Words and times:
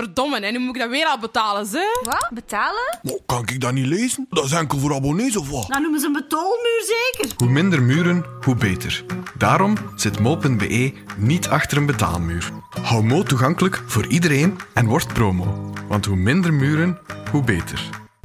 Verdomme, 0.00 0.40
en 0.40 0.52
nu 0.52 0.58
moet 0.58 0.74
ik 0.74 0.80
dat 0.80 0.90
weer 0.90 1.06
al 1.06 1.18
betalen, 1.18 1.66
ze? 1.66 2.00
Wat? 2.02 2.30
Betalen? 2.34 2.98
Kan 3.26 3.42
ik 3.46 3.60
dat 3.60 3.72
niet 3.72 3.86
lezen? 3.86 4.26
Dat 4.30 4.44
is 4.44 4.52
enkel 4.52 4.78
voor 4.78 4.94
abonnees 4.94 5.36
of 5.36 5.50
wat? 5.50 5.68
Nou 5.68 5.82
noemen 5.82 6.00
ze 6.00 6.06
een 6.06 6.12
betaalmuur 6.12 6.82
zeker. 6.86 7.34
Hoe 7.36 7.48
minder 7.48 7.82
muren, 7.82 8.24
hoe 8.44 8.54
beter. 8.54 9.04
Daarom 9.38 9.76
zit 9.96 10.18
mo.be 10.18 10.92
niet 11.16 11.48
achter 11.48 11.76
een 11.78 11.86
betaalmuur. 11.86 12.50
Hou 12.82 13.04
Mo 13.04 13.22
toegankelijk 13.22 13.82
voor 13.86 14.06
iedereen 14.06 14.58
en 14.74 14.86
word 14.86 15.12
promo. 15.12 15.72
Want 15.88 16.04
hoe 16.04 16.16
minder 16.16 16.54
muren, 16.54 16.98
hoe 17.30 17.42
beter. 17.42 17.88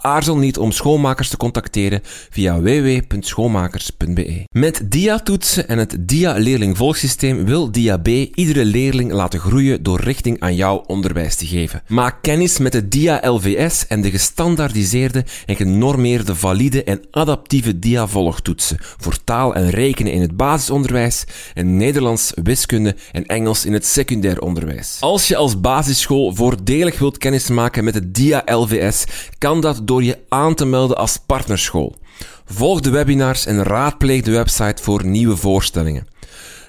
Aarzel 0.00 0.36
niet 0.36 0.58
om 0.58 0.72
schoolmakers 0.72 1.28
te 1.28 1.36
contacteren 1.36 2.00
via 2.30 2.60
www.schoolmakers.be. 2.60 4.44
Met 4.50 4.90
DIA-toetsen 4.90 5.68
en 5.68 5.78
het 5.78 5.96
DIA-leerlingvolgsysteem 6.00 7.44
wil 7.44 7.70
DIAB 7.70 8.06
iedere 8.34 8.64
leerling 8.64 9.12
laten 9.12 9.40
groeien 9.40 9.82
door 9.82 10.00
richting 10.00 10.40
aan 10.40 10.54
jouw 10.54 10.84
onderwijs 10.86 11.36
te 11.36 11.46
geven. 11.46 11.82
Maak 11.86 12.22
kennis 12.22 12.58
met 12.58 12.72
de 12.72 12.88
DIA-LVS 12.88 13.86
en 13.86 14.00
de 14.00 14.10
gestandaardiseerde 14.10 15.24
en 15.46 15.56
genormeerde 15.56 16.34
valide 16.34 16.84
en 16.84 17.00
adaptieve 17.10 17.78
DIA-volgtoetsen 17.78 18.76
voor 18.80 19.24
taal 19.24 19.54
en 19.54 19.70
rekenen 19.70 20.12
in 20.12 20.20
het 20.20 20.36
basisonderwijs 20.36 21.24
en 21.54 21.76
Nederlands, 21.76 22.32
wiskunde 22.42 22.96
en 23.12 23.26
Engels 23.26 23.64
in 23.64 23.72
het 23.72 23.86
secundair 23.86 24.40
onderwijs. 24.40 24.96
Als 25.00 25.28
je 25.28 25.36
als 25.36 25.60
basisschool 25.60 26.34
voordelig 26.34 26.98
wilt 26.98 27.18
kennismaken 27.18 27.84
met 27.84 27.94
de 27.94 28.10
DIA-LVS, 28.10 29.04
kan 29.38 29.60
dat 29.60 29.86
door 29.88 30.02
je 30.04 30.18
aan 30.28 30.54
te 30.54 30.64
melden 30.64 30.96
als 30.96 31.18
partnerschool. 31.26 31.96
Volg 32.44 32.80
de 32.80 32.90
webinars 32.90 33.46
en 33.46 33.62
raadpleeg 33.62 34.22
de 34.22 34.30
website 34.30 34.82
voor 34.82 35.06
nieuwe 35.06 35.36
voorstellingen. 35.36 36.06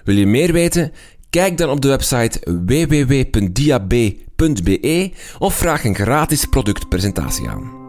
Wil 0.03 0.16
je 0.16 0.26
meer 0.26 0.53
weten? 0.53 0.92
Kijk 1.30 1.58
dan 1.58 1.70
op 1.70 1.81
de 1.81 1.88
website 1.88 2.39
www.diab.be 2.66 4.02
of 5.39 5.53
vraag 5.53 5.84
een 5.84 5.95
gratis 5.95 6.45
productpresentatie 6.45 7.50
aan. 7.50 7.80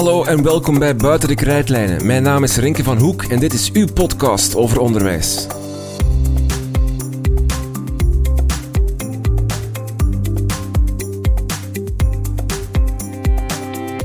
Hallo 0.00 0.24
en 0.24 0.42
welkom 0.42 0.78
bij 0.78 0.96
Buiten 0.96 1.28
de 1.28 1.34
Krijtlijnen. 1.34 2.06
Mijn 2.06 2.22
naam 2.22 2.42
is 2.42 2.56
Rinke 2.56 2.82
van 2.82 2.98
Hoek 2.98 3.22
en 3.22 3.38
dit 3.38 3.52
is 3.52 3.72
uw 3.72 3.86
podcast 3.94 4.56
over 4.56 4.80
onderwijs. 4.80 5.46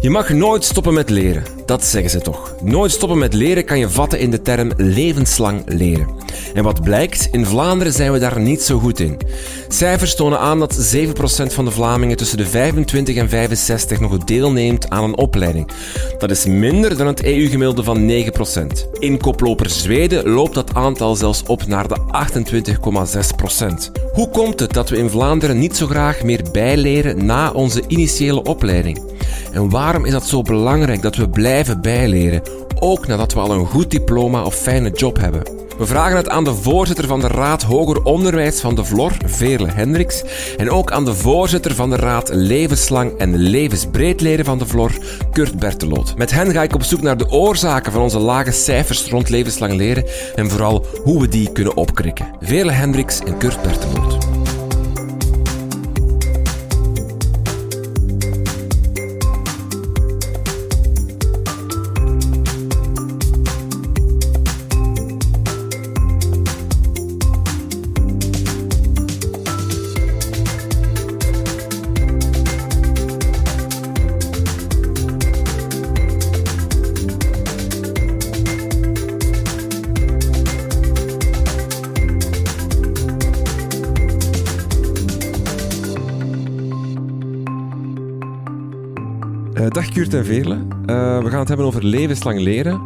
Je 0.01 0.09
mag 0.09 0.29
nooit 0.29 0.63
stoppen 0.63 0.93
met 0.93 1.09
leren, 1.09 1.43
dat 1.65 1.83
zeggen 1.83 2.11
ze 2.11 2.21
toch. 2.21 2.55
Nooit 2.61 2.91
stoppen 2.91 3.17
met 3.17 3.33
leren 3.33 3.65
kan 3.65 3.79
je 3.79 3.89
vatten 3.89 4.19
in 4.19 4.31
de 4.31 4.41
term 4.41 4.71
levenslang 4.77 5.63
leren. 5.65 6.24
En 6.55 6.63
wat 6.63 6.83
blijkt, 6.83 7.27
in 7.31 7.45
Vlaanderen 7.45 7.93
zijn 7.93 8.11
we 8.11 8.19
daar 8.19 8.39
niet 8.39 8.61
zo 8.61 8.79
goed 8.79 8.99
in. 8.99 9.17
Cijfers 9.67 10.15
tonen 10.15 10.39
aan 10.39 10.59
dat 10.59 10.95
7% 10.95 11.07
van 11.53 11.65
de 11.65 11.71
Vlamingen 11.71 12.17
tussen 12.17 12.37
de 12.37 12.45
25 12.45 13.15
en 13.15 13.29
65 13.29 13.99
nog 13.99 14.17
deelneemt 14.17 14.89
aan 14.89 15.03
een 15.03 15.17
opleiding. 15.17 15.71
Dat 16.17 16.31
is 16.31 16.45
minder 16.45 16.97
dan 16.97 17.07
het 17.07 17.23
EU-gemiddelde 17.23 17.83
van 17.83 18.09
9%. 18.09 18.89
In 18.99 19.19
koploper 19.19 19.69
Zweden 19.69 20.29
loopt 20.29 20.53
dat 20.53 20.73
aantal 20.73 21.15
zelfs 21.15 21.43
op 21.43 21.67
naar 21.67 21.87
de 21.87 21.97
28,6%. 23.87 23.91
Hoe 24.13 24.29
komt 24.29 24.59
het 24.59 24.73
dat 24.73 24.89
we 24.89 24.97
in 24.97 25.09
Vlaanderen 25.09 25.59
niet 25.59 25.77
zo 25.77 25.87
graag 25.87 26.23
meer 26.23 26.41
bijleren 26.51 27.25
na 27.25 27.51
onze 27.51 27.83
initiële 27.87 28.43
opleiding? 28.43 29.01
En 29.51 29.69
waarom 29.69 30.05
is 30.05 30.11
dat 30.11 30.27
zo 30.27 30.41
belangrijk 30.41 31.01
dat 31.01 31.15
we 31.15 31.29
blijven 31.29 31.81
bijleren, 31.81 32.41
ook 32.79 33.07
nadat 33.07 33.33
we 33.33 33.39
al 33.39 33.51
een 33.51 33.65
goed 33.65 33.91
diploma 33.91 34.43
of 34.43 34.55
fijne 34.55 34.89
job 34.89 35.17
hebben? 35.17 35.64
We 35.77 35.85
vragen 35.85 36.17
het 36.17 36.29
aan 36.29 36.43
de 36.43 36.53
voorzitter 36.53 37.07
van 37.07 37.19
de 37.19 37.27
Raad 37.27 37.63
Hoger 37.63 38.03
Onderwijs 38.03 38.59
van 38.59 38.75
de 38.75 38.83
Vlor, 38.83 39.11
Veerle 39.25 39.71
Hendricks, 39.71 40.23
en 40.57 40.69
ook 40.71 40.91
aan 40.91 41.05
de 41.05 41.13
voorzitter 41.13 41.75
van 41.75 41.89
de 41.89 41.95
Raad 41.95 42.29
Levenslang 42.33 43.17
en 43.17 43.35
Levensbreed 43.35 44.21
Leren 44.21 44.45
van 44.45 44.57
de 44.57 44.65
Vlor, 44.65 44.91
Kurt 45.31 45.59
Berteloot. 45.59 46.17
Met 46.17 46.31
hen 46.31 46.51
ga 46.51 46.63
ik 46.63 46.75
op 46.75 46.83
zoek 46.83 47.01
naar 47.01 47.17
de 47.17 47.29
oorzaken 47.29 47.91
van 47.91 48.01
onze 48.01 48.19
lage 48.19 48.51
cijfers 48.51 49.09
rond 49.09 49.29
levenslang 49.29 49.73
leren 49.73 50.05
en 50.35 50.49
vooral 50.49 50.85
hoe 51.03 51.21
we 51.21 51.27
die 51.27 51.51
kunnen 51.51 51.77
opkrikken. 51.77 52.27
Veerle 52.41 52.71
Hendricks 52.71 53.19
en 53.19 53.37
Kurt 53.37 53.61
Berteloot. 53.61 54.17
Dag 89.75 89.89
Kurt 89.89 90.13
en 90.13 90.25
Veerle. 90.25 90.55
Uh, 90.55 91.23
we 91.23 91.29
gaan 91.29 91.39
het 91.39 91.47
hebben 91.47 91.65
over 91.65 91.83
levenslang 91.85 92.39
leren. 92.39 92.81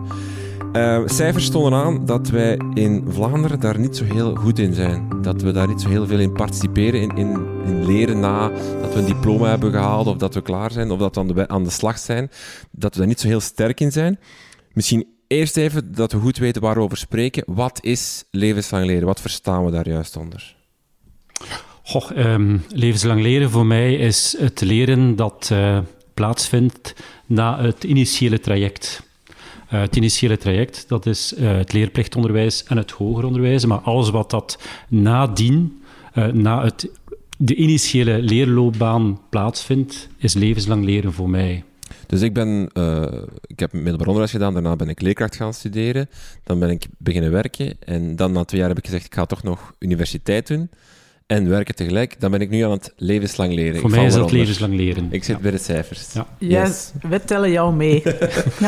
Uh, 0.74 1.02
cijfers 1.06 1.50
tonen 1.50 1.80
aan 1.80 2.06
dat 2.06 2.30
wij 2.30 2.60
in 2.74 3.06
Vlaanderen 3.08 3.60
daar 3.60 3.80
niet 3.80 3.98
zo 3.98 4.04
heel 4.04 4.36
goed 4.36 4.60
in 4.60 4.74
zijn. 4.74 5.10
Dat 5.22 5.42
we 5.42 5.52
daar 5.52 5.68
niet 5.68 5.82
zo 5.82 5.90
heel 5.90 6.08
veel 6.08 6.20
in 6.20 6.34
participeren, 6.34 7.02
in, 7.02 7.18
in, 7.18 7.48
in 7.66 7.86
leren 7.86 8.20
na 8.20 8.50
dat 8.82 8.94
we 8.94 9.00
een 9.00 9.06
diploma 9.06 9.48
hebben 9.48 9.72
gehaald, 9.72 10.08
of 10.08 10.18
dat 10.18 10.34
we 10.34 10.42
klaar 10.42 10.72
zijn, 10.72 10.92
of 10.92 11.00
dat 11.00 11.16
we 11.16 11.22
aan 11.22 11.28
de, 11.28 11.48
aan 11.48 11.64
de 11.64 11.70
slag 11.70 11.98
zijn. 11.98 12.32
Dat 12.72 12.94
we 12.94 13.00
daar 13.00 13.08
niet 13.08 13.20
zo 13.20 13.28
heel 13.28 13.40
sterk 13.40 13.80
in 13.80 13.92
zijn. 13.92 14.20
Misschien 14.74 15.08
eerst 15.28 15.58
even 15.58 15.96
dat 15.96 16.12
we 16.12 16.20
goed 16.20 16.38
weten 16.38 16.62
waarover 16.62 16.92
we 16.92 16.98
spreken. 16.98 17.44
Wat 17.48 17.80
is 17.84 18.24
levenslang 18.32 18.86
leren? 18.86 19.08
Wat 19.08 19.22
verstaan 19.22 19.66
we 19.66 19.72
daar 19.72 19.90
juist 19.90 20.18
onder? 20.18 20.56
Goh, 21.84 22.10
um, 22.18 22.64
levenslang 22.70 23.22
leren 23.22 23.50
voor 23.50 23.66
mij 23.66 23.96
is 23.96 24.36
het 24.40 24.62
leren 24.62 25.16
dat 25.16 25.50
uh, 25.54 25.80
plaatsvindt 26.19 26.94
na 27.25 27.62
het 27.62 27.84
initiële 27.84 28.40
traject. 28.40 29.03
Uh, 29.74 29.81
het 29.81 29.96
initiële 29.96 30.38
traject, 30.38 30.85
dat 30.88 31.06
is 31.06 31.34
uh, 31.38 31.57
het 31.57 31.74
leerplichtonderwijs 31.74 32.63
en 32.63 32.78
het 32.78 32.91
hoger 32.91 33.25
onderwijs, 33.25 33.66
maar 33.66 33.78
alles 33.78 34.09
wat 34.09 34.29
dat 34.29 34.59
nadien, 34.88 35.81
uh, 36.13 36.25
na 36.25 36.63
het, 36.63 36.90
de 37.38 37.56
initiële 37.56 38.22
leerloopbaan 38.22 39.19
plaatsvindt, 39.29 40.08
is 40.18 40.34
levenslang 40.34 40.85
leren 40.85 41.13
voor 41.13 41.29
mij. 41.29 41.63
Dus 42.08 42.22
ik 42.22 42.34
ben, 42.34 42.69
ik 43.41 43.59
heb 43.59 43.74
middelbaar 43.74 44.08
onderwijs 44.08 44.31
gedaan, 44.31 44.53
daarna 44.53 44.75
ben 44.75 44.90
ik 44.90 45.02
leerkracht 45.02 45.35
gaan 45.35 45.53
studeren, 45.53 46.09
dan 46.44 46.59
ben 46.59 46.69
ik 46.69 46.85
beginnen 46.97 47.31
werken 47.31 47.76
en 47.79 48.16
dan 48.16 48.32
na 48.32 48.44
twee 48.44 48.59
jaar 48.59 48.70
heb 48.70 48.78
ik 48.78 48.85
gezegd, 48.85 49.05
ik 49.05 49.14
ga 49.14 49.26
toch 49.26 49.44
nog 49.44 49.73
universiteit 49.79 50.47
doen 50.47 50.70
en 51.29 51.49
werken 51.49 51.76
tegelijk, 51.76 52.20
dan 52.20 52.31
ben 52.31 52.41
ik 52.41 52.49
nu 52.49 52.61
aan 52.61 52.72
het 52.72 52.93
levenslang 52.97 53.53
leren. 53.53 53.79
Voor 53.79 53.90
ik 53.90 53.96
mij 53.96 54.05
is 54.05 54.16
het 54.16 54.31
levenslang 54.31 54.76
leren. 54.76 55.08
Ik 55.11 55.23
zit 55.23 55.35
ja. 55.35 55.41
bij 55.41 55.52
de 55.52 55.58
cijfers. 55.58 56.14
Ja, 56.14 56.28
yes. 56.37 56.91
we 57.02 57.23
tellen 57.23 57.52
jou 57.52 57.73
mee. 57.73 58.03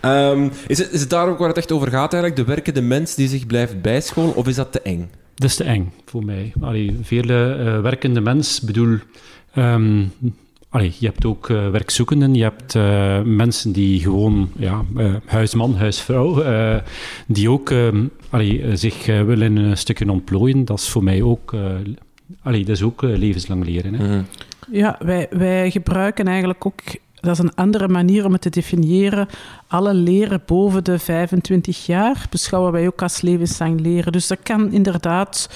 ja. 0.00 0.30
Um, 0.30 0.50
is, 0.66 0.78
het, 0.78 0.92
is 0.92 1.00
het 1.00 1.10
daar 1.10 1.28
ook 1.28 1.38
waar 1.38 1.48
het 1.48 1.56
echt 1.56 1.72
over 1.72 1.88
gaat 1.88 2.12
eigenlijk? 2.12 2.46
De 2.46 2.54
werkende 2.54 2.82
mens 2.82 3.14
die 3.14 3.28
zich 3.28 3.46
blijft 3.46 3.82
bijscholen, 3.82 4.34
of 4.34 4.48
is 4.48 4.54
dat 4.54 4.72
te 4.72 4.80
eng? 4.80 5.10
Dat 5.34 5.50
is 5.50 5.56
te 5.56 5.64
eng, 5.64 5.92
voor 6.04 6.24
mij. 6.24 6.52
Allee, 6.60 6.98
vele 7.02 7.56
uh, 7.58 7.80
werkende 7.80 8.20
mens, 8.20 8.60
bedoel... 8.60 8.98
Um, 9.56 10.12
Allee, 10.68 10.92
je 10.98 11.06
hebt 11.06 11.24
ook 11.24 11.48
uh, 11.48 11.70
werkzoekenden, 11.70 12.34
je 12.34 12.42
hebt 12.42 12.74
uh, 12.74 13.22
mensen 13.22 13.72
die 13.72 14.00
gewoon, 14.00 14.50
ja, 14.56 14.84
uh, 14.96 15.14
huisman, 15.24 15.76
huisvrouw, 15.76 16.42
die 17.26 17.50
ook 17.50 17.72
allee, 18.30 18.76
zich 18.76 19.06
willen 19.06 19.56
een 19.56 19.76
stukje 19.76 20.10
ontplooien. 20.10 20.64
Dat 20.64 20.78
is 20.78 20.88
voor 20.88 21.04
mij 21.04 21.22
ook, 21.22 21.54
allee, 22.42 22.64
dat 22.64 22.76
is 22.76 22.82
ook 22.82 23.02
levenslang 23.02 23.64
leren. 23.64 23.94
Hè. 23.94 24.04
Mm 24.04 24.10
-hmm. 24.10 24.26
Ja, 24.70 24.96
wij, 24.98 25.26
wij 25.30 25.70
gebruiken 25.70 26.26
eigenlijk 26.26 26.66
ook 26.66 26.80
dat 27.24 27.32
is 27.32 27.38
een 27.38 27.54
andere 27.54 27.88
manier 27.88 28.24
om 28.24 28.32
het 28.32 28.40
te 28.40 28.50
definiëren. 28.50 29.28
Alle 29.66 29.94
leren 29.94 30.42
boven 30.46 30.84
de 30.84 30.98
25 30.98 31.86
jaar 31.86 32.26
beschouwen 32.30 32.72
wij 32.72 32.86
ook 32.86 33.02
als 33.02 33.20
levenslang 33.20 33.80
leren. 33.80 34.12
Dus 34.12 34.26
dat 34.26 34.38
kan 34.42 34.72
inderdaad 34.72 35.50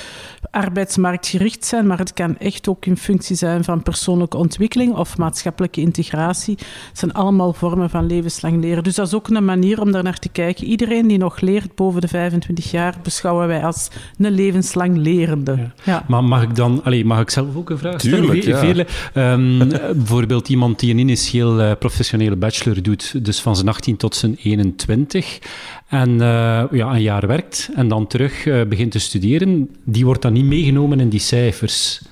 arbeidsmarktgericht 0.50 1.64
zijn, 1.64 1.86
maar 1.86 1.98
het 1.98 2.12
kan 2.12 2.38
echt 2.38 2.68
ook 2.68 2.86
in 2.86 2.96
functie 2.96 3.36
zijn 3.36 3.64
van 3.64 3.82
persoonlijke 3.82 4.36
ontwikkeling 4.36 4.94
of 4.94 5.18
maatschappelijke 5.18 5.80
integratie. 5.80 6.58
Het 6.88 6.98
zijn 6.98 7.12
allemaal 7.12 7.52
vormen 7.52 7.90
van 7.90 8.06
levenslang 8.06 8.60
leren. 8.60 8.84
Dus 8.84 8.94
dat 8.94 9.06
is 9.06 9.14
ook 9.14 9.28
een 9.28 9.44
manier 9.44 9.80
om 9.80 9.92
daar 9.92 10.02
naar 10.02 10.18
te 10.18 10.28
kijken. 10.28 10.66
Iedereen 10.66 11.06
die 11.06 11.18
nog 11.18 11.40
leert 11.40 11.74
boven 11.74 12.00
de 12.00 12.08
25 12.08 12.70
jaar 12.70 12.94
beschouwen 13.02 13.46
wij 13.46 13.64
als 13.64 13.88
een 14.18 14.30
levenslang 14.30 14.96
lerende. 14.96 15.70
Ja. 15.84 16.04
Maar 16.08 16.24
mag 16.24 16.42
ik 16.42 16.56
dan, 16.56 16.80
allee, 16.84 17.04
mag 17.04 17.20
ik 17.20 17.30
zelf 17.30 17.56
ook 17.56 17.70
een 17.70 17.78
vraag 17.78 18.00
stellen? 18.00 18.20
Tuurlijk, 18.20 18.44
ja. 18.44 18.58
Veerle? 18.58 18.86
Ehm, 19.14 19.68
bijvoorbeeld 20.02 20.48
iemand 20.48 20.78
die 20.78 20.90
een 20.90 20.98
initieel 20.98 21.60
eh, 21.60 21.72
professionele 21.78 22.36
bachelor 22.36 22.82
doet, 22.82 23.24
dus 23.24 23.40
van 23.40 23.56
zijn 23.56 23.68
18 23.68 23.96
tot 23.96 24.16
zijn 24.16 24.36
21, 24.42 25.38
en 25.88 26.20
eh, 26.20 26.64
ja, 26.70 26.92
een 26.94 27.02
jaar 27.02 27.26
werkt 27.26 27.70
en 27.74 27.88
dan 27.88 28.06
terug 28.06 28.46
eh, 28.46 28.62
begint 28.68 28.92
te 28.92 28.98
studeren, 28.98 29.70
die 29.84 30.04
wordt 30.04 30.22
dan 30.22 30.32
niet 30.32 30.44
meegenomen 30.44 31.00
in 31.00 31.08
die 31.08 31.20
cijfers. 31.20 32.02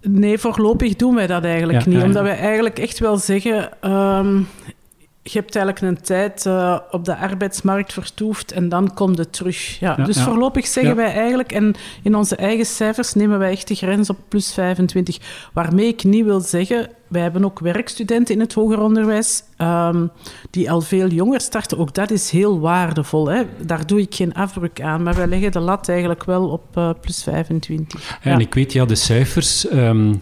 Nee, 0.00 0.38
voorlopig 0.38 0.96
doen 0.96 1.14
wij 1.14 1.26
dat 1.26 1.44
eigenlijk 1.44 1.84
Ja, 1.84 1.90
niet. 1.90 2.02
Omdat 2.02 2.22
wij 2.22 2.38
eigenlijk 2.38 2.78
echt 2.78 2.98
wel 2.98 3.16
zeggen... 3.16 3.70
ehm, 3.80 4.40
je 5.26 5.38
hebt 5.38 5.56
eigenlijk 5.56 5.86
een 5.86 6.02
tijd 6.04 6.46
eh, 6.46 6.78
op 6.90 7.04
de 7.04 7.16
arbeidsmarkt 7.16 7.92
vertoefd 7.92 8.52
en 8.52 8.68
dan 8.68 8.94
komt 8.94 9.18
het 9.18 9.32
terug. 9.32 9.78
Ja, 9.78 9.94
Ja, 9.96 10.04
dus 10.04 10.16
ja. 10.16 10.24
voorlopig 10.24 10.66
zeggen 10.66 10.90
Ja. 10.90 10.96
wij 10.96 11.12
eigenlijk... 11.12 11.52
En 11.52 11.74
in 12.02 12.14
onze 12.14 12.36
eigen 12.36 12.66
cijfers 12.66 13.14
nemen 13.14 13.38
wij 13.38 13.50
echt 13.50 13.68
de 13.68 13.74
grens 13.74 14.10
op 14.10 14.18
plus 14.28 14.52
25. 14.52 15.18
Waarmee 15.52 15.86
ik 15.86 16.04
niet 16.04 16.24
wil 16.24 16.40
zeggen... 16.40 16.88
Wij 17.08 17.22
hebben 17.22 17.44
ook 17.44 17.58
werkstudenten 17.58 18.34
in 18.34 18.40
het 18.40 18.52
hoger 18.52 18.80
onderwijs 18.80 19.42
ehm, 19.56 20.06
die 20.50 20.70
al 20.70 20.80
veel 20.80 21.06
jonger 21.08 21.40
starten. 21.40 21.78
Ook 21.78 21.94
dat 21.94 22.10
is 22.10 22.30
heel 22.30 22.60
waardevol. 22.60 23.26
Hè? 23.26 23.42
Daar 23.66 23.86
doe 23.86 24.00
ik 24.00 24.14
geen 24.14 24.34
afbreuk 24.34 24.80
aan. 24.80 25.02
Maar 25.02 25.14
wij 25.14 25.26
leggen 25.26 25.52
de 25.52 25.60
lat 25.60 25.88
eigenlijk 25.88 26.24
wel 26.24 26.48
op 26.48 26.76
eh, 26.76 26.90
plus 27.00 27.22
25. 27.22 28.18
En 28.22 28.40
ik 28.40 28.54
weet, 28.54 28.72
ja, 28.72 28.84
de 28.84 28.94
cijfers... 28.94 29.68
ehm, 29.68 30.14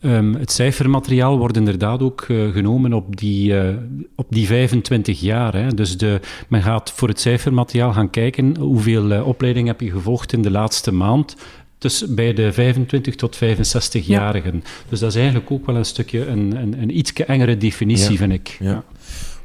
ehm, 0.00 0.34
het 0.34 0.52
cijfermateriaal 0.52 1.38
wordt 1.38 1.56
inderdaad 1.56 2.02
ook 2.02 2.26
eh, 2.28 2.48
genomen 2.52 2.92
op 2.92 3.16
die, 3.16 3.58
eh, 3.60 3.74
op 4.16 4.26
die 4.28 4.46
25 4.46 5.20
jaar. 5.20 5.54
Hè. 5.54 5.74
Dus 5.74 5.96
de, 5.98 6.20
men 6.48 6.62
gaat 6.62 6.92
voor 6.92 7.08
het 7.08 7.20
cijfermateriaal 7.20 7.92
gaan 7.92 8.10
kijken 8.10 8.56
hoeveel 8.56 9.12
eh, 9.12 9.26
opleiding 9.26 9.66
heb 9.66 9.80
je 9.80 9.90
gevolgd 9.90 10.32
in 10.32 10.42
de 10.42 10.50
laatste 10.50 10.92
maand. 10.92 11.36
Dus 11.78 12.04
bij 12.14 12.32
de 12.34 12.52
25 12.52 13.14
tot 13.14 13.36
65-jarigen. 13.36 14.62
Dus 14.88 15.00
dat 15.00 15.10
is 15.10 15.16
eigenlijk 15.16 15.50
ook 15.50 15.66
wel 15.66 15.76
een 15.76 15.84
stukje 15.84 16.26
een, 16.26 16.56
een, 16.56 16.82
een 16.82 16.98
iets 16.98 17.12
engere 17.12 17.56
definitie, 17.56 18.10
Ja. 18.12 18.16
vind 18.16 18.32
ik. 18.32 18.56
Ja. 18.60 18.84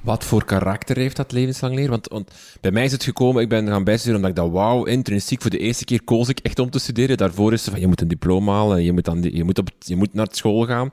Wat 0.03 0.23
voor 0.23 0.45
karakter 0.45 0.97
heeft 0.97 1.15
dat 1.15 1.31
levenslang 1.31 1.75
leren? 1.75 1.89
Want, 1.89 2.07
want 2.07 2.31
bij 2.61 2.71
mij 2.71 2.83
is 2.83 2.91
het 2.91 3.03
gekomen, 3.03 3.41
ik 3.41 3.49
ben 3.49 3.67
gaan 3.67 3.83
bijstuderen 3.83 4.15
omdat 4.25 4.37
ik 4.37 4.43
dat 4.43 4.61
wauw, 4.61 4.83
intrinsiek, 4.83 5.41
voor 5.41 5.51
de 5.51 5.57
eerste 5.57 5.85
keer 5.85 6.03
koos 6.03 6.29
ik 6.29 6.39
echt 6.39 6.59
om 6.59 6.69
te 6.69 6.79
studeren. 6.79 7.17
Daarvoor 7.17 7.53
is 7.53 7.61
het 7.61 7.69
van, 7.69 7.79
je 7.79 7.87
moet 7.87 8.01
een 8.01 8.07
diploma 8.07 8.53
halen, 8.53 8.83
je 8.83 8.91
moet, 8.91 9.05
dan, 9.05 9.21
je 9.21 9.43
moet, 9.43 9.57
op, 9.57 9.69
je 9.79 9.95
moet 9.95 10.13
naar 10.13 10.27
school 10.31 10.65
gaan. 10.65 10.91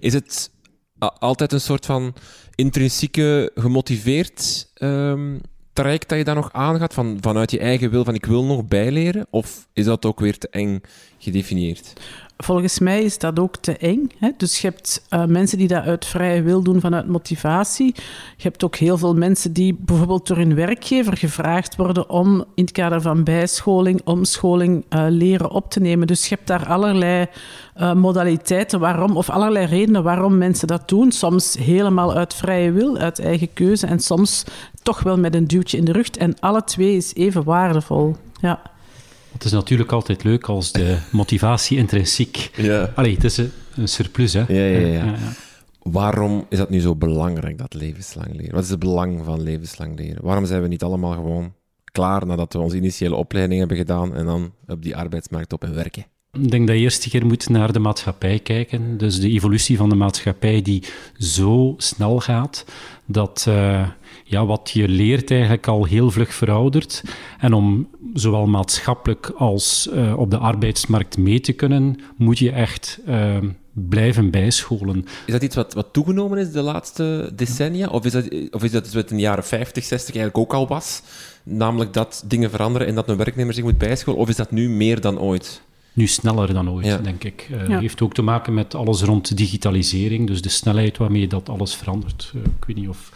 Is 0.00 0.12
het 0.12 0.50
altijd 0.98 1.52
een 1.52 1.60
soort 1.60 1.86
van 1.86 2.14
intrinsieke, 2.54 3.50
gemotiveerd 3.54 4.70
ehm, 4.74 5.38
traject 5.72 6.08
dat 6.08 6.18
je 6.18 6.24
daar 6.24 6.34
nog 6.34 6.52
aangaat, 6.52 6.94
van, 6.94 7.18
vanuit 7.20 7.50
je 7.50 7.58
eigen 7.58 7.90
wil, 7.90 8.04
van 8.04 8.14
ik 8.14 8.26
wil 8.26 8.44
nog 8.44 8.66
bijleren? 8.66 9.26
Of 9.30 9.68
is 9.72 9.84
dat 9.84 10.04
ook 10.04 10.20
weer 10.20 10.38
te 10.38 10.48
eng 10.48 10.80
gedefinieerd? 11.18 11.92
Volgens 12.42 12.78
mij 12.78 13.02
is 13.02 13.18
dat 13.18 13.38
ook 13.38 13.56
te 13.56 13.76
eng. 13.76 14.10
Hè? 14.18 14.30
Dus 14.36 14.60
je 14.60 14.68
hebt 14.68 15.06
eh, 15.08 15.24
mensen 15.24 15.58
die 15.58 15.68
dat 15.68 15.84
uit 15.84 16.06
vrije 16.06 16.42
wil 16.42 16.62
doen 16.62 16.80
vanuit 16.80 17.06
motivatie. 17.06 17.94
Je 18.36 18.42
hebt 18.42 18.64
ook 18.64 18.76
heel 18.76 18.98
veel 18.98 19.14
mensen 19.14 19.52
die 19.52 19.76
bijvoorbeeld 19.78 20.26
door 20.26 20.36
hun 20.36 20.54
werkgever 20.54 21.16
gevraagd 21.16 21.76
worden 21.76 22.10
om 22.10 22.44
in 22.54 22.64
het 22.64 22.72
kader 22.72 23.00
van 23.00 23.24
bijscholing, 23.24 24.00
omscholing, 24.04 24.84
eh, 24.88 25.04
leren 25.08 25.50
op 25.50 25.70
te 25.70 25.80
nemen. 25.80 26.06
Dus 26.06 26.28
je 26.28 26.34
hebt 26.34 26.46
daar 26.46 26.66
allerlei 26.66 27.26
eh, 27.74 27.92
modaliteiten 27.92 28.80
waarom, 28.80 29.16
of 29.16 29.30
allerlei 29.30 29.66
redenen 29.66 30.02
waarom 30.02 30.38
mensen 30.38 30.66
dat 30.68 30.88
doen. 30.88 31.12
Soms 31.12 31.56
helemaal 31.58 32.14
uit 32.14 32.34
vrije 32.34 32.72
wil, 32.72 32.96
uit 32.96 33.18
eigen 33.18 33.52
keuze, 33.52 33.86
en 33.86 34.00
soms 34.00 34.44
toch 34.82 35.02
wel 35.02 35.18
met 35.18 35.34
een 35.34 35.46
duwtje 35.46 35.76
in 35.76 35.84
de 35.84 35.92
rug. 35.92 36.10
En 36.10 36.36
alle 36.40 36.64
twee 36.64 36.96
is 36.96 37.14
even 37.14 37.44
waardevol. 37.44 38.16
Ja. 38.40 38.71
Het 39.32 39.44
is 39.44 39.52
natuurlijk 39.52 39.92
altijd 39.92 40.24
leuk 40.24 40.48
als 40.48 40.72
de 40.72 40.98
motivatie 41.10 41.78
intrinsiek... 41.78 42.50
Ja. 42.56 42.92
Allee, 42.94 43.14
het 43.14 43.24
is 43.24 43.36
een, 43.36 43.50
een 43.76 43.88
surplus, 43.88 44.32
hè. 44.32 44.44
Ja, 44.48 44.78
ja, 44.78 44.86
ja. 44.86 45.14
Waarom 45.82 46.46
is 46.48 46.58
dat 46.58 46.70
nu 46.70 46.80
zo 46.80 46.96
belangrijk, 46.96 47.58
dat 47.58 47.74
levenslang 47.74 48.36
leren? 48.36 48.54
Wat 48.54 48.64
is 48.64 48.70
het 48.70 48.78
belang 48.78 49.24
van 49.24 49.42
levenslang 49.42 49.98
leren? 49.98 50.24
Waarom 50.24 50.46
zijn 50.46 50.62
we 50.62 50.68
niet 50.68 50.82
allemaal 50.82 51.12
gewoon 51.12 51.52
klaar 51.92 52.26
nadat 52.26 52.52
we 52.52 52.58
onze 52.58 52.76
initiële 52.76 53.14
opleiding 53.14 53.58
hebben 53.58 53.76
gedaan 53.76 54.14
en 54.14 54.26
dan 54.26 54.52
op 54.66 54.82
die 54.82 54.96
arbeidsmarkt 54.96 55.52
op 55.52 55.64
en 55.64 55.74
werken? 55.74 56.04
Ik 56.38 56.50
denk 56.50 56.66
dat 56.66 56.76
je 56.76 56.82
eerst 56.82 57.04
een 57.04 57.10
keer 57.10 57.26
moet 57.26 57.48
naar 57.48 57.72
de 57.72 57.78
maatschappij 57.78 58.38
kijken. 58.38 58.98
Dus 58.98 59.20
de 59.20 59.28
evolutie 59.28 59.76
van 59.76 59.88
de 59.88 59.94
maatschappij 59.94 60.62
die 60.62 60.84
zo 61.18 61.74
snel 61.76 62.20
gaat, 62.20 62.64
dat 63.06 63.44
eh, 63.48 63.88
ja, 64.32 64.46
wat 64.46 64.70
je 64.70 64.88
leert 64.88 65.30
eigenlijk 65.30 65.66
al 65.66 65.84
heel 65.84 66.10
vlug 66.10 66.34
veroudert. 66.34 67.02
En 67.38 67.52
om 67.52 67.88
zowel 68.14 68.46
maatschappelijk 68.46 69.32
als 69.36 69.88
eh, 69.88 70.18
op 70.18 70.30
de 70.30 70.38
arbeidsmarkt 70.38 71.18
mee 71.18 71.40
te 71.40 71.52
kunnen, 71.52 71.96
moet 72.16 72.38
je 72.38 72.50
echt 72.50 73.00
eh, 73.06 73.36
blijven 73.72 74.30
bijscholen. 74.30 75.04
Is 75.26 75.32
dat 75.32 75.42
iets 75.42 75.54
wat, 75.56 75.74
wat 75.74 75.88
toegenomen 75.92 76.38
is 76.38 76.52
de 76.52 76.62
laatste 76.62 77.30
decennia? 77.34 77.88
Of 77.88 78.04
is 78.04 78.12
dat, 78.12 78.28
of 78.50 78.64
is 78.64 78.70
dat 78.70 78.84
iets 78.86 78.94
wat 78.94 79.10
in 79.10 79.16
de 79.16 79.22
jaren 79.22 79.44
50, 79.44 79.84
60 79.84 80.14
eigenlijk 80.14 80.38
ook 80.44 80.58
al 80.58 80.68
was? 80.68 81.02
Namelijk 81.42 81.92
dat 81.92 82.24
dingen 82.26 82.50
veranderen 82.50 82.86
en 82.86 82.94
dat 82.94 83.08
een 83.08 83.16
werknemer 83.16 83.54
zich 83.54 83.64
moet 83.64 83.78
bijscholen? 83.78 84.20
Of 84.20 84.28
is 84.28 84.36
dat 84.36 84.50
nu 84.50 84.68
meer 84.68 85.00
dan 85.00 85.18
ooit? 85.20 85.62
Nu 85.92 86.06
sneller 86.06 86.52
dan 86.52 86.70
ooit, 86.70 86.86
Ja. 86.86 86.96
denk 86.96 87.24
ik. 87.24 87.48
Ja. 87.68 87.78
Heeft 87.78 88.02
ook 88.02 88.14
te 88.14 88.22
maken 88.22 88.54
met 88.54 88.74
alles 88.74 89.02
rond 89.02 89.36
digitalisering, 89.36 90.26
dus 90.26 90.42
de 90.42 90.48
snelheid 90.48 90.96
waarmee 90.96 91.26
dat 91.26 91.48
alles 91.48 91.74
verandert. 91.74 92.32
Eh, 92.34 92.40
ik 92.40 92.64
weet 92.66 92.76
niet 92.76 92.88
of, 92.88 93.10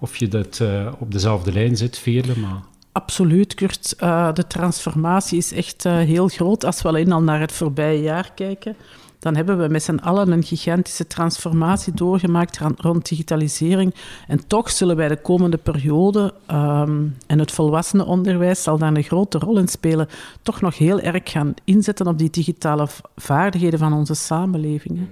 of 0.00 0.16
je 0.16 0.28
dat 0.28 0.60
eh, 0.60 0.92
op 0.98 1.12
dezelfde 1.12 1.52
lijn 1.52 1.76
zit, 1.76 1.98
Veerle, 1.98 2.36
maar... 2.36 2.62
Absoluut, 2.92 3.54
Kurt. 3.54 3.94
Eh, 3.98 4.32
de 4.32 4.46
transformatie 4.46 5.38
is 5.38 5.52
echt 5.52 5.84
eh, 5.84 5.96
heel 5.96 6.28
groot. 6.28 6.64
Als 6.64 6.82
we 6.82 6.88
alleen 6.88 7.12
al 7.12 7.22
naar 7.22 7.40
het 7.40 7.52
voorbije 7.52 8.02
jaar 8.02 8.32
kijken, 8.34 8.76
dan 9.20 9.36
hebben 9.36 9.58
we 9.58 9.68
met 9.68 9.82
z'n 9.82 9.96
allen 10.02 10.30
een 10.30 10.42
gigantische 10.42 11.06
transformatie 11.06 11.94
doorgemaakt 11.94 12.58
rond 12.76 13.08
digitalisering. 13.08 13.94
En 14.26 14.46
toch 14.46 14.70
zullen 14.70 14.96
wij 14.96 15.08
de 15.08 15.20
komende 15.20 15.56
periode, 15.56 16.34
ehm, 16.46 17.06
en 17.26 17.38
het 17.38 17.52
volwassenenonderwijs 17.52 18.62
zal 18.62 18.78
daar 18.78 18.96
een 18.96 19.02
grote 19.02 19.38
rol 19.38 19.58
in 19.58 19.68
spelen, 19.68 20.08
toch 20.42 20.60
nog 20.60 20.78
heel 20.78 21.00
erg 21.00 21.20
gaan 21.24 21.54
inzetten 21.64 22.06
op 22.06 22.18
die 22.18 22.30
digitale 22.30 22.86
vaardigheden 23.16 23.78
van 23.78 23.92
onze 23.92 24.14
samenlevingen. 24.14 25.10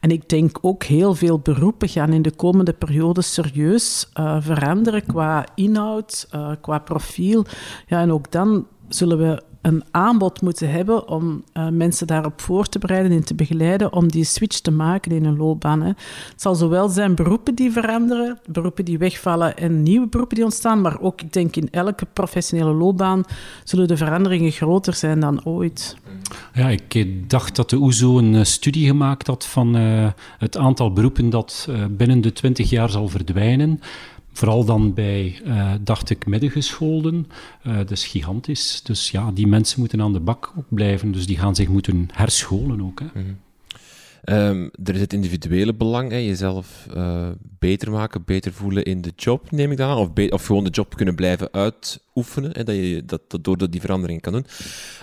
En 0.00 0.10
ik 0.10 0.28
denk 0.28 0.58
ook 0.60 0.84
heel 0.84 1.14
veel 1.14 1.38
beroepen 1.38 1.88
gaan 1.88 2.12
in 2.12 2.22
de 2.22 2.34
komende 2.36 2.72
periode 2.72 3.22
serieus 3.22 4.08
eh, 4.12 4.36
veranderen 4.40 5.06
qua 5.06 5.46
inhoud, 5.54 6.26
eh, 6.30 6.50
qua 6.60 6.78
profiel. 6.78 7.44
Ja, 7.86 8.00
en 8.00 8.12
ook 8.12 8.30
dan 8.30 8.66
zullen 8.88 9.18
we 9.18 9.42
een 9.62 9.84
aanbod 9.90 10.42
moeten 10.42 10.70
hebben 10.70 11.08
om 11.08 11.44
eh, 11.52 11.68
mensen 11.68 12.06
daarop 12.06 12.40
voor 12.40 12.66
te 12.66 12.78
bereiden 12.78 13.12
en 13.12 13.24
te 13.24 13.34
begeleiden 13.34 13.92
om 13.92 14.08
die 14.08 14.24
switch 14.24 14.60
te 14.60 14.70
maken 14.70 15.12
in 15.12 15.24
hun 15.24 15.36
loopbaan. 15.36 15.80
Het 15.80 15.96
zal 16.36 16.54
zowel 16.54 16.88
zijn 16.88 17.14
beroepen 17.14 17.54
die 17.54 17.72
veranderen, 17.72 18.38
beroepen 18.46 18.84
die 18.84 18.98
wegvallen 18.98 19.56
en 19.56 19.82
nieuwe 19.82 20.06
beroepen 20.06 20.36
die 20.36 20.44
ontstaan, 20.44 20.80
maar 20.80 21.00
ook, 21.00 21.20
ik 21.20 21.32
denk, 21.32 21.56
in 21.56 21.70
elke 21.70 22.06
professionele 22.12 22.72
loopbaan 22.72 23.24
zullen 23.64 23.88
de 23.88 23.96
veranderingen 23.96 24.52
groter 24.52 24.94
zijn 24.94 25.20
dan 25.20 25.44
ooit. 25.44 25.96
Ja, 26.54 26.68
ik 26.68 26.94
eh, 26.94 27.06
dacht 27.26 27.56
dat 27.56 27.70
de 27.70 27.76
OESO 27.76 28.18
een 28.18 28.34
eh, 28.34 28.44
studie 28.44 28.86
gemaakt 28.86 29.26
had 29.26 29.46
van 29.46 29.74
het 30.38 30.56
aantal 30.56 30.92
beroepen 30.92 31.30
dat 31.30 31.68
binnen 31.90 32.20
de 32.20 32.32
20 32.32 32.70
jaar 32.70 32.90
zal 32.90 33.08
verdwijnen. 33.08 33.80
Vooral 34.38 34.64
dan 34.64 34.94
bij, 34.94 35.40
eh, 35.44 35.72
dacht 35.80 36.10
ik, 36.10 36.26
middengescholden. 36.26 37.26
Eh 37.62 37.76
dat 37.76 37.90
is 37.90 38.06
gigantisch. 38.06 38.82
Dus 38.82 39.10
ja, 39.10 39.30
die 39.32 39.46
mensen 39.46 39.80
moeten 39.80 40.00
aan 40.00 40.12
de 40.12 40.20
bak 40.20 40.52
ook 40.58 40.64
blijven. 40.68 41.12
Dus 41.12 41.26
die 41.26 41.38
gaan 41.38 41.54
zich 41.54 41.68
moeten 41.68 42.08
herscholen 42.12 42.82
ook. 42.82 43.00
Hè. 43.00 43.20
Ehm, 44.24 44.68
er 44.84 44.94
is 44.94 45.00
het 45.00 45.12
individuele 45.12 45.74
belang, 45.74 46.10
hè, 46.10 46.16
jezelf 46.16 46.86
eh, 46.94 47.28
beter 47.58 47.90
maken, 47.90 48.22
beter 48.24 48.52
voelen 48.52 48.84
in 48.84 49.00
de 49.00 49.12
job, 49.16 49.50
neem 49.50 49.72
ik 49.72 49.80
aan. 49.80 49.96
Of, 49.96 50.30
of 50.30 50.46
gewoon 50.46 50.64
de 50.64 50.70
job 50.70 50.96
kunnen 50.96 51.14
blijven 51.14 51.52
uitoefenen, 51.52 52.50
hè, 52.52 52.64
dat 52.64 52.74
je 52.74 53.02
dat, 53.06 53.58
dat 53.58 53.72
die 53.72 53.80
verandering 53.80 54.20
kan 54.20 54.32
doen. 54.32 54.46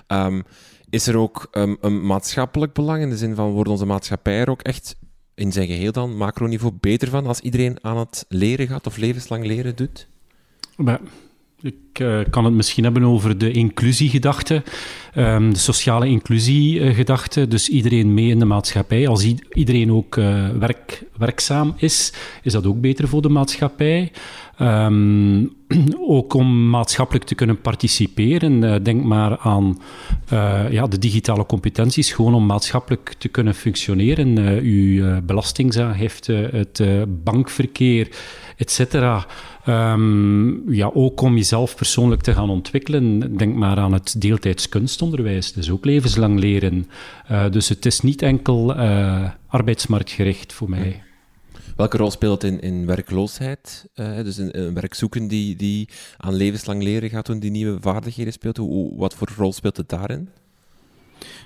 Ehm, 0.08 0.42
is 0.90 1.08
er 1.08 1.18
ook 1.18 1.48
ehm, 1.52 1.76
een 1.82 2.06
maatschappelijk 2.06 2.74
belang, 2.74 3.02
in 3.02 3.10
de 3.10 3.18
zin 3.18 3.36
van, 3.36 3.52
wordt 3.52 3.70
onze 3.70 3.86
maatschappij 3.86 4.40
er 4.40 4.50
ook 4.50 4.62
echt 4.62 4.96
in 5.36 5.52
zijn 5.52 5.68
geheel 5.68 5.92
dan, 5.92 6.18
macroniveau, 6.18 6.74
beter 6.80 7.10
van 7.10 7.26
als 7.26 7.40
iedereen 7.40 7.78
aan 7.82 7.98
het 7.98 8.26
leren 8.30 8.68
gaat 8.68 8.88
of 8.88 8.98
levenslang 8.98 9.46
leren 9.46 9.76
doet? 9.76 10.08
Maar 10.76 11.00
Ik 11.66 12.00
uh, 12.02 12.20
kan 12.30 12.46
het 12.46 12.54
misschien 12.54 12.84
hebben 12.84 13.04
over 13.04 13.38
de 13.38 13.52
inclusiegedachte, 13.52 14.64
um, 15.18 15.54
de 15.54 15.60
sociale 15.60 16.08
inclusiegedachte. 16.08 17.48
Dus 17.48 17.70
iedereen 17.70 18.14
mee 18.14 18.28
in 18.28 18.40
de 18.40 18.46
maatschappij. 18.46 19.08
Als 19.08 19.34
iedereen 19.54 19.92
ook 19.92 20.16
uh, 20.16 20.50
werk, 20.50 21.04
werkzaam 21.18 21.74
is, 21.78 22.14
is 22.44 22.52
dat 22.52 22.66
ook 22.66 22.82
beter 22.82 23.08
voor 23.08 23.22
de 23.22 23.30
maatschappij. 23.30 24.12
Um, 24.62 25.54
ook 26.18 26.34
om 26.34 26.70
maatschappelijk 26.70 27.26
te 27.26 27.36
kunnen 27.36 27.62
participeren. 27.62 28.64
Uh, 28.64 28.76
denk 28.84 29.04
maar 29.04 29.38
aan 29.38 29.78
ja, 30.70 30.88
de 30.88 31.00
digitale 31.00 31.46
competenties, 31.46 32.12
gewoon 32.12 32.34
om 32.34 32.46
maatschappelijk 32.46 33.16
te 33.18 33.28
kunnen 33.28 33.56
functioneren. 33.56 34.38
uw 34.62 35.22
belastingsaangifte, 35.22 36.50
het 36.52 36.84
bankverkeer, 37.24 38.08
etc. 38.58 39.26
Um, 39.68 40.74
ja, 40.74 40.92
ook 40.94 41.22
om 41.22 41.36
jezelf 41.36 41.76
persoonlijk 41.76 42.22
te 42.22 42.34
gaan 42.34 42.50
ontwikkelen. 42.50 43.38
Denk 43.38 43.56
maar 43.56 43.78
aan 43.78 43.94
het 43.94 44.22
deeltijds 44.22 44.70
kunstonderwijs. 44.70 45.54
Dus 45.54 45.70
ook 45.70 45.86
levenslang 45.86 46.40
leren. 46.40 46.88
Uh, 47.32 47.52
dus 47.52 47.70
het 47.70 47.86
is 47.86 48.00
niet 48.00 48.22
enkel 48.22 48.78
uh, 48.78 49.30
arbeidsmarktgericht 49.48 50.54
voor 50.54 50.70
mij. 50.70 51.04
Welke 51.76 51.98
rol 51.98 52.12
speelt 52.12 52.42
het 52.42 52.52
in, 52.52 52.62
in 52.62 52.86
werkloosheid? 52.86 53.88
Uh, 53.96 54.16
dus 54.16 54.38
een, 54.38 54.60
een 54.60 54.74
werkzoeken 54.74 55.28
die, 55.28 55.56
die 55.56 55.90
aan 56.18 56.34
levenslang 56.34 56.84
leren 56.84 57.10
gaat 57.10 57.26
doen, 57.26 57.40
die 57.40 57.52
nieuwe 57.52 57.78
vaardigheden 57.82 58.34
speelt. 58.34 58.58
Hoe, 58.58 58.98
wat 58.98 59.14
voor 59.14 59.30
rol 59.38 59.54
speelt 59.54 59.78
het 59.78 59.90
daarin? 59.90 60.30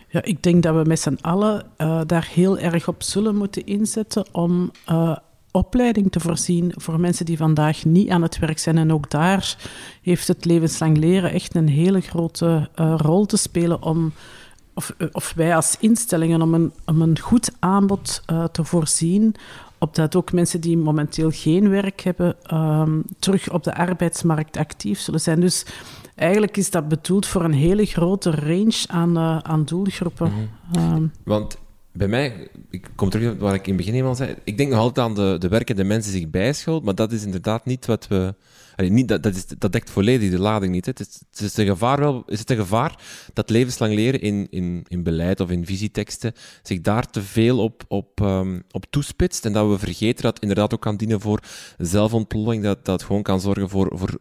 Ja, 0.09 0.23
ik 0.23 0.43
denk 0.43 0.63
dat 0.63 0.75
we 0.75 0.83
met 0.87 0.99
z'n 0.99 1.17
allen 1.21 1.65
uh, 1.77 2.01
daar 2.05 2.29
heel 2.33 2.57
erg 2.57 2.87
op 2.87 3.03
zullen 3.03 3.35
moeten 3.35 3.65
inzetten 3.65 4.25
om 4.31 4.71
uh, 4.89 5.17
opleiding 5.51 6.11
te 6.11 6.19
voorzien 6.19 6.73
voor 6.75 6.99
mensen 6.99 7.25
die 7.25 7.37
vandaag 7.37 7.85
niet 7.85 8.09
aan 8.09 8.21
het 8.21 8.39
werk 8.39 8.59
zijn. 8.59 8.77
En 8.77 8.93
ook 8.93 9.09
daar 9.09 9.57
heeft 10.01 10.27
het 10.27 10.45
levenslang 10.45 10.97
leren 10.97 11.31
echt 11.31 11.55
een 11.55 11.67
hele 11.67 12.01
grote 12.01 12.69
uh, 12.75 12.95
rol 12.97 13.25
te 13.25 13.37
spelen 13.37 13.83
om, 13.83 14.13
of, 14.73 14.93
uh, 14.97 15.07
of 15.11 15.33
wij 15.35 15.55
als 15.55 15.77
instellingen, 15.79 16.41
om 16.41 16.53
een, 16.53 16.71
om 16.85 17.01
een 17.01 17.19
goed 17.19 17.51
aanbod 17.59 18.21
uh, 18.31 18.43
te 18.43 18.63
voorzien, 18.63 19.35
opdat 19.77 20.15
ook 20.15 20.31
mensen 20.31 20.61
die 20.61 20.77
momenteel 20.77 21.29
geen 21.33 21.69
werk 21.69 22.01
hebben, 22.01 22.35
um, 22.53 23.03
terug 23.19 23.51
op 23.51 23.63
de 23.63 23.75
arbeidsmarkt 23.75 24.57
actief 24.57 24.99
zullen 24.99 25.21
zijn. 25.21 25.39
Dus 25.39 25.65
eigenlijk 26.15 26.57
is 26.57 26.71
dat 26.71 26.87
bedoeld 26.87 27.25
voor 27.25 27.43
een 27.43 27.53
hele 27.53 27.85
grote 27.85 28.31
range 28.31 28.83
aan, 28.87 29.17
aan 29.45 29.65
doelgroepen. 29.65 30.31
Mm 30.31 30.49
-hmm. 30.71 30.93
um, 30.95 31.11
Want 31.23 31.57
bij 31.99 32.07
mij, 32.07 32.47
ik 32.69 32.89
kom 32.95 33.09
terug 33.09 33.31
op 33.31 33.39
waar 33.39 33.53
ik 33.53 33.67
in 33.67 33.73
het 33.73 33.77
begin 33.77 33.93
eenmaal 33.93 34.15
zei, 34.15 34.35
ik 34.43 34.57
denk 34.57 34.69
nog 34.69 34.79
altijd 34.79 35.07
aan 35.07 35.15
de, 35.15 35.35
de 35.39 35.47
werkende 35.47 35.83
mensen 35.83 36.11
zich 36.11 36.29
bijschool, 36.29 36.79
maar 36.79 36.95
dat 36.95 37.11
is 37.11 37.23
inderdaad 37.23 37.65
niet 37.65 37.85
wat 37.85 38.07
we... 38.07 38.35
Niet, 38.75 39.07
dat, 39.07 39.23
dat, 39.23 39.35
is, 39.35 39.45
dat 39.47 39.71
dekt 39.71 39.89
volledig 39.89 40.31
de 40.31 40.39
lading 40.39 40.71
niet. 40.71 40.85
Het, 40.85 40.99
is, 40.99 41.21
het 41.43 41.57
een 41.57 41.65
gevaar 41.65 41.99
wel, 41.99 42.23
is 42.27 42.39
het 42.39 42.49
een 42.49 42.57
gevaar 42.57 43.03
dat 43.33 43.49
levenslang 43.49 43.93
leren 43.93 44.21
in, 44.21 44.47
in, 44.49 44.85
in 44.87 45.03
beleid 45.03 45.39
of 45.39 45.49
in 45.49 45.65
visieteksten 45.65 46.33
zich 46.63 46.81
daar 46.81 47.09
te 47.09 47.21
veel 47.21 47.59
op, 47.59 47.83
op, 47.87 48.19
um, 48.21 48.63
op 48.71 48.85
toespitst 48.89 49.45
en 49.45 49.53
dat 49.53 49.69
we 49.69 49.79
vergeten 49.79 50.23
dat 50.23 50.33
het 50.33 50.41
inderdaad 50.41 50.73
ook 50.73 50.81
kan 50.81 50.97
dienen 50.97 51.21
voor 51.21 51.43
zelfontplooiing, 51.77 52.63
dat 52.63 52.85
dat 52.85 53.03
gewoon 53.03 53.23
kan 53.23 53.41
zorgen 53.41 53.69
voor, 53.69 53.91
voor 53.93 54.19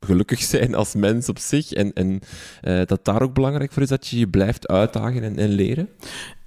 gelukkig 0.00 0.40
zijn 0.54 0.74
als 0.74 0.94
mens 0.94 1.28
op 1.28 1.38
zich 1.38 1.72
en, 1.72 1.92
en 1.92 2.20
uh, 2.62 2.82
dat 2.86 3.04
daar 3.04 3.22
ook 3.22 3.34
belangrijk 3.34 3.72
voor 3.72 3.82
is 3.82 3.88
dat 3.88 4.06
je 4.06 4.18
je 4.18 4.28
blijft 4.28 4.68
uitdagen 4.68 5.22
en, 5.22 5.38
en 5.38 5.48
leren? 5.48 5.88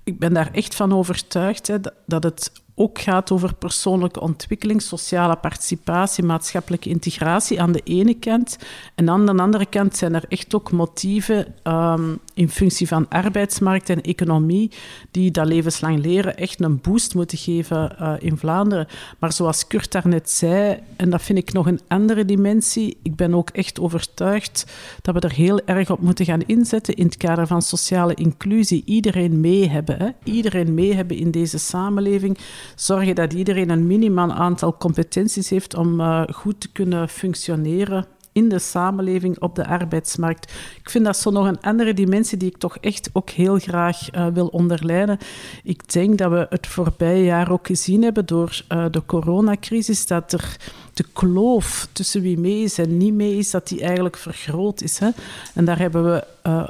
Ik 0.05 0.19
ben 0.19 0.33
daar 0.33 0.51
echt 0.51 0.75
van 0.75 0.93
overtuigd 0.93 1.67
hè, 1.67 1.77
dat 2.05 2.23
het 2.23 2.51
ook 2.75 2.99
gaat 3.01 3.31
over 3.31 3.53
persoonlijke 3.53 4.19
ontwikkeling, 4.19 4.81
sociale 4.81 5.35
participatie, 5.35 6.23
maatschappelijke 6.23 6.89
integratie 6.89 7.61
aan 7.61 7.71
de 7.71 7.81
ene 7.83 8.13
kant. 8.13 8.57
En 8.95 9.09
aan 9.09 9.25
de 9.25 9.37
andere 9.37 9.65
kant 9.65 9.97
zijn 9.97 10.15
er 10.15 10.25
echt 10.29 10.55
ook 10.55 10.71
motieven 10.71 11.53
um, 11.63 12.19
in 12.33 12.49
functie 12.49 12.87
van 12.87 13.09
arbeidsmarkt 13.09 13.89
en 13.89 14.01
economie 14.01 14.71
die 15.11 15.31
dat 15.31 15.45
levenslang 15.45 15.99
leren 15.99 16.37
echt 16.37 16.61
een 16.61 16.81
boost 16.81 17.15
moeten 17.15 17.37
geven 17.37 17.95
uh, 18.01 18.13
in 18.19 18.37
Vlaanderen. 18.37 18.87
Maar 19.19 19.33
zoals 19.33 19.67
Kurt 19.67 19.91
daarnet 19.91 20.29
zei, 20.29 20.79
en 20.95 21.09
dat 21.09 21.21
vind 21.21 21.39
ik 21.39 21.53
nog 21.53 21.67
een 21.67 21.79
andere 21.87 22.25
dimensie, 22.25 22.97
ik 23.03 23.15
ben 23.15 23.33
ook 23.33 23.49
echt 23.49 23.79
overtuigd 23.79 24.65
dat 25.01 25.13
we 25.13 25.19
er 25.19 25.33
heel 25.33 25.61
erg 25.65 25.89
op 25.89 25.99
moeten 25.99 26.25
gaan 26.25 26.41
inzetten 26.45 26.95
in 26.95 27.05
het 27.05 27.17
kader 27.17 27.47
van 27.47 27.61
sociale 27.61 28.13
inclusie. 28.13 28.83
Iedereen 28.85 29.39
mee 29.39 29.69
hebben, 29.69 29.97
hè? 29.97 30.09
iedereen 30.23 30.73
mee 30.73 30.93
hebben 30.93 31.17
in 31.17 31.31
deze 31.31 31.57
samenleving 31.57 32.37
zorgen 32.75 33.15
dat 33.15 33.33
iedereen 33.33 33.69
een 33.69 33.87
minimaal 33.87 34.33
aantal 34.33 34.77
competenties 34.77 35.49
heeft 35.49 35.75
om 35.75 35.99
uh, 35.99 36.23
goed 36.31 36.59
te 36.59 36.71
kunnen 36.71 37.09
functioneren 37.09 38.05
in 38.35 38.49
de 38.49 38.59
samenleving, 38.59 39.39
op 39.39 39.55
de 39.55 39.67
arbeidsmarkt. 39.67 40.51
Ik 40.81 40.89
vind 40.89 41.05
dat 41.05 41.17
zo 41.17 41.31
nog 41.31 41.47
een 41.47 41.61
andere 41.61 41.93
dimensie 41.93 42.37
die 42.37 42.49
ik 42.49 42.57
toch 42.57 42.77
echt 42.77 43.09
ook 43.13 43.29
heel 43.29 43.59
graag 43.59 44.15
uh, 44.15 44.27
wil 44.27 44.47
onderlijnen. 44.47 45.17
Ik 45.63 45.91
denk 45.93 46.17
dat 46.17 46.31
we 46.31 46.45
het 46.49 46.67
voorbije 46.67 47.23
jaar 47.23 47.51
ook 47.51 47.67
gezien 47.67 48.03
hebben 48.03 48.25
door 48.25 48.61
uh, 48.69 48.85
de 48.91 49.05
coronacrisis, 49.05 50.07
dat 50.07 50.33
er 50.33 50.57
de 50.93 51.05
kloof 51.13 51.87
tussen 51.91 52.21
wie 52.21 52.39
mee 52.39 52.63
is 52.63 52.77
en 52.77 52.97
niet 52.97 53.13
mee 53.13 53.37
is, 53.37 53.51
dat 53.51 53.67
die 53.67 53.81
eigenlijk 53.81 54.17
vergroot 54.17 54.81
is. 54.81 54.99
Hè? 54.99 55.09
En 55.53 55.65
daar 55.65 55.79
hebben 55.79 56.03
we 56.03 56.23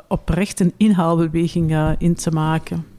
oprecht 0.07 0.59
een 0.59 0.73
inhaalbeweging 0.77 1.95
in 1.97 2.15
te 2.15 2.31
maken. 2.31 2.94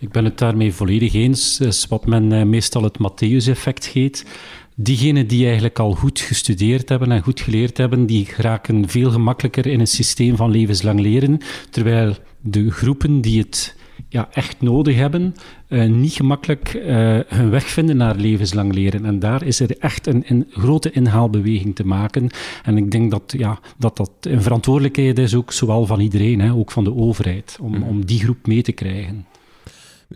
Ik 0.00 0.10
ben 0.10 0.24
het 0.24 0.38
daarmee 0.38 0.72
volledig 0.72 1.14
eens. 1.14 1.58
Dat 1.58 1.68
is 1.68 1.86
wat 1.86 2.06
men 2.06 2.48
meestal 2.48 2.82
het 2.82 2.98
Matthäus-effect 2.98 3.86
heet. 3.86 4.24
Diegenen 4.76 5.26
die 5.26 5.44
eigenlijk 5.44 5.78
al 5.78 5.92
goed 5.92 6.20
gestudeerd 6.20 6.88
hebben 6.88 7.12
en 7.12 7.22
goed 7.22 7.40
geleerd 7.40 7.76
hebben, 7.76 8.06
die 8.06 8.24
geraken 8.24 8.88
veel 8.88 9.10
gemakkelijker 9.10 9.66
in 9.66 9.80
een 9.80 9.86
systeem 9.86 10.36
van 10.36 10.50
levenslang 10.50 11.00
leren, 11.00 11.38
terwijl 11.70 12.14
de 12.40 12.70
groepen 12.70 13.20
die 13.20 13.38
het 13.38 13.76
ja, 14.08 14.28
echt 14.32 14.60
nodig 14.60 14.96
hebben, 14.96 15.34
uh, 15.68 15.88
niet 15.90 16.12
gemakkelijk 16.12 16.74
uh, 16.74 17.18
hun 17.26 17.50
weg 17.50 17.66
vinden 17.66 17.96
naar 17.96 18.16
levenslang 18.16 18.74
leren. 18.74 19.04
En 19.04 19.18
daar 19.18 19.42
is 19.42 19.60
er 19.60 19.78
echt 19.78 20.06
een, 20.06 20.24
een, 20.26 20.46
grote 20.50 20.90
inhaalbeweging 20.90 21.74
te 21.74 21.86
maken. 21.86 22.30
En 22.62 22.76
ik 22.76 22.90
denk 22.90 23.10
dat 23.10 23.34
ja, 23.36 23.58
dat, 23.78 23.96
dat 23.96 24.10
een 24.20 24.42
verantwoordelijkheid 24.42 25.18
is 25.18 25.34
ook 25.34 25.52
zowel 25.52 25.86
van 25.86 26.00
iedereen, 26.00 26.40
hè, 26.40 26.52
ook 26.52 26.70
van 26.70 26.84
de 26.84 26.94
overheid, 26.94 27.58
om, 27.60 27.76
mm. 27.76 27.82
om 27.82 28.04
die 28.04 28.20
groep 28.20 28.46
mee 28.46 28.62
te 28.62 28.72
krijgen. 28.72 29.26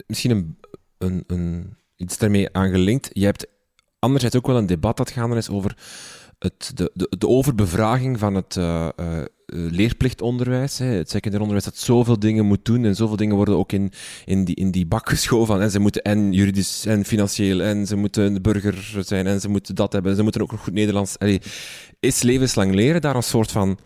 Misschien 0.07 0.31
een, 0.31 0.59
een, 0.99 1.25
een, 1.27 1.77
iets 1.97 2.19
daarmee 2.19 2.53
aangelinkt. 2.53 3.11
Je 3.13 3.25
hebt 3.25 3.47
anderzijds 3.99 4.37
ook 4.37 4.47
wel 4.47 4.57
een 4.57 4.67
debat 4.67 4.97
dat 4.97 5.11
gaande 5.11 5.37
is 5.37 5.49
over 5.49 5.77
het, 6.39 6.71
de, 6.75 6.91
de, 6.95 7.13
de 7.19 7.29
overbevraging 7.29 8.19
van 8.19 8.35
het 8.35 8.57
uh, 8.57 8.89
uh, 9.01 9.23
leerplichtonderwijs. 9.47 10.79
Hè. 10.79 10.87
Het 10.87 11.11
secundair 11.11 11.43
onderwijs 11.43 11.65
dat 11.65 11.77
zoveel 11.77 12.19
dingen 12.19 12.47
moet 12.47 12.65
doen 12.65 12.85
en 12.85 12.97
zoveel 12.97 13.17
dingen 13.17 13.37
worden 13.37 13.57
ook 13.57 13.73
in, 13.73 13.93
in, 14.25 14.45
die, 14.45 14.55
in 14.55 14.71
die 14.71 14.87
bak 14.87 15.09
geschoven. 15.09 15.61
En 15.61 15.71
ze 15.71 15.79
moeten 15.79 16.03
en 16.03 16.33
juridisch 16.33 16.87
en 16.87 17.05
financieel 17.05 17.61
en 17.61 17.87
ze 17.87 17.97
moeten 17.97 18.43
burger 18.43 19.05
zijn 19.05 19.27
en 19.27 19.41
ze 19.41 19.49
moeten 19.49 19.75
dat 19.75 19.93
hebben. 19.93 20.17
Ze 20.17 20.23
moeten 20.23 20.41
ook 20.41 20.51
nog 20.51 20.63
goed 20.63 20.73
Nederlands. 20.73 21.17
Is 22.01 22.23
levenslang 22.23 22.75
leren 22.75 23.01
daar 23.01 23.17
een 23.17 23.23
soort 23.23 23.51
van 23.51 23.79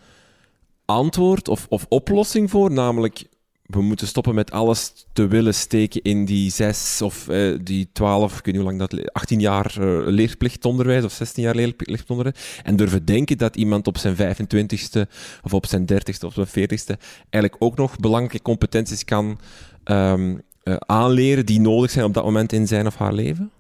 antwoord 0.84 1.48
of, 1.48 1.66
of 1.68 1.86
oplossing 1.88 2.50
voor? 2.50 2.70
Namelijk 2.70 3.24
we 3.68 3.82
moeten 3.82 4.06
stoppen 4.06 4.34
met 4.34 4.50
alles 4.50 5.06
te 5.12 5.26
willen 5.26 5.54
steken 5.54 6.02
in 6.02 6.24
die 6.24 6.50
zes 6.50 7.02
of 7.02 7.28
uh, 7.28 7.58
die 7.62 7.88
twaalf, 7.92 8.38
ik 8.38 8.44
weet 8.44 8.54
niet 8.54 8.64
hoe 8.64 8.76
lang 8.76 8.78
dat, 8.78 9.12
18 9.12 9.40
jaar 9.40 9.74
uh, 9.80 10.06
leerplichtonderwijs 10.06 11.04
of 11.04 11.12
16 11.12 11.42
jaar 11.42 11.54
leerplichtonderwijs. 11.54 12.60
En 12.62 12.76
durven 12.76 13.04
denken 13.04 13.38
dat 13.38 13.56
iemand 13.56 13.86
op 13.86 13.98
zijn 13.98 14.16
25ste 14.16 15.10
of 15.42 15.54
op 15.54 15.66
zijn 15.66 15.86
30ste 15.92 16.26
of 16.26 16.34
zijn 16.34 16.68
40ste 16.68 17.00
eigenlijk 17.30 17.56
ook 17.58 17.76
nog 17.76 17.96
belangrijke 17.96 18.42
competenties 18.42 19.04
kan 19.04 19.38
um, 19.84 20.42
uh, 20.64 20.74
aanleren 20.78 21.46
die 21.46 21.60
nodig 21.60 21.90
zijn 21.90 22.04
op 22.04 22.14
dat 22.14 22.24
moment 22.24 22.52
in 22.52 22.66
zijn 22.66 22.86
of 22.86 22.96
haar 22.96 23.12
leven? 23.12 23.50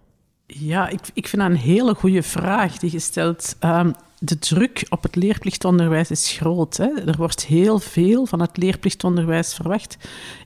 Ja, 0.46 0.88
ik, 0.88 1.00
ik 1.12 1.28
vind 1.28 1.42
dat 1.42 1.50
een 1.50 1.56
hele 1.56 1.94
goede 1.94 2.22
vraag 2.22 2.78
die 2.78 2.92
je 2.92 2.98
stelt. 2.98 3.56
Um, 3.64 3.92
de 4.18 4.38
druk 4.38 4.86
op 4.88 5.02
het 5.02 5.16
leerplichtonderwijs 5.16 6.10
is 6.10 6.30
groot. 6.30 6.76
Hè? 6.76 6.88
Er 7.06 7.16
wordt 7.16 7.46
heel 7.46 7.78
veel 7.78 8.26
van 8.26 8.40
het 8.40 8.56
leerplichtonderwijs 8.56 9.54
verwacht. 9.54 9.96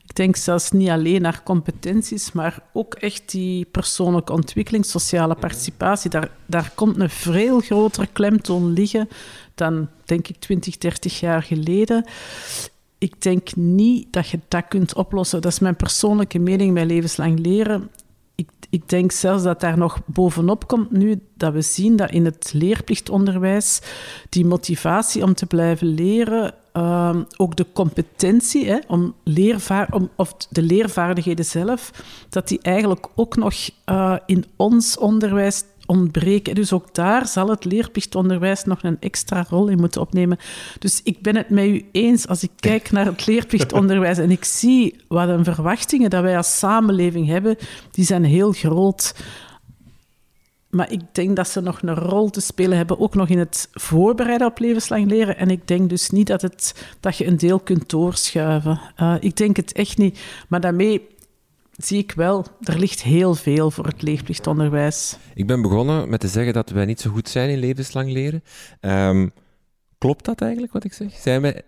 Ik 0.04 0.14
denk 0.14 0.36
zelfs 0.36 0.70
niet 0.70 0.88
alleen 0.88 1.22
naar 1.22 1.42
competenties, 1.42 2.32
maar 2.32 2.62
ook 2.72 2.94
echt 2.94 3.30
die 3.30 3.64
persoonlijke 3.64 4.32
ontwikkeling, 4.32 4.84
sociale 4.84 5.34
participatie. 5.34 6.10
Daar, 6.10 6.30
daar 6.46 6.72
komt 6.74 7.00
een 7.00 7.10
veel 7.10 7.60
grotere 7.60 8.08
klemtoon 8.12 8.72
liggen 8.72 9.08
dan, 9.54 9.88
denk 10.04 10.28
ik, 10.28 10.36
20, 10.36 10.78
30 10.78 11.20
jaar 11.20 11.42
geleden. 11.42 12.04
Ik 12.98 13.22
denk 13.22 13.56
niet 13.56 14.12
dat 14.12 14.28
je 14.28 14.40
dat 14.48 14.68
kunt 14.68 14.94
oplossen. 14.94 15.40
Dat 15.40 15.52
is 15.52 15.58
mijn 15.58 15.76
persoonlijke 15.76 16.38
mening 16.38 16.74
bij 16.74 16.86
levenslang 16.86 17.38
leren 17.38 17.90
ik, 18.42 18.66
ik, 18.70 18.88
denk 18.88 19.12
zelfs 19.12 19.42
dat 19.42 19.60
daar 19.60 19.78
nog 19.78 20.00
bovenop 20.06 20.66
komt 20.66 20.90
nu 20.90 21.20
dat 21.36 21.52
we 21.52 21.62
zien 21.62 21.96
dat 21.96 22.10
in 22.10 22.24
het 22.24 22.50
leerplichtonderwijs 22.54 23.80
die 24.28 24.46
motivatie 24.46 25.22
om 25.22 25.34
te 25.34 25.46
blijven 25.46 25.86
leren, 25.86 26.54
uh, 26.72 27.16
ook 27.36 27.56
de 27.56 27.66
competentie 27.72 28.66
hè, 28.66 28.78
om 28.86 29.14
leervaar 29.24 29.88
om, 29.90 30.10
of 30.16 30.34
de 30.50 30.62
leervaardigheden 30.62 31.44
zelf, 31.44 31.90
dat 32.28 32.48
die 32.48 32.58
eigenlijk 32.62 33.08
ook 33.14 33.36
nog 33.36 33.54
uh, 33.86 34.16
in 34.26 34.44
ons 34.56 34.98
onderwijs 34.98 35.64
ontbreken. 35.92 36.54
Dus 36.54 36.72
ook 36.72 36.94
daar 36.94 37.26
zal 37.26 37.48
het 37.48 37.64
leerplichtonderwijs 37.64 38.64
nog 38.64 38.82
een 38.82 38.96
extra 39.00 39.46
rol 39.48 39.68
in 39.68 39.80
moeten 39.80 40.00
opnemen. 40.00 40.38
Dus 40.78 41.00
ik 41.04 41.22
ben 41.22 41.36
het 41.36 41.50
met 41.50 41.64
u 41.64 41.84
eens 41.92 42.28
als 42.28 42.42
ik 42.42 42.50
kijk 42.60 42.90
naar 42.90 43.06
het 43.06 43.26
leerplichtonderwijs 43.26 44.18
en 44.18 44.30
ik 44.30 44.44
zie 44.44 44.96
wat 45.08 45.28
een 45.28 45.44
verwachtingen 45.44 46.10
dat 46.10 46.22
wij 46.22 46.36
als 46.36 46.58
samenleving 46.58 47.26
hebben, 47.26 47.56
die 47.90 48.04
zijn 48.04 48.24
heel 48.24 48.52
groot. 48.52 49.14
Maar 50.70 50.92
ik 50.92 51.00
denk 51.12 51.36
dat 51.36 51.48
ze 51.48 51.60
nog 51.60 51.82
een 51.82 51.94
rol 51.94 52.30
te 52.30 52.40
spelen 52.40 52.76
hebben, 52.76 53.00
ook 53.00 53.14
nog 53.14 53.28
in 53.28 53.38
het 53.38 53.68
voorbereiden 53.72 54.46
op 54.46 54.58
levenslang 54.58 55.10
leren. 55.10 55.36
En 55.36 55.50
ik 55.50 55.68
denk 55.68 55.88
dus 55.88 56.10
niet 56.10 56.26
dat, 56.26 56.42
het, 56.42 56.86
dat 57.00 57.16
je 57.16 57.26
een 57.26 57.36
deel 57.36 57.60
kunt 57.60 57.90
doorschuiven. 57.90 58.80
Uh, 59.00 59.14
ik 59.20 59.36
denk 59.36 59.56
het 59.56 59.72
echt 59.72 59.98
niet. 59.98 60.18
Maar 60.48 60.60
daarmee 60.60 61.11
zie 61.86 61.98
ik 61.98 62.12
wel, 62.12 62.46
er 62.60 62.78
ligt 62.78 63.02
heel 63.02 63.34
veel 63.34 63.70
voor 63.70 63.86
het 63.86 64.02
leerplichtonderwijs. 64.02 65.16
Ik 65.34 65.46
ben 65.46 65.62
begonnen 65.62 66.08
met 66.08 66.20
te 66.20 66.28
zeggen 66.28 66.52
dat 66.52 66.70
wij 66.70 66.84
niet 66.84 67.00
zo 67.00 67.10
goed 67.10 67.28
zijn 67.28 67.50
in 67.50 67.58
levenslang 67.58 68.12
leren. 68.12 68.42
Um, 68.80 69.32
klopt 69.98 70.24
dat 70.24 70.40
eigenlijk, 70.40 70.72
wat 70.72 70.84
ik 70.84 70.92
zeg? 70.92 71.12
Zijn 71.12 71.40
wij 71.40 71.62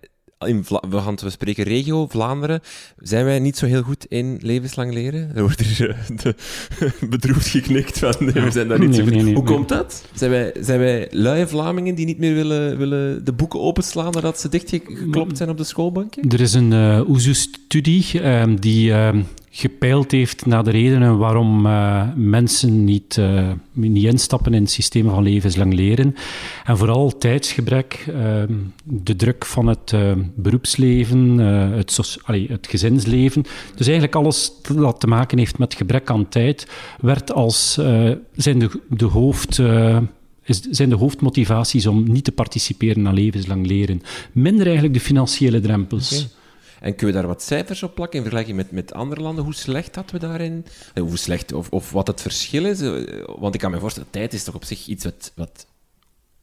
in 0.46 0.64
Vla 0.64 0.82
we, 0.88 0.98
gaan, 0.98 1.16
we 1.22 1.30
spreken 1.30 1.64
regio, 1.64 2.06
Vlaanderen. 2.06 2.60
Zijn 2.96 3.24
wij 3.24 3.38
niet 3.38 3.56
zo 3.56 3.66
heel 3.66 3.82
goed 3.82 4.06
in 4.06 4.38
levenslang 4.42 4.92
leren? 4.92 5.30
Er 5.34 5.42
wordt 5.42 5.60
hier 5.60 5.88
uh, 5.88 6.18
de, 6.22 6.34
bedroefd 7.10 7.46
geknikt 7.46 7.98
van 7.98 8.14
nee, 8.18 8.44
we 8.44 8.50
zijn 8.50 8.68
daar 8.68 8.78
niet 8.78 8.94
zo 8.94 9.02
goed. 9.04 9.34
Hoe 9.34 9.42
komt 9.42 9.68
dat? 9.68 10.04
Zijn 10.14 10.30
wij, 10.30 10.52
zijn 10.60 10.78
wij 10.78 11.08
luie 11.10 11.46
Vlamingen 11.46 11.94
die 11.94 12.06
niet 12.06 12.18
meer 12.18 12.34
willen, 12.34 12.78
willen 12.78 13.24
de 13.24 13.32
boeken 13.32 13.60
openslaan 13.60 14.12
nadat 14.12 14.40
ze 14.40 14.48
dichtgeklopt 14.48 15.36
zijn 15.36 15.48
op 15.48 15.56
de 15.56 15.64
schoolbanken? 15.64 16.28
Er 16.28 16.40
is 16.40 16.54
een 16.54 16.72
uh, 16.72 16.96
eh, 16.96 17.08
OESO-studie 17.08 18.06
uh, 18.14 18.40
ehm, 18.40 18.56
die 18.56 18.92
ehm, 18.92 19.22
gepeild 19.56 20.10
heeft 20.10 20.46
naar 20.46 20.64
de 20.64 20.70
redenen 20.70 21.18
waarom 21.18 21.66
uh, 21.66 22.02
mensen 22.14 22.84
niet, 22.84 23.16
uh, 23.16 23.50
niet 23.72 24.04
instappen 24.04 24.54
in 24.54 24.62
het 24.62 24.70
systeem 24.70 25.08
van 25.08 25.22
levenslang 25.22 25.74
leren. 25.74 26.14
En 26.64 26.78
vooral 26.78 27.18
tijdsgebrek, 27.18 28.06
uh, 28.08 28.42
de 28.84 29.16
druk 29.16 29.44
van 29.44 29.66
het 29.66 29.94
beroepsleven, 30.34 31.38
het, 31.38 32.18
het 32.26 32.66
gezinsleven. 32.66 33.42
Dus 33.74 33.86
eigenlijk 33.86 34.16
alles 34.16 34.52
dat 34.74 35.00
te 35.00 35.06
maken 35.06 35.38
heeft 35.38 35.58
met 35.58 35.74
gebrek 35.74 36.10
aan 36.10 36.28
tijd, 36.28 36.68
werd 37.00 37.32
als 37.32 37.72
zijn 38.34 38.58
de, 38.58 38.80
de 38.88 39.04
hoofd 39.04 39.58
is, 40.42 40.60
zijn 40.60 40.88
de 40.88 40.94
hoofdmotivaties 40.94 41.86
om 41.86 42.12
niet 42.12 42.24
te 42.24 42.32
participeren 42.32 43.06
aan 43.06 43.14
levenslang 43.14 43.66
leren. 43.66 44.02
Minder 44.32 44.64
eigenlijk 44.64 44.94
de 44.94 45.00
financiële 45.00 45.60
drempels. 45.60 46.28
En 46.84 46.94
kunnen 46.94 47.14
we 47.14 47.20
daar 47.20 47.30
wat 47.30 47.42
cijfers 47.42 47.82
op 47.82 47.94
plakken 47.94 48.16
in 48.16 48.24
vergelijking 48.24 48.56
met, 48.56 48.70
met 48.70 48.92
andere 48.92 49.20
landen? 49.20 49.44
Hoe 49.44 49.54
slecht 49.54 49.94
dat 49.94 50.10
we 50.10 50.18
daarin? 50.18 50.66
Eh, 50.94 51.02
hoe 51.02 51.16
slecht, 51.16 51.52
of, 51.52 51.68
of 51.70 51.90
wat 51.90 52.06
het 52.06 52.20
verschil 52.20 52.64
is? 52.64 52.80
Eh, 52.80 52.92
want 53.38 53.54
ik 53.54 53.60
kan 53.60 53.70
me 53.70 53.78
voorstellen, 53.78 54.10
tijd 54.10 54.32
is 54.32 54.44
toch 54.44 54.54
op 54.54 54.64
zich 54.64 54.86
iets 54.86 55.04
wat, 55.04 55.32
wat 55.34 55.66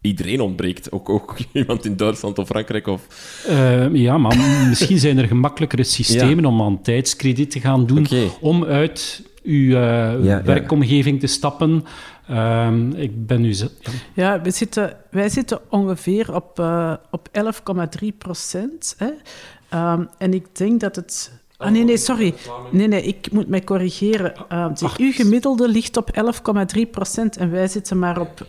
iedereen 0.02 0.42
ontbreekt. 0.42 0.92
Ook, 0.92 1.10
ook 1.10 1.38
iemand 1.54 1.86
in 1.86 1.96
Duitsland 1.96 2.40
of 2.40 2.48
Frankrijk. 2.48 2.88
Of... 2.88 3.08
Uh, 3.50 3.96
ja, 3.96 4.18
maar 4.18 4.38
misschien 4.70 5.00
zijn 5.00 5.18
er 5.18 5.28
gemakkelijkere 5.28 5.84
systemen 5.98 6.46
om 6.46 6.62
aan 6.62 6.82
tijdskrediet 6.82 7.52
te 7.52 7.60
gaan 7.60 7.86
doen. 7.86 8.08
Om 8.40 8.64
uit 8.64 9.24
uw 9.44 9.70
uh, 9.70 10.42
werkomgeving 10.44 11.20
te 11.20 11.28
stappen. 11.28 11.86
Uh, 12.30 12.72
ik 12.96 13.28
ben 13.28 13.42
nu... 13.42 13.56
Ja, 14.14 14.42
we 14.42 14.52
zitten, 14.52 14.98
wij 15.12 15.30
zitten 15.30 15.60
ongeveer 15.70 16.36
op, 16.36 16.60
uh, 16.60 16.94
op 17.12 17.30
11,3 18.02 18.08
procent. 18.18 18.96
Um, 19.74 20.10
en 20.18 20.34
ik 20.34 20.46
denk 20.52 20.80
dat 20.80 20.96
het. 20.96 21.32
Ah, 21.58 21.72
nee, 21.72 21.84
nee, 21.84 21.98
sorry. 21.98 22.34
Nee, 22.72 22.88
nee, 22.88 23.04
ik 23.04 23.32
moet 23.32 23.48
mij 23.48 23.64
corrigeren. 23.64 24.34
Uh, 24.52 24.68
uw 24.98 25.12
gemiddelde 25.12 25.68
ligt 25.68 25.98
op 25.98 26.10
11,3 26.76 26.82
procent 26.92 27.38
en 27.38 27.52
wij 27.52 27.68
zitten 27.68 28.00
maar 28.00 28.20
op 28.20 28.46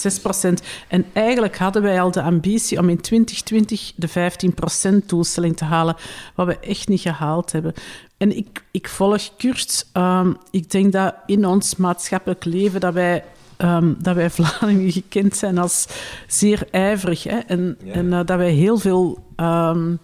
8,6 0.00 0.22
procent. 0.22 0.62
En 0.88 1.04
eigenlijk 1.12 1.58
hadden 1.58 1.82
wij 1.82 2.00
al 2.00 2.10
de 2.10 2.22
ambitie 2.22 2.78
om 2.78 2.88
in 2.88 3.00
2020 3.00 3.92
de 3.96 4.08
15 4.08 4.54
procent 4.54 5.08
doelstelling 5.08 5.56
te 5.56 5.64
halen, 5.64 5.96
wat 6.34 6.46
we 6.46 6.58
echt 6.58 6.88
niet 6.88 7.00
gehaald 7.00 7.52
hebben. 7.52 7.74
En 8.16 8.36
ik, 8.36 8.64
ik 8.70 8.88
volg 8.88 9.36
Kurst. 9.36 9.90
Um, 9.92 10.36
ik 10.50 10.70
denk 10.70 10.92
dat 10.92 11.14
in 11.26 11.46
ons 11.46 11.76
maatschappelijk 11.76 12.44
leven 12.44 12.80
dat 12.80 12.94
wij 12.94 13.24
um, 13.62 13.96
dat 13.98 14.14
wij 14.14 14.30
Vlamingen 14.30 14.92
gekend 14.92 15.36
zijn 15.36 15.58
als 15.58 15.86
zeer 16.26 16.68
ijverig. 16.70 17.22
Hè? 17.22 17.38
En, 17.38 17.78
en 17.92 18.06
uh, 18.06 18.20
dat 18.24 18.36
wij 18.36 18.50
heel 18.50 18.78
veel... 18.78 19.24
Um, 19.36 19.98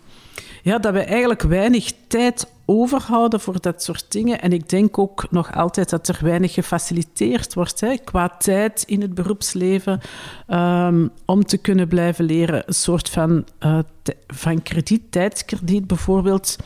ja, 0.63 0.79
dat 0.79 0.93
wij 0.93 1.07
eigenlijk 1.07 1.43
weinig 1.43 1.93
tijd 2.09 2.51
overhouden 2.65 3.41
voor 3.41 3.61
dat 3.61 3.83
soort 3.83 4.07
dingen. 4.09 4.41
En 4.41 4.53
ik 4.53 4.69
denk 4.69 4.99
ook 4.99 5.27
nog 5.31 5.55
altijd 5.55 5.91
dat 5.91 6.09
er 6.09 6.19
weinig 6.23 6.55
gefaciliteerd 6.55 7.55
wordt 7.55 7.81
hè, 7.81 7.97
qua 8.05 8.29
tijd 8.29 8.85
in 8.87 9.01
het 9.01 9.15
beroepsleven 9.15 10.01
um, 10.49 11.11
om 11.25 11.45
te 11.45 11.57
kunnen 11.57 11.89
blijven 11.89 12.25
leren. 12.25 12.63
Een 12.67 12.75
soort 12.75 13.09
van, 13.09 13.45
uh, 13.61 13.79
van 14.27 14.63
krediet, 14.63 15.13
tijdskrediet 15.13 15.87
bijvoorbeeld, 15.87 16.57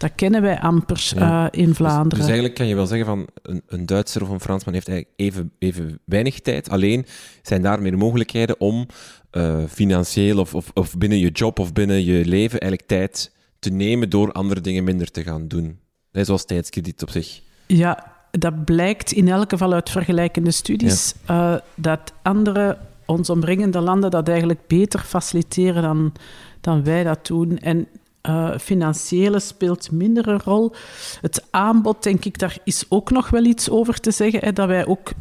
dat 0.00 0.12
kennen 0.14 0.42
wij 0.42 0.60
amper 0.60 1.12
uh, 1.16 1.46
in 1.50 1.64
dus- 1.64 1.76
Vlaanderen. 1.76 2.08
Dus, 2.08 2.18
dus, 2.18 2.26
eigenlijk 2.26 2.54
kan 2.54 2.66
je 2.66 2.74
wel 2.74 2.86
zeggen 2.86 3.06
van 3.06 3.26
een, 3.42 3.62
een 3.66 3.86
Duitser 3.86 4.22
of 4.22 4.28
een 4.28 4.40
Fransman 4.40 4.74
heeft 4.74 4.88
eigenlijk 4.88 5.18
even, 5.20 5.52
even 5.58 5.98
weinig 6.04 6.40
tijd. 6.40 6.70
Alleen 6.70 7.06
zijn 7.42 7.62
daar 7.62 7.82
meer 7.82 7.98
mogelijkheden 7.98 8.60
om 8.60 8.86
uh, 9.32 9.58
financieel 9.68 10.38
of, 10.38 10.54
of, 10.54 10.70
of 10.74 10.98
binnen 10.98 11.18
je 11.18 11.30
job 11.30 11.58
of 11.58 11.72
binnen 11.72 12.04
je 12.04 12.24
leven 12.24 12.60
eigenlijk 12.60 12.88
tijd 12.88 13.32
te 13.58 13.70
nemen 13.70 14.10
door 14.10 14.32
andere 14.32 14.60
dingen 14.60 14.84
minder 14.84 15.10
te 15.10 15.22
gaan 15.22 15.48
doen. 15.48 15.78
Zoals 16.12 16.44
tijdskrediet 16.44 17.02
op 17.02 17.10
zich. 17.10 17.40
Ja, 17.66 18.12
dat 18.30 18.64
blijkt 18.64 19.12
in 19.12 19.28
elk 19.28 19.50
geval 19.50 19.72
uit 19.72 19.90
vergelijkende 19.90 20.50
studies 20.50 21.14
ja. 21.26 21.52
uh, 21.52 21.60
dat 21.74 22.12
andere 22.22 22.78
ons 23.04 23.30
omringende 23.30 23.80
landen 23.80 24.10
dat 24.10 24.28
eigenlijk 24.28 24.60
beter 24.66 25.00
faciliteren 25.00 25.82
dan, 25.82 26.12
dan 26.60 26.84
wij 26.84 27.04
dat 27.04 27.26
doen. 27.26 27.58
En 27.58 27.88
uh, 28.28 28.50
financiële 28.58 29.40
speelt 29.40 29.90
minder 29.90 30.28
een 30.28 30.40
rol. 30.44 30.74
Het 31.20 31.46
aanbod, 31.50 32.02
denk 32.02 32.24
ik, 32.24 32.38
daar 32.38 32.58
is 32.64 32.84
ook 32.88 33.10
nog 33.10 33.30
wel 33.30 33.44
iets 33.44 33.70
over 33.70 34.00
te 34.00 34.10
zeggen. 34.10 34.40
Hè, 34.40 34.52
dat 34.52 34.68
wij 34.68 34.86
ook 34.86 35.12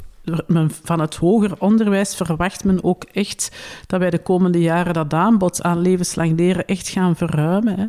van 0.83 0.99
het 0.99 1.15
hoger 1.15 1.51
onderwijs 1.59 2.15
verwacht 2.15 2.63
men 2.63 2.83
ook 2.83 3.03
echt 3.03 3.51
dat 3.87 3.99
wij 3.99 4.09
de 4.09 4.21
komende 4.21 4.61
jaren 4.61 4.93
dat 4.93 5.13
aanbod 5.13 5.63
aan 5.63 5.81
levenslang 5.81 6.37
leren 6.37 6.65
echt 6.65 6.89
gaan 6.89 7.15
verruimen. 7.15 7.79
Hè. 7.79 7.85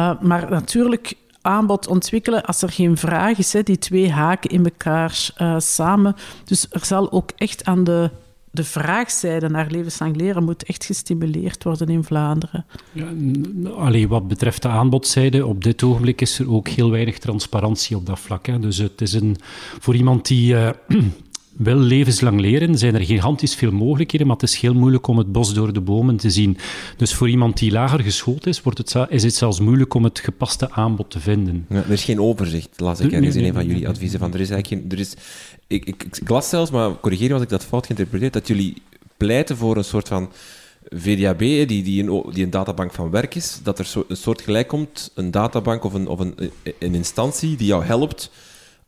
Uh, 0.00 0.20
maar 0.20 0.50
natuurlijk, 0.50 1.14
aanbod 1.40 1.86
ontwikkelen 1.86 2.44
als 2.44 2.62
er 2.62 2.70
geen 2.70 2.96
vraag 2.96 3.38
is. 3.38 3.52
Hè, 3.52 3.62
die 3.62 3.78
twee 3.78 4.10
haken 4.10 4.50
in 4.50 4.64
elkaar 4.64 5.30
uh, 5.38 5.54
samen. 5.58 6.16
Dus 6.44 6.66
er 6.70 6.84
zal 6.84 7.12
ook 7.12 7.30
echt 7.36 7.64
aan 7.64 7.84
de 7.84 8.10
de 8.54 8.64
vraagzijde 8.64 9.48
naar 9.48 9.70
levenslang 9.70 10.16
leren 10.16 10.44
moet 10.44 10.64
echt 10.64 10.84
gestimuleerd 10.84 11.64
worden 11.64 11.88
in 11.88 12.04
Vlaanderen. 12.04 12.66
Ja, 12.92 13.06
allee, 13.76 14.08
wat 14.08 14.28
betreft 14.28 14.62
de 14.62 14.68
aanbodzijde, 14.68 15.46
op 15.46 15.64
dit 15.64 15.82
ogenblik 15.82 16.20
is 16.20 16.38
er 16.38 16.50
ook 16.50 16.68
heel 16.68 16.90
weinig 16.90 17.18
transparantie 17.18 17.96
op 17.96 18.06
dat 18.06 18.18
vlak. 18.18 18.46
Hè. 18.46 18.58
Dus 18.58 18.78
het 18.78 19.00
is 19.00 19.12
een, 19.12 19.36
voor 19.78 19.94
iemand 19.94 20.26
die 20.26 20.54
uh, 20.54 20.70
wil 21.56 21.76
levenslang 21.76 22.40
leren, 22.40 22.78
zijn 22.78 22.94
er 22.94 23.04
gigantisch 23.04 23.54
veel 23.54 23.70
mogelijkheden, 23.70 24.26
maar 24.26 24.36
het 24.36 24.48
is 24.48 24.60
heel 24.60 24.74
moeilijk 24.74 25.06
om 25.06 25.18
het 25.18 25.32
bos 25.32 25.54
door 25.54 25.72
de 25.72 25.80
bomen 25.80 26.16
te 26.16 26.30
zien. 26.30 26.56
Dus 26.96 27.14
voor 27.14 27.28
iemand 27.28 27.58
die 27.58 27.70
lager 27.70 28.00
geschoold 28.00 28.46
is, 28.46 28.62
wordt 28.62 28.78
het, 28.78 28.94
is 29.08 29.22
het 29.22 29.34
zelfs 29.34 29.60
moeilijk 29.60 29.94
om 29.94 30.04
het 30.04 30.18
gepaste 30.18 30.70
aanbod 30.70 31.10
te 31.10 31.20
vinden. 31.20 31.66
Ja, 31.68 31.76
er 31.76 31.90
is 31.90 32.04
geen 32.04 32.20
overzicht, 32.20 32.80
las 32.80 33.00
ik 33.00 33.12
ergens 33.12 33.36
in 33.36 33.44
een 33.44 33.52
van 33.52 33.66
jullie 33.66 33.88
adviezen. 33.88 34.18
Van, 34.18 34.34
er 34.34 34.40
is 34.40 34.50
eigenlijk 34.50 34.82
geen, 34.82 34.98
er 34.98 35.04
is, 35.04 35.14
ik, 35.66 35.84
ik, 35.84 36.04
ik 36.20 36.28
las 36.28 36.48
zelfs, 36.48 36.70
maar 36.70 37.00
corrigeer 37.00 37.32
als 37.32 37.42
ik 37.42 37.48
dat 37.48 37.64
fout 37.64 37.86
geïnterpreteerd, 37.86 38.32
dat 38.32 38.48
jullie 38.48 38.82
pleiten 39.16 39.56
voor 39.56 39.76
een 39.76 39.84
soort 39.84 40.08
van 40.08 40.30
VDAB, 40.88 41.38
die, 41.38 41.66
die, 41.66 42.02
een, 42.02 42.24
die 42.32 42.44
een 42.44 42.50
databank 42.50 42.92
van 42.92 43.10
werk 43.10 43.34
is, 43.34 43.60
dat 43.62 43.78
er 43.78 43.84
zo, 43.84 44.04
een 44.08 44.16
soort 44.16 44.40
gelijk 44.40 44.68
komt, 44.68 45.10
een 45.14 45.30
databank 45.30 45.84
of, 45.84 45.94
een, 45.94 46.06
of 46.06 46.18
een, 46.18 46.34
een 46.78 46.94
instantie 46.94 47.56
die 47.56 47.66
jou 47.66 47.84
helpt 47.84 48.30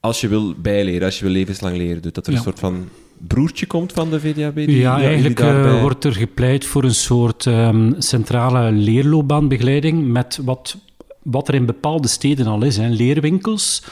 als 0.06 0.20
je 0.20 0.28
wil 0.28 0.54
bijleren, 0.62 1.02
als 1.02 1.18
je 1.18 1.24
wil 1.24 1.32
levenslang 1.32 1.76
leren, 1.76 2.02
doet 2.02 2.14
dat 2.14 2.26
er 2.26 2.32
een 2.32 2.40
soort 2.40 2.58
van 2.58 2.88
broertje 3.18 3.66
komt 3.66 3.92
van 3.92 4.10
de 4.10 4.20
VDAB? 4.20 4.54
Die, 4.54 4.78
ja, 4.78 5.00
eigenlijk 5.00 5.40
uh, 5.40 5.80
wordt 5.80 6.04
er 6.04 6.12
gepleit 6.14 6.64
voor 6.64 6.84
een 6.84 6.94
soort 6.94 7.44
um, 7.44 7.94
centrale 7.98 8.72
leerloopbaanbegeleiding 8.72 10.06
met 10.08 10.38
wat, 10.44 10.76
wat 11.22 11.48
er 11.48 11.54
in 11.54 11.66
bepaalde 11.66 12.08
steden 12.08 12.46
al 12.46 12.62
is. 12.62 12.76
Hè. 12.76 12.88
Leerwinkels, 12.88 13.82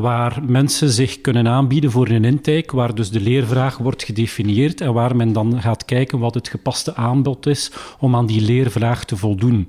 waar 0.00 0.42
mensen 0.46 0.90
zich 0.90 1.20
kunnen 1.20 1.48
aanbieden 1.48 1.90
voor 1.90 2.08
een 2.08 2.24
intake, 2.24 2.76
waar 2.76 2.94
dus 2.94 3.10
de 3.10 3.20
leervraag 3.20 3.78
wordt 3.78 4.02
gedefinieerd 4.02 4.80
en 4.80 4.92
waar 4.92 5.16
men 5.16 5.32
dan 5.32 5.60
gaat 5.60 5.84
kijken 5.84 6.18
wat 6.18 6.34
het 6.34 6.48
gepaste 6.48 6.94
aanbod 6.94 7.46
is 7.46 7.72
om 7.98 8.16
aan 8.16 8.26
die 8.26 8.40
leervraag 8.40 9.04
te 9.04 9.16
voldoen. 9.16 9.68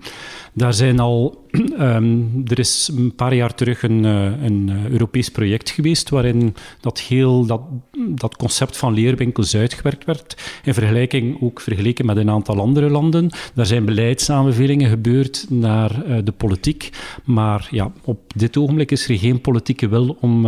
Daar 0.54 0.74
zijn 0.74 1.00
al, 1.00 1.46
um, 1.80 2.32
er 2.52 2.60
is 2.60 2.92
een 2.96 3.16
paar 3.16 3.34
jaar 3.34 3.56
terug 3.56 3.84
een, 3.84 4.04
uh, 4.04 4.44
een 4.44 4.70
uh, 4.70 4.90
Europees 4.90 5.30
project 5.30 5.70
geweest 5.70 6.10
waarin 6.10 6.56
dat 6.80 7.00
heel 7.00 7.46
dat, 7.46 7.62
dat 8.10 8.36
concept 8.36 8.78
van 8.78 8.94
leerwinkels 8.94 9.56
uitgewerkt 9.56 10.06
werd. 10.06 10.60
In 10.64 10.74
vergelijking 10.74 11.42
ook 11.42 11.62
vergeleken 11.62 12.06
met 12.06 12.18
een 12.18 12.30
aantal 12.30 12.60
andere 12.60 12.90
landen. 12.90 13.30
Daar 13.54 13.66
zijn 13.66 13.86
beleidsaanbevelingen 13.86 14.90
gebeurd 14.90 15.46
naar 15.50 16.24
de 16.24 16.32
politiek. 16.32 16.90
Maar 17.24 17.68
ja, 17.72 17.92
op 18.04 18.20
dit 18.36 18.58
ogenblik 18.58 18.92
is 18.92 19.10
er 19.10 19.18
geen 19.18 19.42
politieke 19.74 19.88
wil 19.88 20.18
om, 20.20 20.48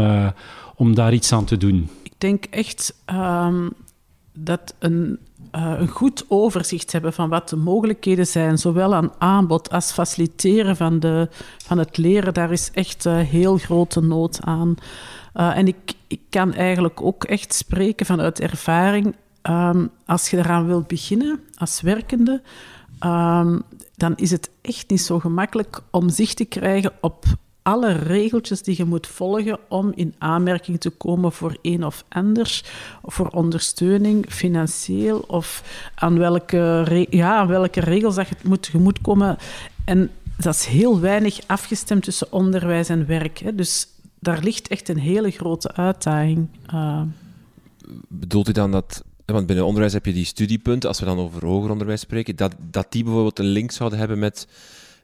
om 0.76 0.96
daar 0.96 1.14
iets 1.14 1.34
aan 1.34 1.46
te 1.46 1.58
doen 1.58 1.90
denk 2.18 2.46
echt 2.46 2.96
ehm, 3.06 3.70
dat 4.34 4.74
een, 4.80 5.20
eh, 5.52 5.74
een 5.78 5.88
goed 5.88 6.26
overzicht 6.28 6.92
hebben 6.92 7.14
van 7.14 7.30
wat 7.30 7.50
de 7.50 7.56
mogelijkheden 7.56 8.28
zijn, 8.28 8.58
zowel 8.58 8.96
aan 8.96 9.12
aanbod 9.18 9.70
als 9.70 9.92
faciliteren 9.92 10.76
van, 10.76 11.00
de, 11.00 11.30
van 11.58 11.78
het 11.78 11.98
leren, 11.98 12.34
daar 12.34 12.52
is 12.52 12.72
echt 12.74 13.06
uh, 13.06 13.18
heel 13.20 13.58
grote 13.58 14.02
nood 14.02 14.42
aan. 14.42 14.76
En 15.34 15.68
ik, 15.68 15.94
ik 16.08 16.20
kan 16.30 16.54
eigenlijk 16.54 17.02
ook 17.02 17.24
echt 17.24 17.54
spreken 17.54 18.06
vanuit 18.06 18.40
ervaring. 18.40 19.16
Um, 19.44 19.90
als 20.06 20.30
je 20.30 20.38
eraan 20.38 20.68
wilt 20.68 20.88
beginnen 20.88 21.40
als 21.56 21.82
werkende, 21.82 22.42
um, 23.06 23.62
dan 23.96 24.16
is 24.16 24.32
het 24.32 24.50
echt 24.62 24.90
niet 24.90 25.02
zo 25.02 25.20
gemakkelijk 25.20 25.82
om 25.92 26.10
zicht 26.10 26.38
te 26.38 26.46
krijgen 26.46 26.92
op 27.02 27.26
alle 27.66 27.92
regeltjes 27.92 28.62
die 28.62 28.78
je 28.78 28.86
moet 28.86 29.08
volgen 29.08 29.60
om 29.68 29.92
in 29.96 30.16
aanmerking 30.18 30.80
te 30.80 30.90
komen 30.90 31.32
voor 31.32 31.58
een 31.62 31.86
of 31.86 32.04
ander, 32.10 32.64
voor 33.04 33.28
ondersteuning, 33.28 34.26
financieel, 34.30 35.20
of 35.28 35.64
aan 35.96 36.18
welke, 36.18 37.06
ja, 37.10 37.36
aan 37.36 37.48
welke 37.48 37.80
regels 37.80 38.16
dat 38.16 38.28
je 38.28 38.36
moet, 38.44 38.70
je 38.72 38.92
komen. 39.02 39.38
En 39.86 40.10
dat 40.38 40.54
is 40.54 40.66
heel 40.66 41.00
weinig 41.00 41.40
afgestemd 41.48 42.04
tussen 42.04 42.32
onderwijs 42.32 42.90
en 42.90 43.06
werk. 43.06 43.38
Hè. 43.38 43.56
Dus 43.56 43.88
daar 44.20 44.40
ligt 44.44 44.68
echt 44.68 44.90
een 44.90 45.00
hele 45.00 45.32
grote 45.32 45.74
uitdaging. 45.74 46.48
Uh. 46.74 47.02
Bedoelt 48.08 48.50
u 48.50 48.52
dan 48.52 48.72
dat 48.72 49.04
want 49.26 49.46
binnen 49.46 49.66
onderwijs 49.66 49.94
heb 49.94 50.06
je 50.06 50.14
die 50.14 50.26
studiepunten, 50.26 50.90
als 50.90 51.00
we 51.00 51.06
dan 51.06 51.20
over 51.20 51.46
hoger 51.46 51.72
onderwijs 51.72 52.02
spreken, 52.02 52.36
dat, 52.36 52.56
dat 52.72 52.92
die 52.92 53.04
bijvoorbeeld 53.04 53.40
een 53.40 53.46
link 53.46 53.72
zouden 53.72 54.00
hebben 54.00 54.20
met, 54.20 54.48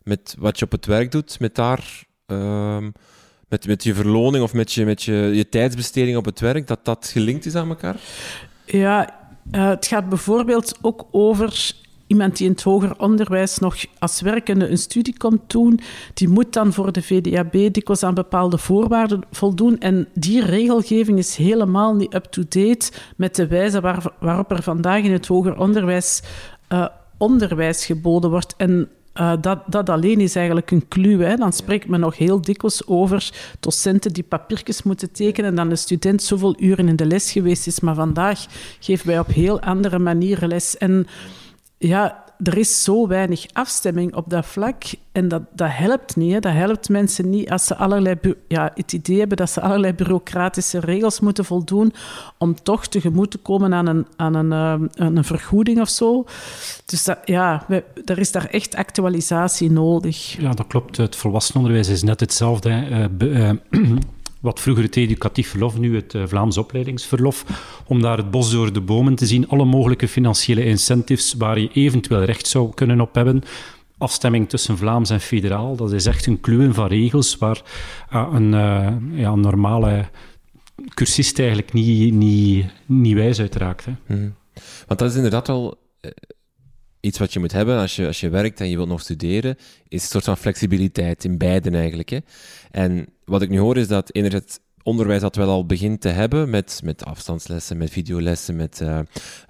met 0.03 0.35
wat 0.39 0.59
je 0.59 0.65
op 0.65 0.71
het 0.71 0.85
werk 0.85 1.11
doet, 1.11 1.39
met 1.39 1.55
daar 1.55 2.09
Ehm, 2.31 2.89
met, 3.49 3.67
met 3.67 3.83
je 3.83 3.93
verloning 3.93 4.43
of 4.43 4.53
met 4.53 4.71
je, 4.71 4.85
met 4.85 5.03
je, 5.03 5.13
je 5.13 5.49
tijdsbesteding 5.49 6.17
op 6.17 6.25
het 6.25 6.39
werk, 6.39 6.67
dat 6.67 6.79
dat 6.83 7.09
gelinkt 7.13 7.45
is 7.45 7.55
aan 7.55 7.69
elkaar? 7.69 7.95
Ja, 8.65 9.09
uh, 9.51 9.69
het 9.69 9.87
gaat 9.87 10.09
bijvoorbeeld 10.09 10.77
ook 10.81 11.07
over 11.11 11.73
iemand 12.07 12.37
die 12.37 12.45
in 12.45 12.51
het 12.51 12.63
hoger 12.63 12.99
onderwijs 12.99 13.57
nog 13.57 13.75
als 13.99 14.21
werkende 14.21 14.69
een 14.69 14.77
studie 14.77 15.17
komt 15.17 15.51
doen, 15.51 15.79
die 16.13 16.27
moet 16.27 16.53
dan 16.53 16.73
voor 16.73 16.91
de 16.91 17.01
VDAB 17.01 17.51
dikwijls 17.51 18.03
aan 18.03 18.13
bepaalde 18.13 18.57
voorwaarden 18.57 19.21
voldoen. 19.31 19.79
En 19.79 20.07
die 20.13 20.45
regelgeving 20.45 21.17
is 21.17 21.35
helemaal 21.35 21.95
niet 21.95 22.13
up-to-date 22.13 22.91
met 23.15 23.35
de 23.35 23.47
wijze 23.47 23.81
waar, 23.81 24.13
waarop 24.19 24.51
er 24.51 24.63
vandaag 24.63 25.03
in 25.03 25.11
het 25.11 25.27
hoger 25.27 25.57
onderwijs 25.57 26.21
uh, 26.69 26.87
onderwijs 27.17 27.85
geboden 27.85 28.29
wordt. 28.29 28.53
En 28.57 28.89
uh, 29.13 29.33
dat, 29.41 29.59
dat 29.67 29.89
alleen 29.89 30.19
is 30.19 30.35
eigenlijk 30.35 30.71
een 30.71 30.87
clue. 30.87 31.23
Hè. 31.23 31.35
Dan 31.35 31.53
spreekt 31.53 31.87
men 31.87 31.99
nog 31.99 32.17
heel 32.17 32.41
dikwijls 32.41 32.87
over 32.87 33.31
docenten 33.59 34.13
die 34.13 34.23
papiertjes 34.23 34.83
moeten 34.83 35.11
tekenen 35.11 35.49
en 35.49 35.55
dan 35.55 35.69
de 35.69 35.75
student 35.75 36.23
zoveel 36.23 36.55
uren 36.59 36.87
in 36.87 36.95
de 36.95 37.05
les 37.05 37.31
geweest 37.31 37.67
is. 37.67 37.79
Maar 37.79 37.95
vandaag 37.95 38.45
geven 38.79 39.07
wij 39.07 39.19
op 39.19 39.27
heel 39.27 39.61
andere 39.61 39.99
manieren 39.99 40.47
les. 40.47 40.77
En 40.77 41.07
ja, 41.77 42.23
er 42.43 42.57
is 42.57 42.83
zo 42.83 43.07
weinig 43.07 43.45
afstemming 43.53 44.15
op 44.15 44.29
dat 44.29 44.45
vlak. 44.45 44.83
En 45.11 45.27
dat, 45.27 45.41
dat 45.53 45.69
helpt 45.71 46.15
niet. 46.15 46.33
Hè. 46.33 46.39
Dat 46.39 46.53
helpt 46.53 46.89
mensen 46.89 47.29
niet 47.29 47.51
als 47.51 47.65
ze 47.65 47.75
allerlei 47.75 48.15
ja, 48.47 48.71
het 48.75 48.93
idee 48.93 49.19
hebben 49.19 49.37
dat 49.37 49.49
ze 49.49 49.61
allerlei 49.61 49.93
bureaucratische 49.93 50.79
regels 50.79 51.19
moeten 51.19 51.45
voldoen 51.45 51.93
om 52.37 52.55
toch 52.63 52.87
tegemoet 52.87 53.31
te 53.31 53.37
komen 53.37 53.73
aan 53.73 53.87
een, 53.87 54.07
aan 54.15 54.33
een, 54.33 54.51
uh, 54.51 54.87
een 54.95 55.23
vergoeding 55.23 55.81
of 55.81 55.89
zo. 55.89 56.25
Dus 56.85 57.07
ja, 57.25 57.65
we, 57.67 57.83
er 58.05 58.19
is 58.19 58.31
daar 58.31 58.45
echt 58.45 58.75
actualisatie 58.75 59.71
nodig. 59.71 60.41
Ja, 60.41 60.51
dat 60.51 60.67
klopt. 60.67 60.97
Het 60.97 61.15
volwassenenonderwijs 61.15 61.87
is 61.87 62.03
net 62.03 62.19
hetzelfde. 62.19 63.09
Uh, 63.19 63.49
wat 64.41 64.59
vroeger 64.59 64.83
het 64.83 64.95
educatief 64.95 65.49
verlof, 65.49 65.79
nu 65.79 65.95
het 65.95 66.13
uh, 66.13 66.23
Vlaams 66.25 66.57
opleidingsverlof, 66.57 67.45
om 67.87 68.01
daar 68.01 68.17
het 68.17 68.31
bos 68.31 68.51
door 68.51 68.73
de 68.73 68.81
bomen 68.81 69.15
te 69.15 69.25
zien, 69.25 69.49
alle 69.49 69.65
mogelijke 69.65 70.07
financiële 70.07 70.65
incentives 70.65 71.33
waar 71.33 71.59
je 71.59 71.69
eventueel 71.73 72.23
recht 72.23 72.47
zou 72.47 72.73
kunnen 72.73 73.01
op 73.01 73.15
hebben. 73.15 73.43
Afstemming 73.97 74.49
tussen 74.49 74.77
Vlaams 74.77 75.09
en 75.09 75.19
federaal, 75.19 75.75
dat 75.75 75.91
is 75.91 76.05
echt 76.05 76.25
een 76.25 76.39
kluwen 76.39 76.73
van 76.73 76.87
regels 76.87 77.37
waar 77.37 77.61
uh, 78.13 78.29
een, 78.33 78.53
uh, 78.53 79.19
ja, 79.19 79.35
normale 79.35 80.09
cursist 80.93 81.39
eigenlijk 81.39 81.73
niet, 81.73 82.13
niet, 82.13 82.65
niet 82.85 83.15
wijs 83.15 83.39
uitraakt. 83.39 83.85
Hè. 83.85 83.93
Hmm. 84.05 84.35
Want 84.87 84.99
dat 84.99 85.09
is 85.09 85.15
inderdaad 85.15 85.47
wel 85.47 85.80
iets 87.01 87.19
wat 87.19 87.33
je 87.33 87.39
moet 87.39 87.51
hebben 87.51 87.77
als 87.77 87.95
je, 87.95 88.07
als 88.07 88.19
je 88.19 88.29
werkt 88.29 88.59
en 88.59 88.69
je 88.69 88.75
wilt 88.75 88.87
nog 88.87 89.01
studeren, 89.01 89.55
is 89.87 90.03
een 90.03 90.09
soort 90.09 90.23
van 90.23 90.37
flexibiliteit 90.37 91.23
in 91.23 91.37
beiden 91.37 91.75
eigenlijk. 91.75 92.09
Hè. 92.09 92.17
En 92.71 93.07
wat 93.25 93.41
ik 93.41 93.49
nu 93.49 93.59
hoor 93.59 93.77
is 93.77 93.87
dat 93.87 94.13
enerzijds 94.13 94.59
onderwijs 94.83 95.21
dat 95.21 95.35
wel 95.35 95.49
al 95.49 95.65
begint 95.65 96.01
te 96.01 96.09
hebben 96.09 96.49
met, 96.49 96.81
met 96.83 97.05
afstandslessen, 97.05 97.77
met 97.77 97.89
videolessen, 97.89 98.55
met 98.55 98.79
uh, 98.83 98.99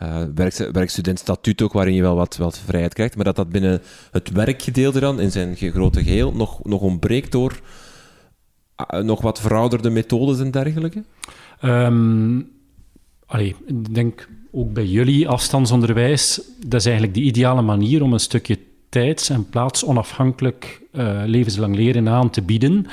uh, 0.03 0.23
werk, 0.35 0.55
werkstudentstatuut 0.71 1.61
ook, 1.61 1.73
waarin 1.73 1.93
je 1.93 2.01
wel 2.01 2.15
wat, 2.15 2.37
wat 2.37 2.59
vrijheid 2.59 2.93
krijgt, 2.93 3.15
maar 3.15 3.25
dat 3.25 3.35
dat 3.35 3.49
binnen 3.49 3.81
het 4.11 4.31
werkgedeelte 4.31 4.99
dan, 4.99 5.19
in 5.19 5.31
zijn 5.31 5.55
grote 5.55 6.03
geheel, 6.03 6.33
nog, 6.33 6.63
nog 6.63 6.81
ontbreekt 6.81 7.31
door 7.31 7.59
uh, 8.93 9.01
nog 9.01 9.21
wat 9.21 9.41
verouderde 9.41 9.89
methodes 9.89 10.39
en 10.39 10.51
dergelijke? 10.51 11.03
Um, 11.63 12.51
allee, 13.25 13.55
ik 13.65 13.93
denk 13.93 14.27
ook 14.51 14.73
bij 14.73 14.85
jullie 14.85 15.27
afstandsonderwijs, 15.27 16.41
dat 16.65 16.79
is 16.79 16.85
eigenlijk 16.85 17.15
de 17.15 17.21
ideale 17.21 17.61
manier 17.61 18.03
om 18.03 18.13
een 18.13 18.19
stukje 18.19 18.57
tijds- 18.91 19.29
en 19.29 19.49
plaats 19.49 19.85
onafhankelijk 19.85 20.81
uh, 20.93 21.21
levenslang 21.25 21.75
leren 21.75 22.09
aan 22.09 22.29
te 22.29 22.41
bieden. 22.41 22.85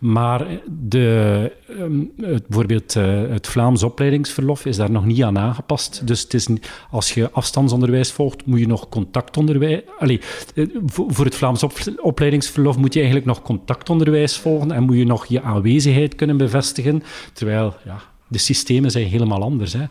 Maar 0.00 0.46
de, 0.68 1.52
um, 1.70 2.12
het, 2.16 2.46
bijvoorbeeld 2.46 2.94
uh, 2.94 3.22
het 3.28 3.46
Vlaams 3.46 3.82
opleidingsverlof 3.82 4.66
is 4.66 4.76
daar 4.76 4.90
nog 4.90 5.04
niet 5.04 5.22
aan 5.22 5.38
aangepast. 5.38 6.06
Dus 6.06 6.22
het 6.22 6.34
is, 6.34 6.48
als 6.90 7.14
je 7.14 7.30
afstandsonderwijs 7.30 8.12
volgt, 8.12 8.46
moet 8.46 8.58
je 8.58 8.66
nog 8.66 8.88
contactonderwijs... 8.88 9.80
Allee, 9.98 10.20
uh, 10.54 10.66
voor 10.86 11.24
het 11.24 11.34
Vlaams 11.34 11.62
op, 11.62 11.72
opleidingsverlof 11.96 12.76
moet 12.76 12.92
je 12.92 12.98
eigenlijk 12.98 13.28
nog 13.28 13.42
contactonderwijs 13.42 14.36
volgen 14.36 14.72
en 14.72 14.82
moet 14.82 14.96
je 14.96 15.06
nog 15.06 15.26
je 15.26 15.42
aanwezigheid 15.42 16.14
kunnen 16.14 16.36
bevestigen. 16.36 17.02
Terwijl, 17.32 17.74
ja, 17.84 18.00
de 18.28 18.38
systemen 18.38 18.90
zijn 18.90 19.06
helemaal 19.06 19.42
anders. 19.42 19.72
Hè. 19.72 19.84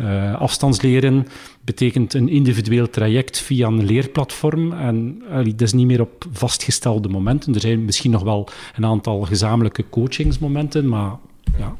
Uh, 0.00 0.40
afstandsleren 0.40 1.26
betekent 1.64 2.14
een 2.14 2.28
individueel 2.28 2.90
traject 2.90 3.38
via 3.38 3.66
een 3.66 3.84
leerplatform. 3.84 4.72
En 4.72 5.22
uh, 5.30 5.36
dat 5.44 5.60
is 5.60 5.72
niet 5.72 5.86
meer 5.86 6.00
op 6.00 6.26
vastgestelde 6.32 7.08
momenten. 7.08 7.54
Er 7.54 7.60
zijn 7.60 7.84
misschien 7.84 8.10
nog 8.10 8.22
wel 8.22 8.48
een 8.76 8.84
aantal 8.84 9.20
gezamenlijke 9.20 9.84
coachingsmomenten, 9.90 10.88
maar 10.88 11.16
ja. 11.58 11.76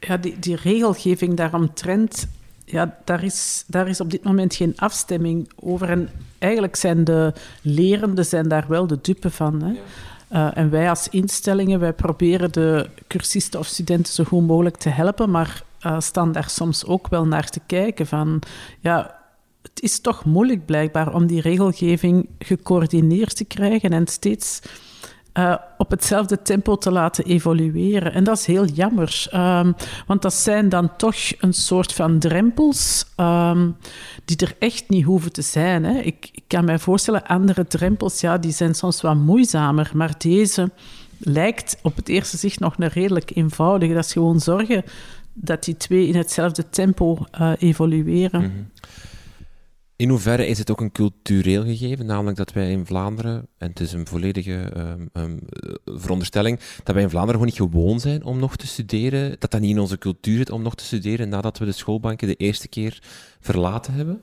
Ja, 0.00 0.16
die, 0.16 0.38
die 0.38 0.56
regelgeving 0.56 1.36
daaromtrent, 1.36 2.28
ja, 2.64 2.98
daar, 3.04 3.24
is, 3.24 3.64
daar 3.66 3.88
is 3.88 4.00
op 4.00 4.10
dit 4.10 4.24
moment 4.24 4.54
geen 4.54 4.72
afstemming 4.76 5.48
over. 5.60 5.88
En 5.88 6.08
eigenlijk 6.38 6.76
zijn 6.76 7.04
de 7.04 7.32
lerenden 7.62 8.26
zijn 8.26 8.48
daar 8.48 8.64
wel 8.68 8.86
de 8.86 8.98
dupe 9.02 9.30
van. 9.30 9.62
Hè. 9.62 9.70
Ja. 9.70 9.80
Uh, 10.32 10.56
en 10.56 10.70
wij 10.70 10.88
als 10.88 11.08
instellingen, 11.08 11.80
wij 11.80 11.92
proberen 11.92 12.52
de 12.52 12.90
cursisten 13.06 13.60
of 13.60 13.66
studenten 13.66 14.12
zo 14.12 14.24
goed 14.24 14.46
mogelijk 14.46 14.76
te 14.76 14.88
helpen, 14.88 15.30
maar 15.30 15.62
uh, 15.86 16.00
staan 16.00 16.32
daar 16.32 16.50
soms 16.50 16.84
ook 16.84 17.08
wel 17.08 17.26
naar 17.26 17.48
te 17.48 17.60
kijken 17.66 18.06
van, 18.06 18.42
ja, 18.80 19.18
het 19.62 19.82
is 19.82 20.00
toch 20.00 20.24
moeilijk 20.24 20.66
blijkbaar 20.66 21.14
om 21.14 21.26
die 21.26 21.40
regelgeving 21.40 22.28
gecoördineerd 22.38 23.36
te 23.36 23.44
krijgen 23.44 23.92
en 23.92 24.06
steeds 24.06 24.60
uh, 25.38 25.54
op 25.78 25.90
hetzelfde 25.90 26.42
tempo 26.42 26.76
te 26.76 26.90
laten 26.90 27.24
evolueren. 27.24 28.12
En 28.12 28.24
dat 28.24 28.38
is 28.38 28.46
heel 28.46 28.64
jammer, 28.64 29.26
um, 29.34 29.74
want 30.06 30.22
dat 30.22 30.34
zijn 30.34 30.68
dan 30.68 30.96
toch 30.96 31.16
een 31.38 31.52
soort 31.52 31.92
van 31.92 32.18
drempels 32.18 33.04
um, 33.16 33.76
die 34.24 34.36
er 34.36 34.54
echt 34.58 34.88
niet 34.88 35.04
hoeven 35.04 35.32
te 35.32 35.42
zijn. 35.42 35.84
Hè. 35.84 35.98
Ik, 35.98 36.28
ik, 36.32 36.42
kan 36.46 36.64
mij 36.64 36.78
voorstellen, 36.78 37.26
andere 37.26 37.66
drempels, 37.66 38.20
ja, 38.20 38.38
die 38.38 38.52
zijn 38.52 38.74
soms 38.74 39.00
wat 39.00 39.16
moeizamer, 39.16 39.90
maar 39.94 40.14
deze 40.18 40.70
lijkt 41.18 41.78
op 41.82 41.96
het 41.96 42.08
eerste 42.08 42.36
zicht 42.36 42.60
nog 42.60 42.74
een 42.78 42.88
redelijk 42.88 43.30
eenvoudige. 43.34 43.94
Dat 43.94 44.04
is 44.04 44.12
gewoon 44.12 44.40
zorgen 44.40 44.84
dat 45.32 45.64
die 45.64 45.76
twee 45.76 46.06
in 46.06 46.16
hetzelfde 46.16 46.68
tempo 46.70 47.18
uh, 47.40 47.52
evolueren. 47.58 48.40
-hmm. 48.40 48.70
In 49.98 50.08
hoeverre 50.08 50.46
is 50.46 50.58
het 50.58 50.70
ook 50.70 50.80
een 50.80 50.92
cultureel 50.92 51.64
gegeven, 51.64 52.06
namelijk 52.06 52.36
dat 52.36 52.52
wij 52.52 52.70
in 52.70 52.86
Vlaanderen, 52.86 53.48
en 53.58 53.68
het 53.68 53.80
is 53.80 53.92
een 53.92 54.06
volledige 54.06 54.72
um, 54.76 55.08
um, 55.12 55.38
veronderstelling, 55.84 56.60
dat 56.84 56.94
wij 56.94 57.04
in 57.04 57.10
Vlaanderen 57.10 57.40
gewoon 57.40 57.54
niet 57.58 57.74
gewoon 57.74 58.00
zijn 58.00 58.24
om 58.24 58.38
nog 58.38 58.56
te 58.56 58.66
studeren, 58.66 59.36
dat 59.38 59.50
dat 59.50 59.60
niet 59.60 59.70
in 59.70 59.78
onze 59.78 59.98
cultuur 59.98 60.36
zit 60.36 60.50
om 60.50 60.62
nog 60.62 60.74
te 60.74 60.84
studeren 60.84 61.28
nadat 61.28 61.58
we 61.58 61.64
de 61.64 61.72
schoolbanken 61.72 62.28
de 62.28 62.34
eerste 62.34 62.68
keer 62.68 63.02
verlaten 63.40 63.92
hebben? 63.92 64.20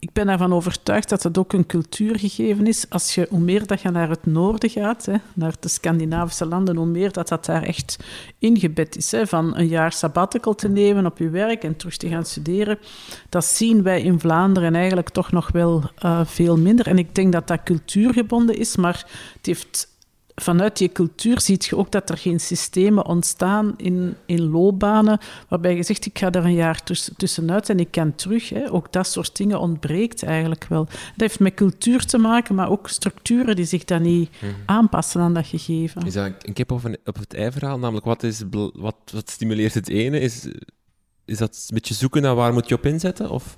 Ik 0.00 0.12
ben 0.12 0.28
ervan 0.28 0.52
overtuigd 0.52 1.08
dat 1.08 1.22
het 1.22 1.38
ook 1.38 1.52
een 1.52 1.66
cultuurgegeven 1.66 2.66
is. 2.66 2.86
Als 2.88 3.14
je, 3.14 3.26
hoe 3.30 3.40
meer 3.40 3.66
dat 3.66 3.80
je 3.80 3.90
naar 3.90 4.08
het 4.08 4.26
noorden 4.26 4.70
gaat, 4.70 5.06
hè, 5.06 5.16
naar 5.34 5.54
de 5.60 5.68
Scandinavische 5.68 6.46
landen, 6.46 6.76
hoe 6.76 6.86
meer 6.86 7.12
dat 7.12 7.28
dat 7.28 7.44
daar 7.44 7.62
echt 7.62 7.96
ingebed 8.38 8.96
is. 8.96 9.12
Hè, 9.12 9.26
van 9.26 9.56
een 9.56 9.68
jaar 9.68 9.92
sabbatical 9.92 10.54
te 10.54 10.68
nemen 10.68 11.06
op 11.06 11.18
je 11.18 11.30
werk 11.30 11.64
en 11.64 11.76
terug 11.76 11.96
te 11.96 12.08
gaan 12.08 12.24
studeren. 12.24 12.78
Dat 13.28 13.44
zien 13.44 13.82
wij 13.82 14.02
in 14.02 14.20
Vlaanderen 14.20 14.74
eigenlijk 14.74 15.08
toch 15.08 15.32
nog 15.32 15.50
wel 15.52 15.82
uh, 16.04 16.20
veel 16.24 16.56
minder. 16.56 16.86
En 16.86 16.98
ik 16.98 17.14
denk 17.14 17.32
dat 17.32 17.48
dat 17.48 17.62
cultuurgebonden 17.62 18.58
is, 18.58 18.76
maar 18.76 19.06
het 19.36 19.46
heeft 19.46 19.88
vanuit 20.34 20.76
die 20.76 20.92
cultuur 20.92 21.40
zie 21.40 21.56
je 21.58 21.76
ook 21.76 21.92
dat 21.92 22.10
er 22.10 22.18
geen 22.18 22.40
systemen 22.40 23.06
ontstaan 23.06 23.74
in, 23.76 24.16
in 24.26 24.40
loopbanen 24.50 25.18
waarbij 25.48 25.76
je 25.76 25.82
zegt, 25.82 26.06
ik 26.06 26.18
ga 26.18 26.30
er 26.30 26.44
een 26.44 26.54
jaar 26.54 26.82
tuss 26.82 27.10
tussenuit 27.16 27.68
en 27.68 27.78
ik 27.80 27.90
kan 27.90 28.14
terug. 28.14 28.48
Hè. 28.48 28.72
Ook 28.72 28.92
dat 28.92 29.06
soort 29.06 29.36
dingen 29.36 29.60
ontbreekt 29.60 30.22
eigenlijk 30.22 30.66
wel. 30.68 30.84
Dat 30.84 30.94
heeft 31.16 31.38
met 31.40 31.54
cultuur 31.54 32.04
te 32.04 32.18
maken, 32.18 32.54
maar 32.54 32.70
ook 32.70 32.88
structuren 32.88 33.56
die 33.56 33.64
zich 33.64 33.84
dan 33.84 34.02
niet 34.02 34.30
Mhm. 34.40 34.52
aanpassen 34.66 35.20
aan 35.20 35.34
dat 35.34 35.46
gegeven. 35.46 36.06
Is 36.06 36.12
dat 36.12 36.32
een 36.42 36.52
kip 36.52 36.70
op, 36.70 36.84
een, 36.84 36.96
op 37.04 37.16
het 37.18 37.34
ei-verhaal? 37.34 37.78
Namelijk, 37.78 38.06
wat, 38.06 38.22
is, 38.22 38.42
wat, 38.72 38.96
wat 39.12 39.30
stimuleert 39.30 39.74
het 39.74 39.88
ene? 39.88 40.20
Is, 40.20 40.46
is 41.24 41.38
dat 41.38 41.64
een 41.68 41.74
beetje 41.74 41.94
zoeken 41.94 42.22
naar 42.22 42.34
waar 42.34 42.52
moet 42.52 42.68
je 42.68 42.74
op 42.74 42.86
inzetten? 42.86 43.30
Of? 43.30 43.56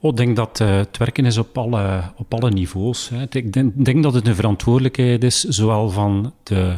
Oh, 0.00 0.10
ik 0.10 0.16
denk 0.16 0.36
dat 0.36 0.60
eh, 0.60 0.76
het 0.76 0.96
werken 0.96 1.24
is 1.24 1.38
op 1.38 1.58
alle, 1.58 2.02
op 2.16 2.34
alle 2.34 2.50
niveaus. 2.50 3.08
Hè. 3.08 3.24
Ik 3.30 3.52
denk, 3.52 3.84
denk 3.84 4.02
dat 4.02 4.14
het 4.14 4.26
een 4.26 4.34
verantwoordelijkheid 4.34 5.24
is, 5.24 5.40
zowel 5.42 5.90
van 5.90 6.32
de 6.42 6.74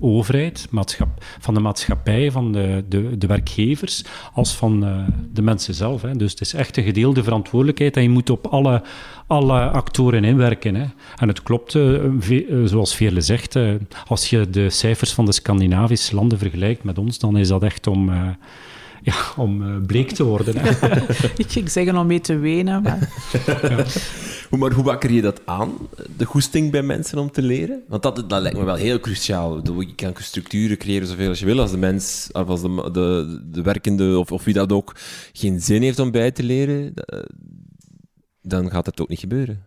overheid, 0.00 0.68
van 1.38 1.54
de 1.54 1.60
maatschappij, 1.60 2.30
van 2.30 2.52
de, 2.52 2.84
de, 2.88 3.18
de 3.18 3.26
werkgevers, 3.26 4.04
als 4.32 4.54
van 4.54 4.84
eh, 4.84 5.04
de 5.32 5.42
mensen 5.42 5.74
zelf. 5.74 6.02
Hè. 6.02 6.16
Dus 6.16 6.30
het 6.30 6.40
is 6.40 6.54
echt 6.54 6.76
een 6.76 6.84
gedeelde 6.84 7.22
verantwoordelijkheid 7.22 7.96
en 7.96 8.02
je 8.02 8.08
moet 8.08 8.30
op 8.30 8.46
alle, 8.46 8.82
alle 9.26 9.70
actoren 9.70 10.24
inwerken. 10.24 10.74
Hè. 10.74 10.86
En 11.16 11.28
het 11.28 11.42
klopt, 11.42 11.74
eh, 11.74 12.00
zoals 12.64 12.94
Veerle 12.94 13.20
zegt, 13.20 13.58
als 14.06 14.30
je 14.30 14.50
de 14.50 14.70
cijfers 14.70 15.12
van 15.12 15.24
de 15.24 15.32
Scandinavische 15.32 16.14
landen 16.14 16.38
vergelijkt 16.38 16.84
met 16.84 16.98
ons, 16.98 17.18
dan 17.18 17.36
is 17.36 17.48
dat 17.48 17.62
echt 17.62 17.86
om... 17.86 18.10
ja, 19.08 19.42
om 19.42 19.62
eh, 19.62 19.86
bleek 19.86 20.10
te 20.10 20.24
worden. 20.24 20.54
Ik 21.36 21.50
ging 21.50 21.70
zeggen 21.70 21.96
om 21.96 22.06
mee 22.06 22.20
te 22.20 22.36
wenen, 22.36 22.82
maar 22.82 23.08
Hoe, 24.48 24.58
maar 24.58 24.72
hoe 24.72 24.84
wakker 24.84 25.12
je 25.12 25.22
dat 25.22 25.40
aan, 25.44 25.72
de 26.16 26.24
goesting 26.24 26.70
bij 26.70 26.82
mensen 26.82 27.18
om 27.18 27.30
te 27.30 27.42
leren? 27.42 27.82
Want 27.88 28.02
dat, 28.02 28.16
dat 28.28 28.42
lijkt 28.42 28.58
me 28.58 28.64
wel 28.64 28.74
heel 28.74 29.00
cruciaal. 29.00 29.56
Je 29.80 29.94
kan 29.94 30.12
structuren 30.16 30.76
creëren 30.76 31.08
zoveel 31.08 31.28
als 31.28 31.38
je 31.38 31.44
wil. 31.44 31.60
Als 31.60 31.70
de 31.70 31.76
mens, 31.76 32.28
of 32.32 32.48
als 32.48 32.60
de, 32.60 32.88
de, 32.92 33.40
de 33.50 33.62
werkende, 33.62 34.18
of, 34.18 34.32
of 34.32 34.44
wie 34.44 34.54
dat 34.54 34.72
ook, 34.72 34.96
geen 35.32 35.60
zin 35.60 35.82
heeft 35.82 35.98
om 35.98 36.10
bij 36.10 36.30
te 36.30 36.42
leren, 36.42 36.94
dan 38.42 38.70
gaat 38.70 38.86
het 38.86 39.00
ook 39.00 39.08
niet 39.08 39.18
gebeuren. 39.18 39.66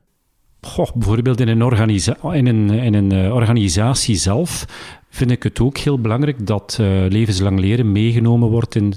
Goh, 0.62 0.92
bijvoorbeeld 0.96 1.40
in 1.40 1.48
een, 1.48 1.64
organisa 1.64 2.18
in 2.34 2.48
een, 2.48 2.70
in 2.70 2.94
een 2.94 3.12
eh, 3.12 3.34
organisatie 3.34 4.16
zelf 4.16 4.66
vind 5.10 5.32
ik 5.32 5.44
het 5.44 5.60
ook 5.60 5.78
heel 5.78 6.00
belangrijk 6.00 6.48
dat 6.48 6.78
eh, 6.80 6.88
levenslang 7.10 7.60
leren 7.60 7.92
meegenomen 7.92 8.50
wordt 8.50 8.76
in 8.76 8.94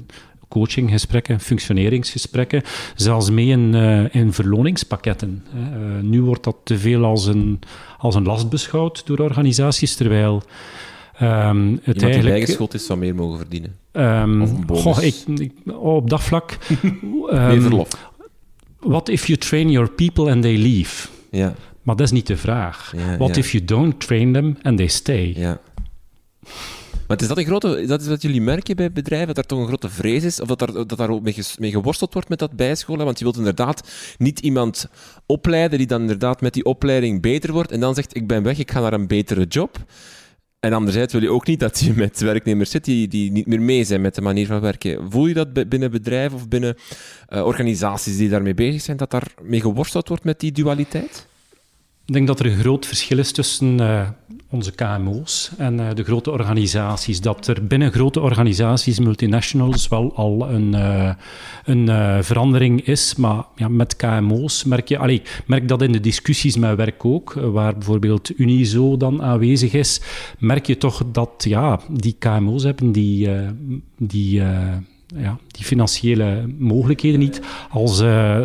coachinggesprekken, 0.59 1.41
functioneringsgesprekken, 1.41 2.63
zelfs 2.95 3.31
mee 3.31 3.47
in, 3.47 3.75
eh, 3.75 4.15
in 4.15 4.33
verloningspakketten. 4.33 5.45
Eh, 5.55 5.61
nu 6.03 6.23
wordt 6.23 6.45
dat 6.45 6.57
te 6.65 6.79
veel 6.79 7.05
als 7.05 7.27
een, 7.27 7.61
als 7.99 8.15
een 8.15 8.25
last 8.25 8.49
beschouwd 8.51 9.07
door 9.07 9.19
organisaties, 9.19 9.95
terwijl 9.97 10.43
ehm, 11.19 11.71
het 11.71 11.79
Iemand 11.79 11.85
die 11.85 12.03
eigenlijk... 12.05 12.35
bijgeschoold 12.37 12.75
is, 12.75 12.87
zou 12.87 12.99
meer 12.99 13.15
mogen 13.15 13.39
verdienen. 13.39 13.77
ehm, 13.93 14.43
Of 14.43 14.51
een 14.51 14.67
bonus. 14.67 14.83
goh, 14.83 15.03
ik, 15.03 15.15
ik- 15.39 15.53
op 15.81 16.11
dat 16.11 16.23
vlak... 16.23 16.59
meer 17.51 17.61
verlof. 17.63 17.89
What 18.81 19.09
if 19.09 19.27
you 19.27 19.39
train 19.39 19.71
your 19.71 19.91
people 19.91 20.31
and 20.31 20.43
they 20.43 20.57
leave? 20.59 21.09
Ja, 21.31 21.55
Maar 21.83 21.97
dat 21.97 22.07
is 22.07 22.13
niet 22.13 22.27
de 22.27 22.37
vraag. 22.37 22.93
Ja, 22.97 23.17
What 23.17 23.35
ja. 23.35 23.41
if 23.43 23.51
you 23.53 23.65
don't 23.65 24.01
train 24.01 24.33
them 24.33 24.57
and 24.63 24.77
they 24.77 24.87
stay? 24.87 25.33
ja. 25.37 25.61
Maar 27.09 27.21
is 27.21 27.29
dat, 27.29 27.39
een 27.39 27.45
grote, 27.45 27.81
is 27.81 27.89
dat 27.89 28.07
wat 28.07 28.23
jullie 28.23 28.41
merken 28.41 28.77
bij 28.77 28.93
bedrijven, 28.93 29.27
dat 29.27 29.39
er 29.39 29.47
toch 29.47 29.59
een 29.59 29.67
grote 29.67 29.89
vrees 29.89 30.23
is? 30.23 30.41
Of 30.41 30.49
dat, 30.49 30.59
daar, 30.59 30.73
dat 30.73 30.99
daar 30.99 31.11
ook 31.11 31.23
mee, 31.59 31.71
geworsteld 31.71 32.13
wordt 32.13 32.29
met 32.29 32.39
dat 32.39 32.53
bijscholen? 32.53 33.05
Want 33.05 33.19
je 33.19 33.25
wilt 33.25 33.37
inderdaad 33.37 33.89
niet 34.19 34.39
iemand 34.39 34.89
opleiden 35.27 35.79
die 35.79 35.87
dan 35.87 36.01
inderdaad 36.01 36.41
met 36.41 36.53
die 36.55 36.65
opleiding 36.65 37.23
beter 37.23 37.53
wordt 37.53 37.73
en 37.73 37.81
dan 37.81 37.95
zegt, 37.95 38.17
ik 38.17 38.27
ben 38.27 38.43
weg, 38.43 38.59
ik 38.59 38.71
ga 38.71 38.81
naar 38.81 38.93
een 38.93 39.07
betere 39.07 39.45
job. 39.45 39.85
En 40.61 40.73
anderzijds 40.73 41.13
wil 41.13 41.23
je 41.23 41.31
ook 41.31 41.47
niet 41.47 41.61
dat 41.61 41.81
je 41.81 41.93
met 42.05 42.21
werknemers 42.21 42.71
zit 42.71 42.85
die, 42.85 43.09
die 43.09 43.31
niet 43.33 43.47
meer 43.47 43.61
mee 43.61 43.85
zijn 43.85 44.01
met 44.01 44.15
de 44.15 44.21
manier 44.21 44.47
van 44.47 44.61
werken. 44.61 45.11
Voel 45.11 45.27
je 45.27 45.35
dat 45.35 45.53
bi- 45.53 45.67
binnen 45.67 45.91
bedrijven 45.91 46.37
of 46.37 46.49
binnen 46.49 46.77
eh, 47.29 47.45
organisaties 47.45 48.17
die 48.17 48.29
daarmee 48.29 48.55
bezig 48.55 48.81
zijn, 48.81 48.97
dat 48.97 49.11
daar 49.11 49.35
mee 49.43 49.61
geworsteld 49.61 50.09
wordt 50.09 50.25
met 50.25 50.41
die 50.41 50.53
dualiteit? 50.53 51.27
Ik 52.07 52.13
denk 52.13 52.27
dat 52.27 52.41
er 52.41 52.47
een 52.47 52.59
groot 52.59 52.87
verschil 52.87 53.19
is 53.19 53.33
tussen 53.33 53.81
eh, 53.81 54.09
onze 54.55 54.73
KMO's 54.73 55.51
en 55.59 55.81
eh, 55.81 55.95
de 55.95 56.05
grote 56.05 56.31
organisaties. 56.31 57.21
Dat 57.21 57.47
er 57.47 57.67
binnen 57.67 57.93
grote 57.93 58.21
organisaties, 58.21 58.99
multinationals, 58.99 59.89
wel 59.89 60.13
al 60.15 60.51
een, 60.51 60.75
eh, 60.75 61.11
een 61.65 61.89
eh, 61.89 62.19
verandering 62.21 62.87
is. 62.87 63.15
Maar 63.15 63.45
ja, 63.57 63.69
met 63.69 63.97
KMO's 63.97 64.65
merk 64.65 64.89
je... 64.89 64.99
Allee, 64.99 65.23
merk 65.47 65.69
dat 65.69 65.83
in 65.83 65.93
de 65.93 66.01
discussies 66.01 66.57
met 66.57 66.77
werk 66.77 67.05
ook, 67.05 67.33
waar 67.33 67.73
bijvoorbeeld 67.73 68.39
Unizo 68.39 68.97
dan 68.97 69.23
aanwezig 69.23 69.73
is, 69.73 70.01
merk 70.39 70.67
je 70.67 70.77
toch 70.77 71.03
dat 71.13 71.45
ja, 71.49 71.81
die 71.91 72.17
KMO's 72.19 72.63
hebben 72.63 72.93
die... 72.93 73.29
die 73.99 74.43
ja, 75.17 75.39
die 75.47 75.65
financiële 75.65 76.55
mogelijkheden 76.59 77.19
niet 77.19 77.41
als, 77.71 77.97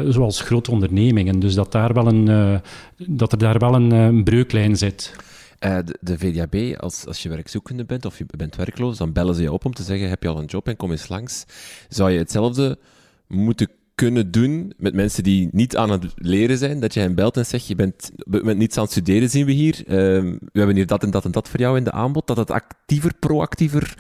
zoals 0.08 0.42
grote 0.42 0.72
ondernemingen. 0.72 1.40
Dus 1.40 1.54
dat, 1.54 1.72
daar 1.72 1.94
wel 1.94 2.08
een, 2.08 2.62
dat 2.98 3.32
er 3.32 3.38
daar 3.38 3.60
wel 3.60 3.74
een 3.74 4.24
breuklijn 4.24 4.78
zit. 4.78 5.16
Eh, 5.60 5.78
de, 5.86 5.98
de 6.02 6.18
VDAB, 6.18 6.80
als, 6.80 7.06
als 7.06 7.24
je 7.24 7.30
werkzoekende 7.30 7.86
bent 7.86 8.06
of 8.06 8.18
je 8.18 8.26
bent 8.38 8.56
werkloos, 8.56 8.98
dan 8.98 9.14
bellen 9.14 9.36
ze 9.36 9.42
je 9.42 9.52
op 9.52 9.66
om 9.66 9.74
te 9.74 9.84
zeggen, 9.84 10.10
heb 10.10 10.24
je 10.24 10.30
al 10.30 10.38
een 10.38 10.46
job 10.46 10.68
en 10.68 10.76
kom 10.76 10.92
eens 10.92 11.08
langs. 11.08 11.46
Zou 11.90 12.12
je 12.12 12.18
hetzelfde 12.18 12.80
moeten 13.28 13.70
kunnen 13.96 14.32
doen 14.32 14.74
met 14.78 14.94
mensen 14.94 15.24
die 15.24 15.50
niet 15.52 15.78
aan 15.78 15.90
het 15.90 16.06
leren 16.16 16.58
zijn, 16.58 16.80
dat 16.80 16.94
je 16.94 17.00
hen 17.00 17.16
belt 17.16 17.38
en 17.38 17.46
zegt, 17.46 17.68
je 17.68 17.76
bent, 17.76 18.12
je 18.16 18.42
bent 18.44 18.58
niets 18.58 18.78
aan 18.78 18.84
het 18.84 18.92
studeren, 18.92 19.30
zien 19.30 19.46
we 19.46 19.52
hier. 19.52 19.84
Ehm, 19.88 20.38
we 20.52 20.58
hebben 20.60 20.76
hier 20.76 20.88
dat 20.88 21.04
en 21.04 21.12
dat 21.12 21.26
en 21.26 21.32
dat 21.32 21.50
voor 21.50 21.60
jou 21.60 21.78
in 21.78 21.84
de 21.84 21.92
aanbod. 21.92 22.28
Dat 22.28 22.38
het 22.38 22.52
actiever, 22.52 23.14
proactiever 23.20 23.98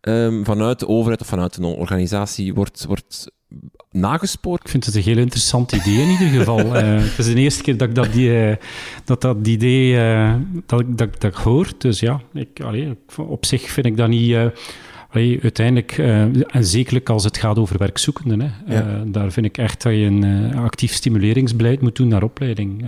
ehm, 0.00 0.44
vanuit 0.44 0.78
de 0.78 0.88
overheid 0.88 1.20
of 1.20 1.26
vanuit 1.26 1.56
een 1.56 1.64
organisatie 1.64 2.54
wordt, 2.54 2.84
wordt 2.84 3.30
nagespoord. 3.90 4.60
Ik 4.60 4.68
vind 4.68 4.84
het 4.84 4.94
een 4.94 5.02
heel 5.02 5.18
interessant 5.18 5.72
idee 5.72 5.98
in 5.98 6.10
ieder 6.10 6.28
geval. 6.28 6.62
Eh, 6.74 6.94
het 6.98 7.18
is 7.18 7.26
de 7.26 7.34
eerste 7.34 7.62
keer 7.62 7.76
dat 7.76 7.88
ik 7.88 7.94
dat, 7.94 8.12
die, 8.12 8.44
eh, 8.44 8.56
dat, 9.04 9.20
dat 9.20 9.46
idee 9.46 9.98
eh, 9.98 10.34
dat, 10.66 10.98
dat, 10.98 11.20
dat 11.20 11.32
ik 11.32 11.34
hoor. 11.34 11.68
Dus 11.78 12.00
ja, 12.00 12.20
ik, 12.32 12.60
allee, 12.60 12.96
op 13.16 13.44
zich 13.44 13.70
vind 13.70 13.86
ik 13.86 13.96
dat 13.96 14.08
niet... 14.08 14.36
allee, 15.14 15.38
uiteindelijk, 15.42 15.98
eh, 15.98 16.54
en 16.54 16.64
zekerlijk 16.64 17.08
als 17.08 17.24
het 17.24 17.36
gaat 17.38 17.58
over 17.58 17.78
werkzoekenden, 17.78 18.40
hè, 18.40 18.74
Ja. 18.74 18.80
eh, 18.86 19.00
daar 19.06 19.32
vind 19.32 19.46
ik 19.46 19.58
echt 19.58 19.82
dat 19.82 19.92
je 19.92 19.98
een 19.98 20.24
eh, 20.24 20.62
actief 20.62 20.92
stimuleringsbeleid 20.92 21.80
moet 21.80 21.96
doen 21.96 22.08
naar 22.08 22.22
opleiding. 22.22 22.80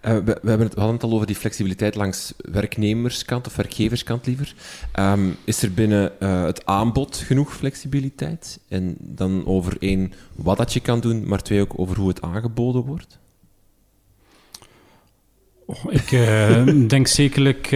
We, 0.00 0.22
we, 0.42 0.48
hebben 0.48 0.66
het, 0.66 0.74
we 0.74 0.80
hadden 0.80 0.92
het 0.92 1.02
al 1.02 1.12
over 1.12 1.26
die 1.26 1.36
flexibiliteit 1.36 1.94
langs 1.94 2.34
werknemerskant 2.36 3.46
of 3.46 3.56
werkgeverskant 3.56 4.26
liever. 4.26 4.54
Ehm, 4.92 5.28
is 5.44 5.62
er 5.62 5.72
binnen 5.72 6.12
het 6.18 6.66
aanbod 6.66 7.16
genoeg 7.16 7.54
flexibiliteit? 7.54 8.60
En 8.68 8.96
dan 8.98 9.46
over 9.46 9.76
één, 9.78 10.12
wat 10.34 10.56
dat 10.56 10.72
je 10.72 10.80
kan 10.80 11.00
doen, 11.00 11.28
maar 11.28 11.42
twee 11.42 11.60
ook 11.60 11.78
over 11.78 11.96
hoe 11.96 12.08
het 12.08 12.22
aangeboden 12.22 12.82
wordt? 12.82 13.18
Oh, 15.66 15.84
ik 15.88 16.10
denk 16.94 17.06
zekerlijk... 17.06 17.72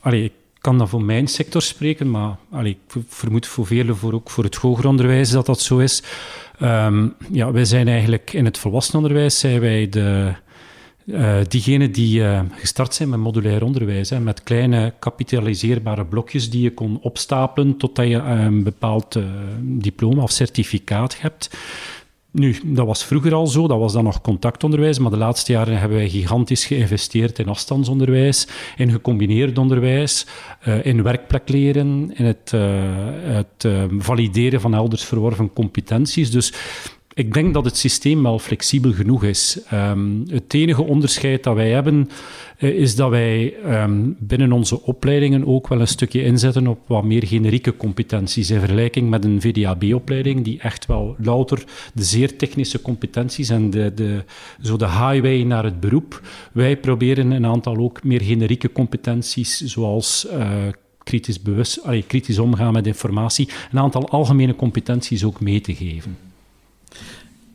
allee, 0.00 0.24
ik 0.24 0.32
kan 0.64 0.78
dan 0.78 0.88
voor 0.88 1.02
mijn 1.02 1.26
sector 1.26 1.62
spreken, 1.62 2.10
maar 2.10 2.36
ik 2.62 2.78
ver- 2.86 3.02
vermoed 3.08 3.46
voor 3.46 3.66
velen, 3.66 3.96
voor, 3.96 4.12
ook 4.12 4.30
voor 4.30 4.44
het 4.44 4.54
hoger 4.54 4.86
onderwijs, 4.86 5.30
dat 5.30 5.46
dat 5.46 5.60
zo 5.60 5.78
is. 5.78 6.02
Ehm, 6.58 7.08
ja, 7.32 7.52
wij 7.52 7.64
zijn 7.64 7.88
eigenlijk 7.88 8.32
in 8.32 8.44
het 8.44 8.58
volwassenenonderwijs 8.58 9.38
zijn 9.38 9.60
wij 9.60 9.88
de, 9.88 10.32
eh 11.06 11.36
diegenen 11.48 11.92
die 11.92 12.24
eh, 12.24 12.40
gestart 12.50 12.94
zijn 12.94 13.08
met 13.08 13.18
modulair 13.18 13.64
onderwijs, 13.64 14.10
hè, 14.10 14.20
met 14.20 14.42
kleine 14.42 14.94
kapitaliseerbare 14.98 16.04
blokjes 16.06 16.50
die 16.50 16.62
je 16.62 16.74
kon 16.74 16.98
opstapelen 17.00 17.76
totdat 17.76 18.08
je 18.08 18.16
een 18.16 18.62
bepaald 18.62 19.16
eh, 19.16 19.24
diploma 19.60 20.22
of 20.22 20.30
certificaat 20.30 21.20
hebt. 21.20 21.50
Nu, 22.34 22.56
dat 22.64 22.86
was 22.86 23.04
vroeger 23.04 23.34
al 23.34 23.46
zo, 23.46 23.68
dat 23.68 23.78
was 23.78 23.92
dan 23.92 24.04
nog 24.04 24.20
contactonderwijs, 24.20 24.98
maar 24.98 25.10
de 25.10 25.16
laatste 25.16 25.52
jaren 25.52 25.78
hebben 25.78 25.98
wij 25.98 26.08
gigantisch 26.08 26.66
geïnvesteerd 26.66 27.38
in 27.38 27.48
afstandsonderwijs, 27.48 28.48
in 28.76 28.90
gecombineerd 28.90 29.58
onderwijs, 29.58 30.26
eh, 30.60 30.86
in 30.86 31.02
werkplekleren, 31.02 32.10
in 32.14 32.24
het, 32.24 32.52
eh, 32.52 32.60
het 33.22 33.64
eh, 33.64 33.82
valideren 33.98 34.60
van 34.60 34.74
elders 34.74 35.04
verworven 35.04 35.52
competenties. 35.52 36.30
Dus 36.30 36.52
ik 37.14 37.34
denk 37.34 37.54
dat 37.54 37.64
het 37.64 37.76
systeem 37.76 38.22
wel 38.22 38.38
flexibel 38.38 38.92
genoeg 38.92 39.24
is. 39.24 39.58
Ehm, 39.70 40.28
het 40.28 40.54
enige 40.54 40.82
onderscheid 40.82 41.42
dat 41.42 41.54
wij 41.54 41.70
hebben, 41.70 42.10
is 42.72 42.96
dat 42.96 43.10
wij 43.10 43.54
ehm, 43.64 44.10
binnen 44.18 44.52
onze 44.52 44.82
opleidingen 44.82 45.46
ook 45.46 45.68
wel 45.68 45.80
een 45.80 45.88
stukje 45.88 46.22
inzetten 46.22 46.66
op 46.66 46.78
wat 46.86 47.04
meer 47.04 47.26
generieke 47.26 47.76
competenties. 47.76 48.50
In 48.50 48.58
vergelijking 48.58 49.10
met 49.10 49.24
een 49.24 49.40
VDAB-opleiding, 49.40 50.44
die 50.44 50.60
echt 50.60 50.86
wel 50.86 51.16
louter 51.18 51.64
de 51.94 52.04
zeer 52.04 52.36
technische 52.36 52.82
competenties 52.82 53.48
en 53.48 53.70
de, 53.70 53.94
de, 53.94 54.24
zo 54.62 54.76
de 54.76 54.88
highway 54.88 55.42
naar 55.42 55.64
het 55.64 55.80
beroep. 55.80 56.20
Wij 56.52 56.76
proberen 56.76 57.30
een 57.30 57.46
aantal 57.46 57.76
ook 57.76 58.04
meer 58.04 58.22
generieke 58.22 58.72
competenties, 58.72 59.60
zoals 59.60 60.26
eh, 60.26 60.48
kritisch, 61.02 61.42
bewust, 61.42 61.80
kritisch 62.06 62.38
omgaan 62.38 62.72
met 62.72 62.86
informatie, 62.86 63.48
een 63.72 63.78
aantal 63.78 64.08
algemene 64.08 64.56
competenties 64.56 65.24
ook 65.24 65.40
mee 65.40 65.60
te 65.60 65.74
geven. 65.74 66.33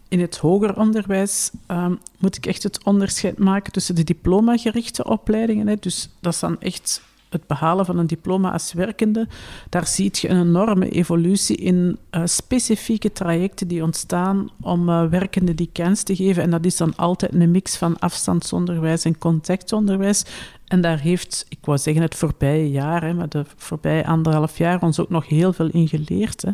In 0.09 0.19
het 0.19 0.37
hoger 0.37 0.77
onderwijs 0.77 1.51
ehm, 1.65 1.93
moet 2.17 2.37
ik 2.37 2.45
echt 2.45 2.63
het 2.63 2.83
onderscheid 2.83 3.37
maken 3.37 3.71
tussen 3.71 3.95
de 3.95 4.03
diplomagerichte 4.03 5.03
opleidingen. 5.03 5.67
Hè. 5.67 5.75
Dus 5.75 6.09
dat 6.19 6.33
is 6.33 6.39
dan 6.39 6.61
echt 6.61 7.01
het 7.29 7.47
behalen 7.47 7.85
van 7.85 7.97
een 7.97 8.07
diploma 8.07 8.51
als 8.51 8.73
werkende, 8.73 9.27
daar 9.69 9.87
zie 9.87 10.09
je 10.11 10.29
een 10.29 10.41
enorme 10.41 10.89
evolutie 10.89 11.55
in 11.55 11.97
uh, 12.11 12.21
specifieke 12.25 13.11
trajecten 13.11 13.67
die 13.67 13.83
ontstaan 13.83 14.49
om 14.61 14.89
uh, 14.89 15.05
werkenden 15.05 15.55
die 15.55 15.69
kans 15.73 16.03
te 16.03 16.15
geven. 16.15 16.43
En 16.43 16.49
dat 16.49 16.65
is 16.65 16.77
dan 16.77 16.95
altijd 16.95 17.33
een 17.33 17.51
mix 17.51 17.77
van 17.77 17.99
afstandsonderwijs 17.99 19.05
en 19.05 19.17
contactonderwijs. 19.17 20.25
En 20.69 20.81
daar 20.81 20.99
heeft, 20.99 21.45
ik 21.49 21.57
wou 21.61 21.77
zeggen 21.77 22.01
het 22.01 22.15
voorbije 22.15 22.71
jaar, 22.71 23.03
hè, 23.03 23.13
maar 23.13 23.29
de 23.29 23.45
voorbije 23.55 24.05
anderhalf 24.05 24.57
jaar 24.57 24.81
ons 24.81 24.99
ook 24.99 25.09
nog 25.09 25.27
heel 25.27 25.53
veel 25.53 25.69
in 25.69 25.87
geleerd. 25.87 26.41
Hè. 26.41 26.51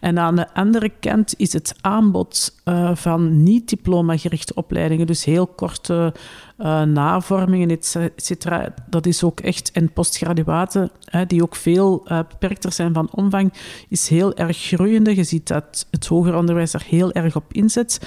En 0.00 0.18
aan 0.18 0.36
de 0.36 0.54
andere 0.54 0.90
kant 1.00 1.34
is 1.36 1.52
het 1.52 1.74
aanbod 1.80 2.54
uh, 2.64 2.90
van 2.94 3.42
niet-diploma-gerichte 3.42 4.54
opleidingen, 4.54 5.06
dus 5.06 5.24
heel 5.24 5.46
korte 5.46 6.14
uh, 6.58 6.82
navormingen, 6.82 7.78
dat 8.90 9.06
is 9.06 9.24
ook 9.24 9.40
echt, 9.40 9.70
en 9.72 9.92
postgraduaten, 9.92 10.90
hè, 11.04 11.26
die 11.26 11.42
ook 11.42 11.56
veel 11.56 12.02
uh, 12.04 12.18
beperkter 12.28 12.72
zijn 12.72 12.94
van 12.94 13.08
omvang, 13.10 13.52
is 13.88 14.08
heel 14.08 14.36
erg 14.36 14.56
groeiende. 14.56 15.16
Je 15.16 15.24
ziet 15.24 15.46
dat 15.46 15.86
het 15.90 16.06
hoger 16.06 16.34
onderwijs 16.34 16.72
er 16.72 16.84
heel 16.86 17.12
erg 17.12 17.36
op 17.36 17.52
inzet. 17.52 18.00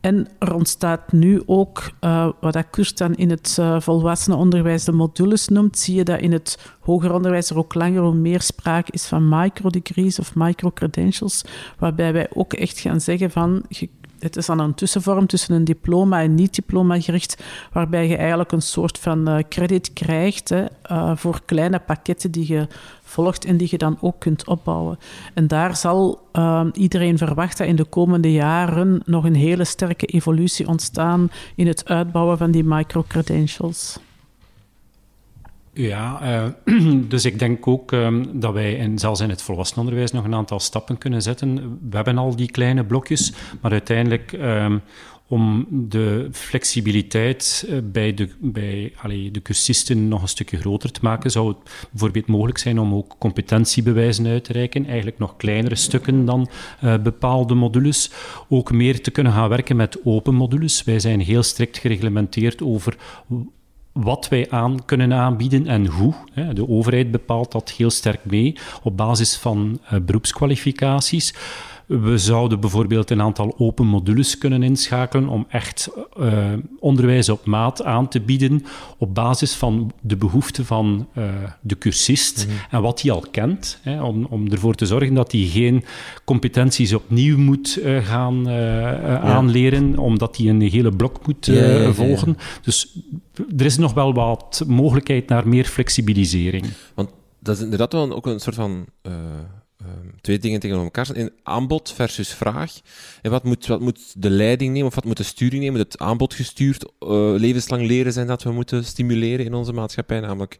En 0.00 0.28
er 0.38 0.54
ontstaat 0.54 1.12
nu 1.12 1.42
ook, 1.46 1.90
uh, 2.00 2.28
wat 2.40 2.70
Kurt 2.70 2.98
dan 2.98 3.14
in 3.14 3.30
het 3.30 3.56
uh, 3.60 3.80
volwassenenonderwijs 3.80 4.84
de 4.84 4.92
modules 4.92 5.48
noemt, 5.48 5.78
zie 5.78 5.94
je 5.94 6.04
dat 6.04 6.20
in 6.20 6.32
het 6.32 6.58
hoger 6.80 7.12
onderwijs 7.12 7.50
er 7.50 7.58
ook 7.58 7.74
langer 7.74 8.02
of 8.02 8.14
meer 8.14 8.40
sprake 8.40 8.92
is 8.92 9.06
van 9.06 9.28
microdegrees 9.28 10.18
of 10.18 10.34
microcredentials, 10.34 11.44
waarbij 11.78 12.12
wij 12.12 12.28
ook 12.34 12.52
echt 12.52 12.78
gaan 12.78 13.00
zeggen 13.00 13.30
van, 13.30 13.62
het 14.18 14.36
is 14.36 14.46
dan 14.46 14.58
een 14.58 14.74
tussenvorm 14.74 15.26
tussen 15.26 15.54
een 15.54 15.64
diploma 15.64 16.22
en 16.22 16.34
niet-diploma 16.34 17.00
gericht, 17.00 17.42
waarbij 17.72 18.08
je 18.08 18.16
eigenlijk 18.16 18.52
een 18.52 18.62
soort 18.62 18.98
van 18.98 19.28
uh, 19.28 19.38
credit 19.48 19.92
krijgt 19.92 20.48
hè, 20.48 20.64
voor 21.16 21.40
kleine 21.44 21.78
pakketten 21.78 22.30
die 22.30 22.52
je 22.52 22.66
volgt 23.10 23.44
en 23.44 23.56
die 23.56 23.68
je 23.70 23.78
dan 23.78 23.98
ook 24.00 24.18
kunt 24.18 24.46
opbouwen. 24.46 24.98
En 25.34 25.46
daar 25.46 25.76
zal 25.76 26.28
uh, 26.32 26.66
iedereen 26.72 27.18
verwachten 27.18 27.66
in 27.66 27.76
de 27.76 27.84
komende 27.84 28.32
jaren 28.32 29.02
nog 29.04 29.24
een 29.24 29.34
hele 29.34 29.64
sterke 29.64 30.06
evolutie 30.06 30.68
ontstaan 30.68 31.30
in 31.54 31.66
het 31.66 31.88
uitbouwen 31.88 32.38
van 32.38 32.50
die 32.50 32.64
microcredentials. 32.64 33.98
Ja, 35.72 36.20
uh, 36.66 37.02
dus 37.08 37.24
ik 37.24 37.38
denk 37.38 37.66
ook 37.66 37.92
um, 37.92 38.40
dat 38.40 38.52
wij 38.52 38.74
in, 38.74 38.98
zelfs 38.98 39.20
in 39.20 39.30
het 39.30 39.42
volwassenenonderwijs 39.42 40.12
nog 40.12 40.24
een 40.24 40.34
aantal 40.34 40.60
stappen 40.60 40.98
kunnen 40.98 41.22
zetten. 41.22 41.78
We 41.90 41.96
hebben 41.96 42.18
al 42.18 42.36
die 42.36 42.50
kleine 42.50 42.84
blokjes, 42.84 43.32
maar 43.60 43.70
uiteindelijk 43.70 44.32
um, 44.32 44.82
om 45.30 45.66
de 45.70 46.28
flexibiliteit 46.32 47.66
uh, 47.68 47.78
bij, 47.84 48.14
de, 48.14 48.28
bij 48.40 48.92
allee, 48.96 49.30
de 49.30 49.42
cursisten 49.42 50.08
nog 50.08 50.22
een 50.22 50.28
stukje 50.28 50.56
groter 50.56 50.92
te 50.92 51.00
maken, 51.02 51.30
zou 51.30 51.48
het 51.48 51.88
bijvoorbeeld 51.90 52.26
mogelijk 52.26 52.58
zijn 52.58 52.78
om 52.78 52.94
ook 52.94 53.14
competentiebewijzen 53.18 54.26
uit 54.26 54.44
te 54.44 54.52
reiken, 54.52 54.86
eigenlijk 54.86 55.18
nog 55.18 55.36
kleinere 55.36 55.74
stukken 55.74 56.24
dan 56.24 56.48
uh, 56.84 56.98
bepaalde 56.98 57.54
modules, 57.54 58.10
ook 58.48 58.72
meer 58.72 59.02
te 59.02 59.10
kunnen 59.10 59.32
gaan 59.32 59.48
werken 59.48 59.76
met 59.76 60.04
open 60.04 60.34
modules. 60.34 60.84
Wij 60.84 61.00
zijn 61.00 61.20
heel 61.20 61.42
strikt 61.42 61.78
gereglementeerd 61.78 62.62
over 62.62 62.96
wat 63.92 64.28
wij 64.28 64.50
aan 64.50 64.84
kunnen 64.84 65.12
aanbieden 65.12 65.66
en 65.66 65.86
hoe. 65.86 66.14
De 66.52 66.68
overheid 66.68 67.10
bepaalt 67.10 67.52
dat 67.52 67.70
heel 67.70 67.90
sterk 67.90 68.24
mee 68.24 68.56
op 68.82 68.96
basis 68.96 69.36
van 69.36 69.80
uh, 69.84 70.00
beroepskwalificaties. 70.00 71.34
We 71.90 72.18
zouden 72.18 72.60
bijvoorbeeld 72.60 73.10
een 73.10 73.20
aantal 73.20 73.54
open 73.58 73.86
modules 73.86 74.38
kunnen 74.38 74.62
inschakelen 74.62 75.28
om 75.28 75.46
echt 75.48 75.90
uh, 76.18 76.52
onderwijs 76.78 77.28
op 77.28 77.46
maat 77.46 77.84
aan 77.84 78.08
te 78.08 78.20
bieden 78.20 78.64
op 78.98 79.14
basis 79.14 79.54
van 79.54 79.92
de 80.00 80.16
behoeften 80.16 80.64
van 80.64 81.08
uh, 81.14 81.24
de 81.60 81.78
cursist 81.78 82.46
mm 82.46 82.52
-hmm. 82.52 82.60
en 82.70 82.82
wat 82.82 83.02
hij 83.02 83.10
al 83.10 83.24
kent. 83.30 83.78
Hè, 83.82 84.02
om, 84.02 84.26
om 84.30 84.50
ervoor 84.50 84.74
te 84.74 84.86
zorgen 84.86 85.14
dat 85.14 85.32
hij 85.32 85.40
geen 85.40 85.84
competenties 86.24 86.92
opnieuw 86.92 87.38
moet 87.38 87.78
uh, 87.82 88.06
gaan 88.06 88.44
ja. 88.44 89.18
aanleren, 89.18 89.98
omdat 89.98 90.36
hij 90.36 90.48
een 90.48 90.60
hele 90.60 90.92
blok 90.92 91.26
moet 91.26 91.46
ja, 91.46 91.66
ja, 91.66 91.92
volgen. 91.92 92.36
Dus 92.62 92.98
er 93.56 93.64
is 93.64 93.76
nog 93.76 93.92
wel 93.92 94.14
wat 94.14 94.64
mogelijkheid 94.66 95.28
naar 95.28 95.48
meer 95.48 95.64
flexibilisering. 95.64 96.66
Want 96.94 97.10
dat 97.38 97.56
is 97.56 97.62
inderdaad 97.62 97.92
wel 97.92 98.12
ook 98.12 98.26
een 98.26 98.40
soort 98.40 98.56
van 98.56 98.86
twee 100.20 100.38
dingen 100.38 100.60
tegenover 100.60 100.86
elkaar 100.86 101.06
staan. 101.06 101.30
aanbod 101.42 101.92
versus 101.92 102.34
vraag. 102.34 102.80
En 103.22 103.30
wat 103.30 103.44
moet, 103.44 103.66
wat 103.66 103.80
moet 103.80 104.22
de 104.22 104.30
leiding 104.30 104.72
nemen, 104.72 104.88
of 104.88 104.94
wat 104.94 105.04
moet 105.04 105.16
de 105.16 105.22
sturing 105.22 105.62
nemen? 105.62 105.80
Het 105.80 105.98
aanbod 105.98 106.34
gestuurd 106.34 106.84
uh, 106.84 107.08
levenslang 107.36 107.86
leren 107.86 108.12
zijn 108.12 108.26
dat 108.26 108.42
we 108.42 108.52
moeten 108.52 108.84
stimuleren 108.84 109.44
in 109.44 109.54
onze 109.54 109.72
maatschappij. 109.72 110.20
Namelijk 110.20 110.58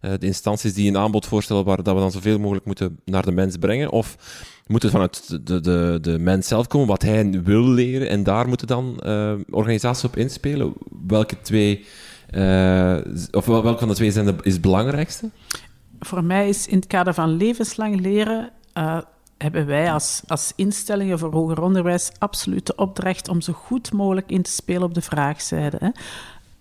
uh, 0.00 0.10
de 0.18 0.26
instanties 0.26 0.74
die 0.74 0.88
een 0.88 0.96
aanbod 0.96 1.26
voorstellen 1.26 1.64
waar 1.64 1.82
dat 1.82 1.94
we 1.94 2.00
dan 2.00 2.10
zoveel 2.10 2.38
mogelijk 2.38 2.66
moeten 2.66 2.98
naar 3.04 3.24
de 3.24 3.32
mens 3.32 3.56
brengen. 3.56 3.90
Of 3.90 4.16
moet 4.66 4.82
het 4.82 4.90
vanuit 4.90 5.46
de, 5.46 5.60
de, 5.60 5.98
de 6.00 6.18
mens 6.18 6.48
zelf 6.48 6.66
komen, 6.66 6.88
wat 6.88 7.02
hij 7.02 7.42
wil 7.42 7.68
leren. 7.68 8.08
En 8.08 8.22
daar 8.22 8.48
moeten 8.48 8.66
dan 8.66 9.00
uh, 9.06 9.34
organisaties 9.50 10.04
op 10.04 10.16
inspelen. 10.16 10.72
Welke 11.06 11.40
twee, 11.40 11.84
of 13.30 13.46
welke 13.46 13.78
van 13.78 13.88
de 13.88 13.94
twee 13.94 14.10
zijn 14.10 14.26
de, 14.26 14.34
is 14.42 14.52
het 14.52 14.62
belangrijkste? 14.62 15.30
Voor 16.00 16.24
mij 16.24 16.48
is 16.48 16.66
in 16.66 16.76
het 16.76 16.86
kader 16.86 17.14
van 17.14 17.36
levenslang 17.36 18.00
leren 18.00 18.50
uh, 18.74 18.98
hebben 19.38 19.66
wij 19.66 19.92
als, 19.92 20.22
als 20.26 20.52
instellingen 20.56 21.18
voor 21.18 21.32
hoger 21.32 21.62
onderwijs 21.62 22.10
absoluut 22.18 22.66
de 22.66 22.76
opdracht 22.76 23.28
om 23.28 23.40
zo 23.40 23.52
goed 23.52 23.92
mogelijk 23.92 24.30
in 24.30 24.42
te 24.42 24.50
spelen 24.50 24.82
op 24.82 24.94
de 24.94 25.02
vraagzijde. 25.02 25.76
Hè. 25.80 25.88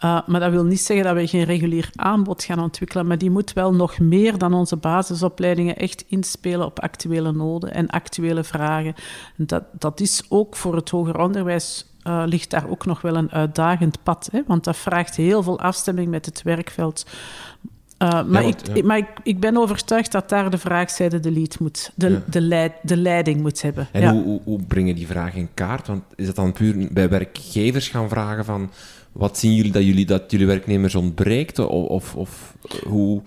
Uh, 0.05 0.27
maar 0.27 0.39
dat 0.39 0.51
wil 0.51 0.63
niet 0.63 0.81
zeggen 0.81 1.05
dat 1.05 1.15
we 1.15 1.27
geen 1.27 1.43
regulier 1.43 1.89
aanbod 1.95 2.43
gaan 2.43 2.59
ontwikkelen, 2.59 3.07
maar 3.07 3.17
die 3.17 3.29
moet 3.29 3.53
wel 3.53 3.73
nog 3.73 3.99
meer 3.99 4.37
dan 4.37 4.53
onze 4.53 4.75
basisopleidingen 4.75 5.77
echt 5.77 6.05
inspelen 6.07 6.65
op 6.65 6.79
actuele 6.79 7.31
noden 7.31 7.73
en 7.73 7.87
actuele 7.87 8.43
vragen. 8.43 8.95
Dat, 9.35 9.63
dat 9.71 9.99
is 9.99 10.23
ook 10.29 10.55
voor 10.55 10.75
het 10.75 10.89
hoger 10.89 11.19
onderwijs 11.19 11.85
uh, 12.03 12.23
ligt 12.25 12.49
daar 12.49 12.69
ook 12.69 12.85
nog 12.85 13.01
wel 13.01 13.15
een 13.15 13.31
uitdagend 13.31 14.03
pad, 14.03 14.29
hè, 14.31 14.41
want 14.47 14.63
dat 14.63 14.77
vraagt 14.77 15.15
heel 15.15 15.43
veel 15.43 15.59
afstemming 15.59 16.09
met 16.09 16.25
het 16.25 16.41
werkveld. 16.41 17.05
Uh, 18.01 18.09
maar, 18.09 18.25
ja, 18.25 18.41
want, 18.41 18.69
ik, 18.69 18.75
ja. 18.75 18.83
maar 18.83 18.97
ik, 18.97 19.07
ik, 19.23 19.39
ben 19.39 19.57
overtuigd 19.57 20.11
dat 20.11 20.29
daar 20.29 20.49
de 20.49 20.57
vraagzijde 20.57 21.19
de, 21.19 21.31
lead 21.31 21.59
moet, 21.59 21.91
de, 21.95 22.09
ja. 22.09 22.23
de, 22.25 22.41
leid, 22.41 22.73
de 22.81 22.97
leiding 22.97 23.41
moet 23.41 23.61
hebben. 23.61 23.87
En 23.91 24.09
hoe, 24.09 24.23
hoe, 24.23 24.41
hoe 24.43 24.63
breng 24.63 24.87
je 24.87 24.93
die 24.93 25.07
vraag 25.07 25.35
in 25.35 25.49
kaart? 25.53 25.87
Want 25.87 26.03
is 26.15 26.25
dat 26.25 26.35
dan 26.35 26.53
puur 26.53 26.87
bij 26.91 27.09
werkgevers 27.09 27.89
gaan 27.89 28.09
vragen 28.09 28.45
van... 28.45 28.71
Wat 29.11 29.37
zien 29.37 29.55
jullie 29.55 29.71
dat 29.71 29.83
jullie, 29.83 30.05
dat 30.05 30.31
jullie 30.31 30.47
werknemers 30.47 30.95
ontbreekt? 30.95 31.59
Of, 31.59 31.87
of, 31.89 32.15
of 32.15 32.55
hoe... 32.83 33.21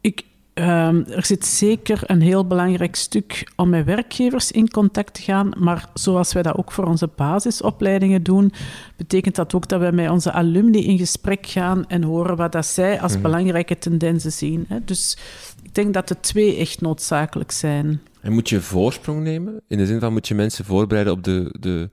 Ik, 0.00 0.24
Um, 0.58 1.04
er 1.04 1.24
zit 1.24 1.46
zeker 1.46 2.00
een 2.06 2.20
heel 2.20 2.46
belangrijk 2.46 2.96
stuk 2.96 3.52
om 3.56 3.68
met 3.68 3.84
werkgevers 3.84 4.50
in 4.50 4.70
contact 4.70 5.14
te 5.14 5.22
gaan, 5.22 5.50
maar 5.58 5.88
zoals 5.94 6.32
wij 6.32 6.42
dat 6.42 6.56
ook 6.56 6.72
voor 6.72 6.84
onze 6.84 7.08
basisopleidingen 7.16 8.22
doen, 8.22 8.52
betekent 8.96 9.34
dat 9.34 9.54
ook 9.54 9.68
dat 9.68 9.80
wij 9.80 9.92
met 9.92 10.10
onze 10.10 10.32
alumni 10.32 10.86
in 10.86 10.98
gesprek 10.98 11.46
gaan 11.46 11.86
en 11.88 12.02
horen 12.02 12.36
wat 12.36 12.52
dat 12.52 12.66
zij 12.66 13.00
als 13.00 13.12
-hmm. 13.12 13.22
belangrijke 13.22 13.78
tendensen 13.78 14.32
zien. 14.32 14.64
Hè. 14.68 14.84
Dus 14.84 15.18
ik 15.62 15.74
denk 15.74 15.94
dat 15.94 16.08
de 16.08 16.20
twee 16.20 16.56
echt 16.56 16.80
noodzakelijk 16.80 17.50
zijn. 17.50 18.00
En 18.20 18.32
moet 18.32 18.48
je 18.48 18.60
voorsprong 18.60 19.22
nemen? 19.22 19.60
In 19.68 19.78
de 19.78 19.86
zin 19.86 20.00
van 20.00 20.12
moet 20.12 20.28
je 20.28 20.34
mensen 20.34 20.64
voorbereiden 20.64 21.12
op 21.12 21.24
de, 21.24 21.54
de 21.60 21.90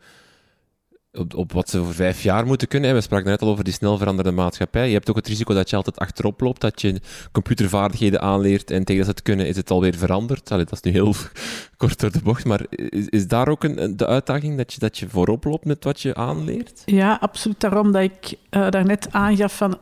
op, 1.13 1.35
op 1.35 1.51
wat 1.51 1.69
ze 1.69 1.83
voor 1.83 1.93
vijf 1.93 2.23
jaar 2.23 2.45
moeten 2.45 2.67
kunnen. 2.67 2.93
We 2.93 3.01
spraken 3.01 3.29
net 3.29 3.41
al 3.41 3.47
over 3.47 3.63
die 3.63 3.73
snel 3.73 3.97
veranderende 3.97 4.41
maatschappij. 4.41 4.87
Je 4.87 4.93
hebt 4.93 5.09
ook 5.09 5.15
het 5.15 5.27
risico 5.27 5.53
dat 5.53 5.69
je 5.69 5.75
altijd 5.75 5.99
achterop 5.99 6.41
loopt, 6.41 6.61
dat 6.61 6.81
je 6.81 7.01
computervaardigheden 7.31 8.21
aanleert 8.21 8.71
en 8.71 8.83
tegen 8.83 8.95
dat 8.95 9.05
ze 9.05 9.11
het 9.11 9.21
kunnen 9.21 9.47
is 9.47 9.55
het 9.55 9.71
alweer 9.71 9.95
veranderd. 9.95 10.51
Allee, 10.51 10.65
dat 10.65 10.73
is 10.73 10.81
nu 10.81 10.91
heel 10.91 11.13
kort 11.77 11.99
door 11.99 12.11
de 12.11 12.21
bocht, 12.23 12.45
maar 12.45 12.65
is, 12.69 13.07
is 13.07 13.27
daar 13.27 13.47
ook 13.47 13.63
een, 13.63 13.97
de 13.97 14.07
uitdaging 14.07 14.57
dat 14.57 14.73
je, 14.73 14.79
dat 14.79 14.97
je 14.97 15.09
voorop 15.09 15.43
loopt 15.43 15.65
met 15.65 15.83
wat 15.83 16.01
je 16.01 16.15
aanleert? 16.15 16.81
Ja, 16.85 17.17
absoluut. 17.21 17.59
Daarom 17.59 17.91
dat 17.91 18.01
ik 18.01 18.35
uh, 18.49 18.69
daarnet 18.69 19.07
aangaf 19.11 19.57
van 19.57 19.77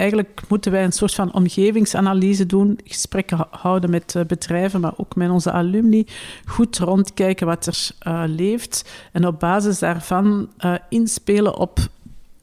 eigenlijk 0.00 0.40
moeten 0.48 0.72
wij 0.72 0.84
een 0.84 0.92
soort 0.92 1.14
van 1.14 1.32
omgevingsanalyse 1.32 2.46
doen, 2.46 2.78
gesprekken 2.84 3.46
houden 3.50 3.90
met 3.90 4.14
uh, 4.16 4.24
bedrijven, 4.24 4.80
maar 4.80 4.92
ook 4.96 5.14
met 5.14 5.30
onze 5.30 5.52
alumni, 5.52 6.06
goed 6.44 6.78
rondkijken 6.78 7.46
wat 7.46 7.66
er 7.66 7.90
uh, 8.06 8.22
leeft 8.26 8.90
en 9.12 9.26
op 9.26 9.40
basis 9.40 9.78
daarvan 9.78 10.48
uh, 10.64 10.74
inspelen 10.88 11.56
op 11.56 11.78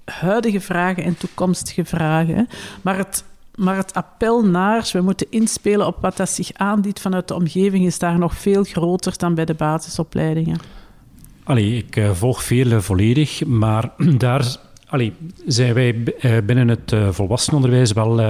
huidige 0.06 0.62
vragen 0.62 1.04
en 1.04 1.18
toekomstige 1.18 1.86
vragen. 1.86 2.48
Maar 2.82 2.98
het, 2.98 3.24
maar 3.56 3.78
het 3.78 3.94
appel 3.94 4.46
naar, 4.46 4.90
we 4.94 5.02
moeten 5.02 5.28
inspelen 5.30 5.88
op 5.88 5.98
wat 6.02 6.18
dat 6.18 6.30
zich 6.30 6.54
aandient 6.54 7.00
vanuit 7.00 7.28
de 7.28 7.36
omgeving, 7.36 7.86
is 7.86 8.00
daar 8.00 8.20
nog 8.20 8.36
veel 8.36 8.64
groter 8.64 9.18
dan 9.18 9.36
bij 9.36 9.46
de 9.46 9.54
basisopleidingen. 9.54 10.60
Allee, 11.44 11.86
ik 11.88 12.10
volg 12.14 12.44
veel 12.44 12.82
volledig, 12.82 13.46
maar 13.46 13.92
daar 14.18 14.58
allee, 14.88 15.14
zijn 15.46 15.74
wij 15.74 15.96
uh, 15.96 16.38
binnen 16.46 16.68
het 16.68 16.92
uh, 16.92 17.12
volwassenenonderwijs 17.12 17.92
wel 17.92 18.22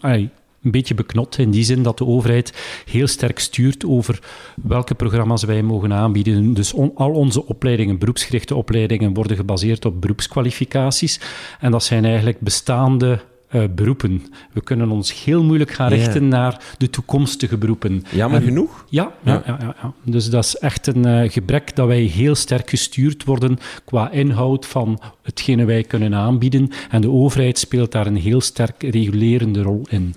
allee, 0.00 0.28
een 0.62 0.70
beetje 0.70 0.94
beknot 0.94 1.38
in 1.38 1.50
die 1.50 1.64
zin 1.64 1.82
dat 1.82 1.98
de 1.98 2.06
overheid 2.06 2.82
heel 2.90 3.06
sterk 3.06 3.38
stuurt 3.38 3.86
over 3.86 4.18
welke 4.62 4.94
programma's 4.94 5.44
wij 5.44 5.62
mogen 5.62 5.92
aanbieden. 5.92 6.54
Dus 6.54 6.74
al 6.94 7.10
onze 7.10 7.46
opleidingen, 7.46 7.98
beroepsgerichte 7.98 8.54
opleidingen, 8.54 9.14
worden 9.14 9.36
gebaseerd 9.36 9.84
op 9.84 10.00
beroepskwalificaties. 10.00 11.20
En 11.60 11.70
dat 11.70 11.84
zijn 11.84 12.04
eigenlijk 12.04 12.40
bestaande 12.40 13.20
eh, 13.54 13.62
beroepen. 13.74 14.22
We 14.52 14.60
kunnen 14.62 14.90
ons 14.90 15.24
heel 15.24 15.42
moeilijk 15.42 15.70
gaan 15.70 15.88
richten 15.88 16.28
naar 16.28 16.60
de 16.78 16.90
toekomstige 16.90 17.56
beroepen. 17.56 18.04
Jammer 18.12 18.40
En- 18.40 18.46
genoeg. 18.46 18.84
ja, 18.88 19.12
ja, 19.24 19.42
ja. 19.46 19.56
ja, 19.60 19.76
ja. 19.82 19.92
dus 20.02 20.30
dat 20.30 20.44
is 20.44 20.56
echt 20.56 20.86
een 20.86 21.04
eh, 21.04 21.30
gebrek 21.30 21.76
dat 21.76 21.86
wij 21.86 22.00
heel 22.00 22.34
sterk 22.34 22.70
gestuurd 22.70 23.24
worden 23.24 23.58
qua 23.84 24.10
inhoud 24.10 24.66
van 24.66 25.00
hetgene 25.22 25.64
wij 25.64 25.82
kunnen 25.82 26.14
aanbieden. 26.14 26.70
En 26.90 27.00
de 27.00 27.10
overheid 27.10 27.58
speelt 27.58 27.92
daar 27.92 28.06
een 28.06 28.16
heel 28.16 28.40
sterk 28.40 28.82
regulerende 28.82 29.62
rol 29.62 29.86
in. 29.88 30.14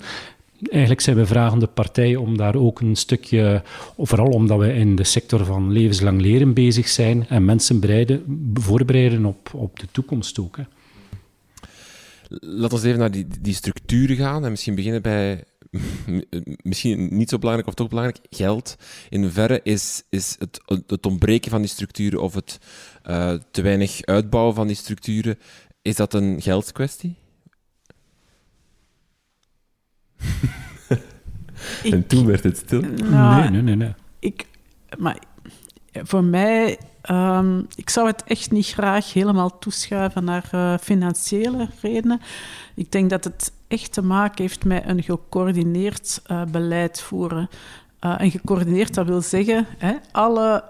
Eigenlijk 0.69 1.01
zijn 1.01 1.15
we 1.15 1.25
vragende 1.25 1.67
partij 1.67 2.15
om 2.15 2.37
daar 2.37 2.55
ook 2.55 2.79
een 2.81 2.95
stukje, 2.95 3.61
vooral 3.97 4.29
omdat 4.29 4.59
we 4.59 4.73
in 4.73 4.95
de 4.95 5.03
sector 5.03 5.45
van 5.45 5.71
levenslang 5.71 6.21
leren 6.21 6.53
bezig 6.53 6.87
zijn 6.87 7.25
en 7.29 7.45
mensen 7.45 7.79
bereiden, 7.79 8.23
voorbereiden 8.53 9.25
op, 9.25 9.49
op 9.53 9.79
de 9.79 9.87
toekomst 9.91 10.39
ook. 10.39 10.57
Hè. 10.57 10.63
Laten 12.29 12.79
we 12.81 12.87
even 12.87 12.99
naar 12.99 13.11
die, 13.11 13.27
die 13.41 13.53
structuren 13.53 14.15
gaan 14.15 14.45
en 14.45 14.49
misschien 14.51 14.75
beginnen 14.75 15.01
bij, 15.01 15.43
misschien 16.61 17.17
niet 17.17 17.29
zo 17.29 17.37
belangrijk 17.37 17.67
of 17.69 17.75
toch 17.75 17.87
belangrijk, 17.89 18.19
geld. 18.29 18.75
In 19.09 19.31
verre 19.31 19.59
is, 19.63 20.03
is 20.09 20.35
het, 20.39 20.61
het 20.87 21.05
ontbreken 21.05 21.51
van 21.51 21.61
die 21.61 21.69
structuren 21.69 22.21
of 22.21 22.33
het 22.33 22.59
eh, 23.03 23.33
te 23.51 23.61
weinig 23.61 24.01
uitbouwen 24.05 24.55
van 24.55 24.67
die 24.67 24.75
structuren, 24.75 25.37
is 25.81 25.95
dat 25.95 26.13
een 26.13 26.41
geldskwestie? 26.41 27.15
Ik- 31.83 31.93
En 31.93 32.07
toen 32.07 32.25
werd 32.25 32.43
het 32.43 32.57
stil. 32.57 32.81
Nou, 32.81 33.41
nee, 33.41 33.49
nee, 33.49 33.61
nee. 33.61 33.75
nee. 33.75 33.93
ik, 34.19 34.45
maar 34.97 35.17
voor 36.03 36.23
mij, 36.23 36.79
ehm, 37.01 37.61
ik 37.75 37.89
zou 37.89 38.07
het 38.07 38.23
echt 38.23 38.51
niet 38.51 38.67
graag 38.67 39.13
helemaal 39.13 39.59
toeschuiven 39.59 40.23
naar 40.23 40.47
eh, 40.51 40.73
financiële 40.81 41.67
redenen. 41.81 42.21
Ik 42.75 42.91
denk 42.91 43.09
dat 43.09 43.23
het 43.23 43.51
echt 43.67 43.93
te 43.93 44.01
maken 44.01 44.41
heeft 44.43 44.65
met 44.65 44.83
een 44.85 45.03
gecoördineerd 45.03 46.21
eh, 46.25 46.41
beleid 46.43 47.01
voeren. 47.01 47.49
Eh, 47.99 48.21
en 48.21 48.31
gecoördineerd, 48.31 48.93
dat 48.93 49.05
wil 49.05 49.21
zeggen, 49.21 49.65
hè, 49.77 49.93
alle 50.11 50.63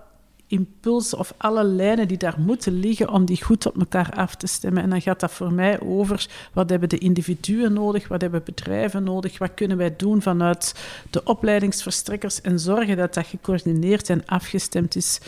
impulsen 0.48 1.18
of 1.18 1.34
alle 1.38 1.64
lijnen 1.64 2.08
die 2.08 2.18
daar 2.18 2.40
moeten 2.40 2.80
liggen 2.80 3.10
om 3.10 3.26
die 3.26 3.44
goed 3.44 3.66
op 3.66 3.80
elkaar 3.80 4.12
af 4.16 4.36
te 4.36 4.48
stemmen. 4.48 4.84
En 4.84 4.90
dan 4.90 5.02
gaat 5.02 5.20
dat 5.20 5.32
voor 5.32 5.54
mij 5.54 5.80
over 5.80 6.28
wat 6.54 6.70
hebben 6.70 6.90
de 6.90 6.98
individuen 6.98 7.74
nodig, 7.74 8.08
wat 8.08 8.22
hebben 8.22 8.42
bedrijven 8.46 9.04
nodig, 9.04 9.38
wat 9.38 9.54
kunnen 9.54 9.78
wij 9.78 9.96
doen 9.96 10.22
vanuit 10.22 10.76
de 11.10 11.24
opleidingsverstrekkers 11.24 12.42
en 12.42 12.60
zorgen 12.60 12.98
dat 12.98 13.14
dat 13.14 13.28
gecoördineerd 13.28 14.10
en 14.10 14.26
afgestemd 14.26 14.96
is. 14.96 15.20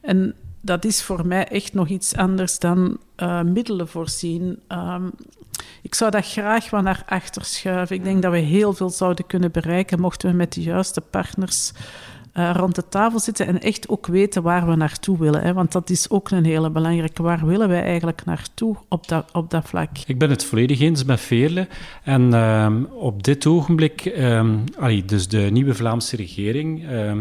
En 0.00 0.34
dat 0.60 0.84
is 0.84 1.02
voor 1.02 1.26
mij 1.26 1.48
echt 1.48 1.74
nog 1.74 1.88
iets 1.88 2.16
anders 2.16 2.58
dan 2.58 2.98
eh, 3.14 3.42
middelen 3.42 3.88
voorzien. 3.88 4.60
Ehm, 4.66 5.08
ik 5.82 5.94
zou 5.94 6.10
dat 6.10 6.26
graag 6.26 6.70
wat 6.70 6.82
naar 6.82 7.02
achter 7.06 7.44
schuiven. 7.44 7.96
Ik 7.96 8.04
denk 8.04 8.22
dat 8.22 8.32
we 8.32 8.38
heel 8.38 8.72
veel 8.72 8.90
zouden 8.90 9.26
kunnen 9.26 9.50
bereiken 9.50 10.00
mochten 10.00 10.30
we 10.30 10.36
met 10.36 10.52
de 10.52 10.62
juiste 10.62 11.00
partners 11.00 11.72
eh, 12.32 12.50
rond 12.54 12.74
de 12.74 12.88
tafel 12.88 13.20
zitten 13.20 13.46
en 13.46 13.60
echt 13.60 13.88
ook 13.88 14.06
weten 14.06 14.42
waar 14.42 14.66
we 14.66 14.76
naartoe 14.76 15.18
willen. 15.18 15.42
Hè? 15.42 15.52
Want 15.52 15.72
dat 15.72 15.90
is 15.90 16.10
ook 16.10 16.30
een 16.30 16.44
hele 16.44 16.70
belangrijke. 16.70 17.22
Waar 17.22 17.46
willen 17.46 17.68
wij 17.68 17.82
eigenlijk 17.82 18.24
naartoe 18.24 18.76
op 18.88 19.08
dat, 19.08 19.28
op 19.32 19.50
dat 19.50 19.68
vlak? 19.68 19.90
Ik 20.06 20.18
ben 20.18 20.30
het 20.30 20.44
volledig 20.44 20.80
eens 20.80 21.04
met 21.04 21.20
Veerle. 21.20 21.68
En 22.02 22.34
ehm, 22.34 22.84
op 22.84 23.22
dit 23.22 23.46
ogenblik, 23.46 24.04
ehm, 24.04 24.56
dus 25.06 25.28
de 25.28 25.38
nieuwe 25.38 25.74
Vlaamse 25.74 26.16
regering 26.16 26.88
ehm, 26.88 27.20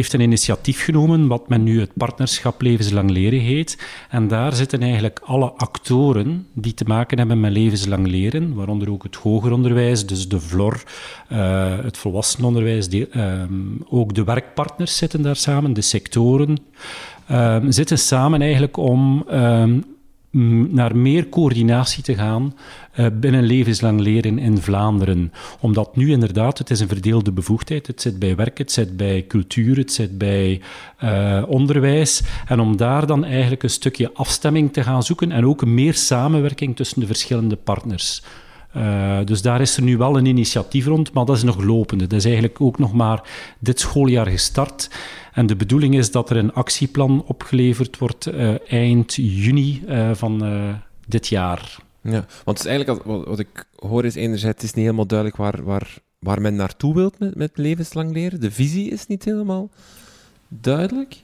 heeft 0.00 0.12
een 0.12 0.20
initiatief 0.20 0.84
genomen, 0.84 1.26
wat 1.26 1.48
men 1.48 1.62
nu 1.62 1.80
het 1.80 1.90
partnerschap 1.94 2.62
levenslang 2.62 3.10
leren 3.10 3.40
heet. 3.40 3.78
En 4.10 4.28
daar 4.28 4.52
zitten 4.52 4.82
eigenlijk 4.82 5.20
alle 5.24 5.52
actoren 5.52 6.46
die 6.52 6.74
te 6.74 6.84
maken 6.86 7.18
hebben 7.18 7.40
met 7.40 7.52
levenslang 7.52 8.06
leren, 8.06 8.54
waaronder 8.54 8.90
ook 8.90 9.02
het 9.02 9.14
hoger 9.14 9.52
onderwijs, 9.52 10.06
dus 10.06 10.28
de 10.28 10.40
VLOR, 10.40 10.82
eh, 11.28 11.78
het 11.82 11.96
volwassenenonderwijs, 11.96 12.88
die, 12.88 13.08
ehm, 13.08 13.52
ook 13.88 14.14
de 14.14 14.24
werkpartners 14.24 14.96
zitten 14.96 15.22
daar 15.22 15.36
samen, 15.36 15.72
de 15.72 15.80
sectoren, 15.80 16.58
ehm, 17.26 17.70
zitten 17.70 17.98
samen 17.98 18.40
eigenlijk 18.40 18.76
om 18.76 19.24
ehm, 19.28 19.78
naar 20.30 20.96
meer 20.96 21.28
coördinatie 21.28 22.02
te 22.02 22.14
gaan 22.14 22.54
eh, 22.92 23.06
binnen 23.12 23.42
levenslang 23.42 24.00
leren 24.00 24.38
in 24.38 24.58
Vlaanderen. 24.58 25.32
Omdat 25.60 25.96
nu 25.96 26.10
inderdaad, 26.10 26.58
het 26.58 26.70
is 26.70 26.80
een 26.80 26.88
verdeelde 26.88 27.32
bevoegdheid. 27.32 27.86
Het 27.86 28.00
zit 28.00 28.18
bij 28.18 28.36
werk, 28.36 28.58
het 28.58 28.72
zit 28.72 28.96
bij 28.96 29.24
cultuur, 29.28 29.76
het 29.76 29.92
zit 29.92 30.18
bij 30.18 30.60
eh, 30.96 31.42
onderwijs. 31.46 32.22
En 32.46 32.60
om 32.60 32.76
daar 32.76 33.06
dan 33.06 33.24
eigenlijk 33.24 33.62
een 33.62 33.70
stukje 33.70 34.10
afstemming 34.14 34.72
te 34.72 34.82
gaan 34.82 35.02
zoeken 35.02 35.32
en 35.32 35.46
ook 35.46 35.64
meer 35.64 35.94
samenwerking 35.94 36.76
tussen 36.76 37.00
de 37.00 37.06
verschillende 37.06 37.56
partners. 37.56 38.22
Uh, 38.76 39.18
dus 39.24 39.42
daar 39.42 39.60
is 39.60 39.76
er 39.76 39.82
nu 39.82 39.96
wel 39.96 40.16
een 40.16 40.26
initiatief 40.26 40.86
rond, 40.86 41.12
maar 41.12 41.24
dat 41.24 41.36
is 41.36 41.42
nog 41.42 41.62
lopende. 41.62 42.06
Dat 42.06 42.18
is 42.18 42.24
eigenlijk 42.24 42.60
ook 42.60 42.78
nog 42.78 42.92
maar 42.92 43.28
dit 43.58 43.80
schooljaar 43.80 44.26
gestart. 44.26 44.90
En 45.32 45.46
de 45.46 45.56
bedoeling 45.56 45.96
is 45.96 46.10
dat 46.10 46.30
er 46.30 46.36
een 46.36 46.52
actieplan 46.52 47.24
opgeleverd 47.26 47.98
wordt 47.98 48.26
uh, 48.26 48.70
eind 48.72 49.14
juni 49.14 49.82
uh, 49.88 50.10
van 50.14 50.44
dit 51.06 51.26
jaar. 51.26 51.76
Ja, 52.00 52.26
want 52.44 52.58
het 52.58 52.58
is 52.58 52.66
eigenlijk, 52.66 53.04
wat, 53.04 53.26
wat 53.26 53.38
ik 53.38 53.68
hoor 53.76 54.04
is 54.04 54.14
enerzijds, 54.14 54.54
het 54.56 54.62
is 54.62 54.72
niet 54.74 54.84
helemaal 54.84 55.06
duidelijk 55.06 55.38
waar, 55.38 55.64
waar, 55.64 55.94
waar 56.18 56.40
men 56.40 56.54
naartoe 56.54 56.94
wilt 56.94 57.18
met, 57.18 57.34
met 57.34 57.50
levenslang 57.54 58.12
leren. 58.12 58.40
De 58.40 58.50
visie 58.50 58.90
is 58.90 59.06
niet 59.06 59.24
helemaal 59.24 59.70
duidelijk. 60.48 61.22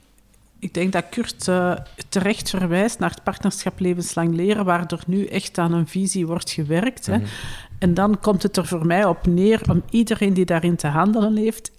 Ik 0.62 0.74
denk 0.74 0.92
dat 0.92 1.08
Kurt 1.10 1.46
uh, 1.46 1.74
terecht 2.08 2.50
verwijst 2.50 2.98
naar 2.98 3.10
het 3.10 3.22
partnerschap 3.22 3.80
levenslang 3.80 4.34
leren, 4.34 4.64
waar 4.64 4.86
er 4.86 5.02
nu 5.06 5.26
echt 5.26 5.58
aan 5.58 5.72
een 5.72 5.86
visie 5.86 6.26
wordt 6.26 6.50
gewerkt. 6.50 7.06
Hè. 7.06 7.16
Mm 7.16 7.22
-hmm. 7.22 7.30
En 7.78 7.94
dan 7.94 8.20
komt 8.20 8.42
het 8.42 8.56
er 8.56 8.66
voor 8.66 8.86
mij 8.86 9.04
op 9.04 9.26
neer 9.26 9.60
om 9.70 9.82
iedereen 9.90 10.34
die 10.34 10.44
daarin 10.44 10.76
te 10.76 10.86
handelen 10.86 11.36
heeft, 11.36 11.70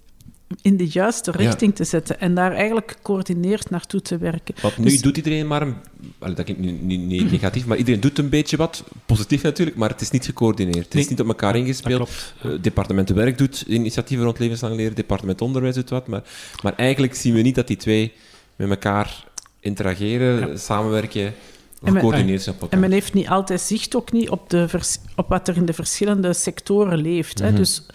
in 0.62 0.76
de 0.76 0.86
juiste 0.86 1.30
richting 1.30 1.70
ja. 1.70 1.76
te 1.76 1.84
zetten 1.84 2.20
en 2.20 2.34
daar 2.34 2.52
eigenlijk 2.52 2.90
gecoördineerd 2.90 3.70
naartoe 3.70 4.02
te 4.02 4.18
werken. 4.18 4.54
Want 4.62 4.78
nu 4.78 4.84
dus, 4.84 5.02
doet 5.02 5.16
iedereen 5.16 5.46
maar 5.46 5.62
een... 5.62 5.74
Allee, 6.18 6.34
dat 6.34 6.44
klinkt 6.44 6.62
nu 6.62 6.70
niet, 6.70 7.00
niet 7.22 7.30
negatief, 7.30 7.66
maar 7.66 7.76
iedereen 7.76 8.00
doet 8.00 8.18
een 8.18 8.28
beetje 8.28 8.56
wat. 8.56 8.84
Positief 9.06 9.42
natuurlijk, 9.42 9.76
maar 9.76 9.88
het 9.88 10.00
is 10.00 10.10
niet 10.10 10.24
gecoördineerd. 10.24 10.84
Het 10.84 10.94
is 10.94 11.08
niet 11.08 11.20
op 11.20 11.28
elkaar 11.28 11.56
ingespeeld. 11.56 12.10
Uh, 12.46 12.52
departement 12.60 13.08
werk 13.08 13.38
doet 13.38 13.64
initiatieven 13.68 14.24
rond 14.24 14.38
levenslang 14.38 14.76
leren, 14.76 14.94
departement 14.94 15.40
onderwijs 15.40 15.74
doet 15.74 15.90
wat, 15.90 16.06
maar, 16.06 16.22
maar 16.62 16.74
eigenlijk 16.76 17.14
zien 17.14 17.34
we 17.34 17.40
niet 17.40 17.54
dat 17.54 17.66
die 17.66 17.76
twee 17.76 18.12
met 18.56 18.70
elkaar 18.70 19.24
interageren, 19.60 20.48
ja. 20.48 20.56
samenwerken, 20.56 21.34
zijn 21.82 21.96
op 21.96 22.12
elkaar. 22.12 22.68
En 22.70 22.80
men 22.80 22.92
heeft 22.92 23.14
niet 23.14 23.28
altijd 23.28 23.60
zicht 23.60 23.96
ook 23.96 24.12
niet 24.12 24.28
op, 24.28 24.50
de 24.50 24.68
op 25.16 25.28
wat 25.28 25.48
er 25.48 25.56
in 25.56 25.64
de 25.64 25.72
verschillende 25.72 26.32
sectoren 26.32 26.98
leeft. 26.98 27.38
Mm 27.38 27.44
-hmm. 27.44 27.54
hè. 27.54 27.60
Dus 27.60 27.86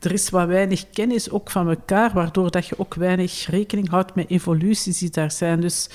er 0.00 0.12
is 0.12 0.30
wat 0.30 0.46
weinig 0.46 0.90
kennis 0.90 1.30
ook 1.30 1.50
van 1.50 1.68
elkaar, 1.68 2.12
waardoor 2.12 2.50
dat 2.50 2.66
je 2.66 2.78
ook 2.78 2.94
weinig 2.94 3.46
rekening 3.50 3.88
houdt 3.88 4.14
met 4.14 4.30
evoluties 4.30 4.98
die 4.98 5.10
daar 5.10 5.30
zijn. 5.30 5.60
Dus 5.60 5.88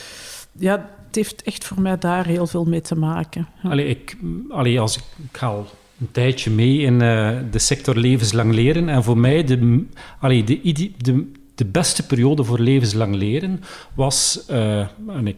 ja, 0.51 0.89
het 1.05 1.15
heeft 1.15 1.41
echt 1.41 1.65
voor 1.65 1.81
mij 1.81 1.97
daar 1.97 2.25
heel 2.25 2.47
veel 2.47 2.65
mee 2.65 2.81
te 2.81 2.95
maken. 2.95 3.47
Ja. 3.63 3.69
Allee, 3.69 3.87
ik, 3.87 4.17
allee, 4.49 4.79
als 4.79 4.97
ik, 4.97 5.03
ik 5.31 5.37
ga 5.37 5.47
al 5.47 5.67
een 5.99 6.11
tijdje 6.11 6.51
mee 6.51 6.79
in 6.79 6.93
uh, 6.93 7.37
de 7.51 7.59
sector 7.59 7.95
levenslang 7.95 8.53
leren 8.53 8.89
en 8.89 9.03
voor 9.03 9.17
mij 9.17 9.43
de, 9.43 9.85
allee, 10.19 10.43
de, 10.43 10.91
de, 10.97 11.31
de 11.57 11.65
beste 11.65 12.05
periode 12.05 12.43
voor 12.43 12.59
levenslang 12.59 13.15
leren 13.15 13.63
was, 13.93 14.45
uh, 14.51 14.79
en 15.07 15.27
ik, 15.27 15.35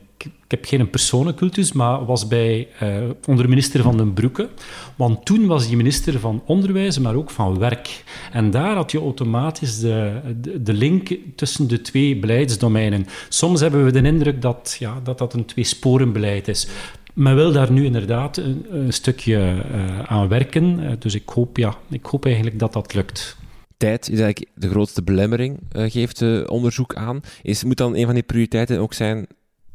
heb 0.47 0.65
geen 0.65 0.89
persoonlijcultus, 0.89 1.72
maar 1.72 2.05
was 2.05 2.28
bij, 2.28 2.67
uh, 2.84 3.09
onder 3.26 3.49
minister 3.49 3.82
Van 3.82 3.97
den 3.97 4.13
Broeke. 4.13 4.49
Want 4.95 5.26
toen 5.26 5.45
was 5.45 5.67
die 5.67 5.78
minister 5.78 6.20
van 6.20 6.41
Onderwijs, 6.45 6.99
maar 6.99 7.15
ook 7.15 7.30
van 7.30 7.59
Werk. 7.59 8.03
En 8.32 8.51
daar 8.51 8.76
had 8.76 8.91
je 8.91 8.99
automatisch 8.99 9.80
de, 9.80 10.22
de, 10.61 10.74
link 10.74 11.09
tussen 11.36 11.67
de 11.67 11.82
twee 11.82 12.15
beleidsdomeinen. 12.15 13.05
Soms 13.30 13.59
hebben 13.59 13.86
we 13.86 13.91
de 13.91 14.07
indruk 14.07 14.41
dat 14.41 14.76
ja, 14.80 14.99
dat, 15.03 15.17
dat 15.17 15.34
een 15.34 15.45
tweesporenbeleid 15.45 16.47
is. 16.47 16.67
Men 17.13 17.36
wil 17.36 17.51
daar 17.51 17.72
nu 17.72 17.86
inderdaad 17.86 18.38
een, 18.38 18.93
stukje 18.93 19.38
uh, 19.38 19.99
aan 19.99 20.28
werken. 20.28 20.95
Dus 20.99 21.15
ik 21.15 21.30
hoop, 21.30 21.57
ja, 21.57 21.76
ik 21.89 22.05
hoop 22.05 22.26
eigenlijk 22.26 22.59
dat 22.59 22.74
dat 22.74 22.93
lukt 22.93 23.38
tijd 23.80 24.10
is 24.10 24.20
eigenlijk 24.20 24.52
de 24.56 24.70
grootste 24.70 25.04
belemmering, 25.04 25.60
uh, 25.76 25.92
geeft 25.92 26.22
uh, 26.22 26.44
onderzoek 26.46 26.96
aan. 26.96 27.22
Is, 27.42 27.64
moet 27.64 27.78
dan 27.78 27.96
een 27.96 28.06
van 28.06 28.14
die 28.14 28.24
prioriteiten 28.24 28.80
ook 28.80 28.94
zijn 28.94 29.28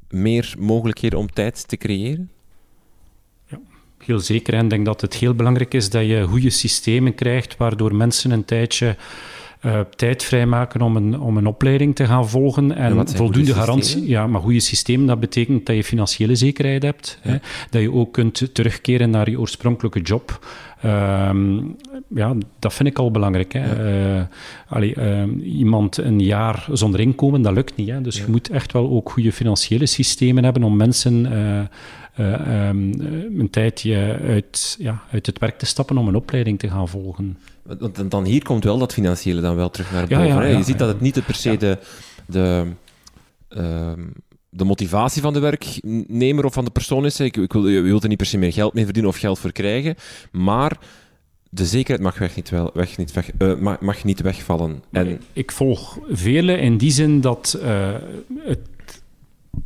meer 0.09 0.55
mogelijkheden 0.59 1.19
om 1.19 1.33
tijd 1.33 1.69
te 1.69 1.77
creëren? 1.77 2.31
Ja, 3.47 3.61
heel 3.99 4.21
zeker. 4.21 4.55
En 4.55 4.65
ik 4.65 4.71
denk 4.71 4.85
dat 4.85 5.01
het 5.01 5.15
heel 5.15 5.35
belangrijk 5.35 5.75
is 5.75 5.91
dat 5.91 6.07
je 6.07 6.23
goede 6.23 6.51
systemen 6.51 7.15
krijgt, 7.15 7.57
waardoor 7.57 7.95
mensen 7.95 8.31
een 8.31 8.45
tijdje 8.45 8.97
uh, 9.63 9.81
tijd 9.81 10.23
vrijmaken 10.23 10.83
om 10.83 10.97
een, 10.97 11.21
om 11.21 11.37
een 11.37 11.47
opleiding 11.47 11.95
te 11.95 12.07
gaan 12.07 12.29
volgen. 12.29 12.73
En, 12.73 12.99
en 12.99 13.09
voldoende 13.09 13.55
garantie. 13.55 14.09
Ja, 14.09 14.27
maar 14.27 14.41
goede 14.41 14.61
systeem, 14.61 15.07
dat 15.07 15.21
betekent 15.21 15.67
dat 15.67 15.77
je 15.77 15.85
financiële 15.85 16.35
zekerheid 16.35 16.83
hebt. 16.83 17.19
Ja. 17.23 17.31
Hè, 17.31 17.39
dat 17.71 17.83
je 17.83 17.93
ook 17.93 18.13
kunt 18.13 18.55
terugkeren 18.55 19.11
naar 19.11 19.31
je 19.31 19.41
oorspronkelijke 19.41 20.01
job. 20.01 20.47
Um, 20.85 21.77
ja, 22.09 22.35
dat 22.59 22.75
vind 22.75 22.89
ik 22.89 22.99
al 22.99 23.11
belangrijk. 23.11 23.53
Hè. 23.53 23.65
Ja. 23.65 24.19
Uh, 24.19 24.23
allee, 24.69 24.95
uh, 24.97 25.57
iemand 25.59 25.97
een 25.97 26.21
jaar 26.21 26.67
zonder 26.73 27.01
inkomen, 27.01 27.43
dat 27.43 27.53
lukt 27.53 27.77
niet. 27.77 27.89
Hè. 27.89 28.01
Dus 28.01 28.17
ja. 28.17 28.25
je 28.25 28.31
moet 28.31 28.51
echt 28.51 28.73
wel 28.73 28.91
ook 28.91 29.11
goede 29.11 29.33
financiële 29.33 29.87
systemen 29.87 30.45
hebben 30.45 30.63
om 30.63 30.77
mensen 30.77 31.25
uh, 31.25 31.61
eh, 32.15 32.69
ehm, 32.69 32.93
eh, 32.93 33.39
een 33.39 33.51
tijdje 33.51 34.19
uit, 34.23 34.77
ja, 34.79 35.03
uit 35.11 35.27
het 35.27 35.39
werk 35.39 35.59
te 35.59 35.67
stappen 35.67 35.99
om 35.99 36.09
een 36.09 36.15
opleiding 36.15 36.59
te 36.59 36.69
gaan 36.69 36.89
volgen. 36.89 37.39
Want 37.63 38.11
dan- 38.11 38.25
hier 38.25 38.43
komt 38.43 38.65
wel 38.65 38.79
dat 38.79 38.93
financiële 38.93 39.41
dan 39.41 39.57
wel 39.57 39.71
terug 39.71 39.93
naar 39.93 40.07
boven. 40.07 40.27
ja, 40.27 40.43
je 40.43 40.63
ziet 40.63 40.79
dat 40.79 40.89
het 40.89 41.01
niet 41.01 41.27
per 41.27 41.35
se 41.35 41.57
de, 41.57 41.79
de, 42.27 42.67
ehm, 43.49 44.03
de 44.57 44.65
motivatie 44.65 45.23
van 45.23 45.33
de 45.33 45.39
werknemer 45.39 46.45
of 46.45 46.53
van 46.53 46.65
de 46.65 46.71
persoon 46.71 47.05
is. 47.05 47.21
Ik, 47.21 47.37
ik 47.37 47.53
wil, 47.53 47.69
je 47.69 47.81
wilt 47.81 48.03
er 48.03 48.09
niet 48.09 48.19
per 48.19 48.27
se 48.27 48.39
meer 48.39 48.53
geld 48.53 48.75
mee 48.75 48.85
verdienen 48.85 49.11
of 49.11 49.17
geld 49.19 49.39
voor 49.39 49.53
krijgen, 49.53 49.95
maar 50.33 50.79
de 51.51 51.67
zekerheid 51.67 52.03
mag, 52.03 52.19
weg 52.19 52.37
niet, 52.37 52.51
wel, 52.51 52.71
weg 52.75 52.97
niet, 52.99 53.13
weg, 53.13 53.31
eh, 53.39 53.55
mag, 53.57 53.81
mag 53.81 54.05
niet 54.05 54.21
wegvallen. 54.21 54.83
En, 54.93 55.21
Ik 55.33 55.53
volg 55.53 55.99
vele 56.11 56.57
in 56.59 56.77
die 56.77 56.91
zin 56.91 57.21
dat 57.21 57.59
eh, 57.63 57.95
het. 58.39 58.59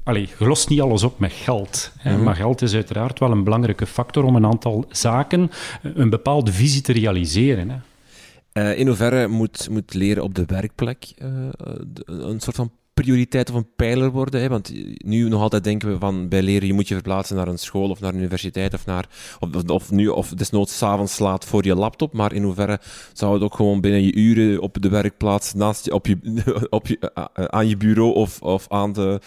Allee, 0.04 0.28
je 0.38 0.46
lost 0.46 0.68
niet 0.68 0.80
alles 0.80 1.02
op 1.02 1.18
met 1.18 1.32
geld. 1.32 1.92
Hè, 1.98 2.14
Mhm. 2.14 2.22
Maar 2.24 2.34
geld 2.36 2.62
is 2.62 2.74
uiteraard 2.74 3.18
wel 3.18 3.30
een 3.30 3.44
belangrijke 3.44 3.86
factor 3.86 4.24
om 4.24 4.36
een 4.36 4.46
aantal 4.46 4.84
zaken, 4.90 5.50
eh, 5.82 5.90
een 5.94 6.10
bepaalde 6.10 6.52
visie 6.52 6.82
te 6.82 6.92
realiseren. 6.92 7.68
Hè. 7.70 8.74
In 8.74 8.86
hoeverre 8.86 9.28
moet, 9.28 9.68
moet 9.70 9.94
leren 9.94 10.22
op 10.22 10.34
de 10.34 10.44
werkplek 10.46 11.06
de- 11.16 12.02
een 12.06 12.40
soort 12.40 12.56
van 12.56 12.70
prioriteit 13.02 13.50
of 13.50 13.56
een 13.56 13.74
pijler 13.76 14.10
worden? 14.10 14.40
Hè? 14.40 14.48
Want 14.48 14.72
nu 14.96 15.28
nog 15.28 15.42
altijd 15.42 15.64
denken 15.64 15.92
we 15.92 15.98
van 15.98 16.28
bij 16.28 16.42
leren 16.42 16.66
je 16.66 16.72
moet 16.72 16.88
je 16.88 16.94
verplaatsen 16.94 17.36
naar 17.36 17.48
een 17.48 17.58
school 17.58 17.90
of 17.90 18.00
naar 18.00 18.12
een 18.12 18.18
universiteit 18.18 18.74
of, 18.74 18.86
naar, 18.86 19.08
of, 19.40 19.64
of, 19.66 19.90
nu, 19.90 20.08
of 20.08 20.28
desnoods 20.28 20.76
s'avonds 20.76 21.14
slaat 21.14 21.44
voor 21.44 21.64
je 21.64 21.74
laptop. 21.74 22.12
Maar 22.12 22.32
in 22.32 22.42
hoeverre 22.42 22.80
zou 23.12 23.34
het 23.34 23.42
ook 23.42 23.54
gewoon 23.54 23.80
binnen 23.80 24.02
je 24.02 24.14
uren 24.14 24.60
op 24.60 24.76
de 24.80 24.88
werkplaats, 24.88 25.54
naast 25.54 25.84
je, 25.84 25.94
op 25.94 26.06
je, 26.06 26.18
op 26.70 26.86
je, 26.86 26.98
eh, 26.98 27.24
eh, 27.34 27.44
aan 27.44 27.68
je 27.68 27.76
bureau 27.76 28.14
of, 28.14 28.42
of 28.42 28.66
aan, 28.68 28.92
de, 28.92 29.20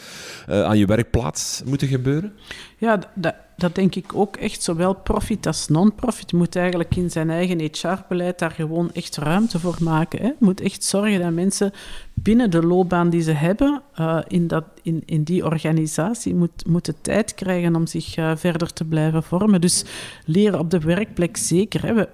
eh, 0.48 0.64
aan 0.64 0.78
je 0.78 0.86
werkplaats 0.86 1.62
moeten 1.66 1.88
gebeuren? 1.88 2.34
Ja, 2.82 3.00
dat, 3.14 3.36
dat 3.58 3.76
denk 3.76 3.96
ik 3.96 4.16
ook 4.16 4.36
echt. 4.36 4.64
Zowel 4.64 4.94
profit 4.94 5.48
als 5.48 5.68
non-profit 5.68 6.34
moet 6.34 6.56
eigenlijk 6.56 6.96
in 6.96 7.12
zijn 7.12 7.30
eigen 7.30 7.60
HR-beleid 7.60 8.40
daar 8.40 8.52
gewoon 8.52 8.92
echt 8.94 9.18
ruimte 9.18 9.60
voor 9.60 9.78
maken. 9.80 10.22
Hè. 10.22 10.32
Moet 10.40 10.62
echt 10.62 10.84
zorgen 10.84 11.20
dat 11.20 11.32
mensen 11.32 11.72
binnen 12.14 12.52
de 12.52 12.64
loopbaan 12.64 13.10
die 13.10 13.22
ze 13.22 13.32
hebben, 13.32 13.82
eh, 13.94 14.20
in, 14.28 14.48
dat, 14.48 14.64
in, 14.82 15.04
in 15.06 15.24
die 15.24 15.46
organisatie, 15.46 16.36
moet, 16.36 16.66
moeten 16.66 16.96
tijd 17.02 17.34
krijgen 17.34 17.76
om 17.76 17.88
zich 17.88 18.16
eh, 18.16 18.32
verder 18.36 18.74
te 18.74 18.86
blijven 18.86 19.24
vormen. 19.24 19.62
Dus 19.62 19.86
leren 20.26 20.60
op 20.60 20.70
de 20.70 20.80
werkplek 20.80 21.38
zeker. 21.38 21.86
Hè. 21.86 22.06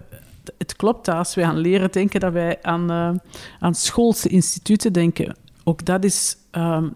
Het 0.58 0.76
klopt 0.76 1.06
dat 1.06 1.16
als 1.16 1.36
wij 1.36 1.46
aan 1.46 1.58
leren 1.58 1.92
denken, 1.92 2.20
dat 2.20 2.34
wij 2.34 2.58
aan, 2.62 2.90
eh, 2.90 3.12
aan 3.60 3.76
schoolse 3.76 4.30
instituten 4.30 4.94
denken. 4.94 5.36
Ook 5.64 5.86
dat 5.86 6.04
is... 6.04 6.38
ehm, 6.52 6.88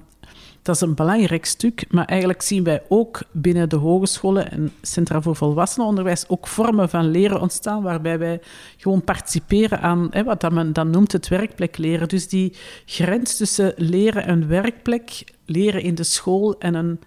dat 0.61 0.75
is 0.75 0.81
een 0.81 0.95
belangrijk 0.95 1.45
stuk, 1.45 1.85
maar 1.89 2.05
eigenlijk 2.05 2.41
zien 2.41 2.63
wij 2.63 2.83
ook 2.89 3.21
binnen 3.31 3.69
de 3.69 3.75
hogescholen 3.75 4.51
en 4.51 4.71
Centra 4.81 5.21
voor 5.21 5.35
Volwassenenonderwijs 5.35 6.27
ook 6.27 6.47
vormen 6.47 6.89
van 6.89 7.11
leren 7.11 7.41
ontstaan 7.41 7.83
waarbij 7.83 8.19
wij 8.19 8.41
gewoon 8.77 9.03
participeren 9.03 9.81
aan 9.81 10.07
hè, 10.11 10.23
wat 10.23 10.41
dat 10.41 10.51
men 10.51 10.73
dan 10.73 10.89
noemt 10.89 11.11
het 11.11 11.27
werkplek 11.27 11.77
leren. 11.77 12.07
Dus 12.07 12.27
die 12.27 12.53
grens 12.85 13.37
tussen 13.37 13.73
leren 13.77 14.25
en 14.25 14.47
werkplek, 14.47 15.23
leren 15.45 15.81
in 15.81 15.95
de 15.95 16.03
school 16.03 16.55
en 16.59 16.73
een... 16.73 16.99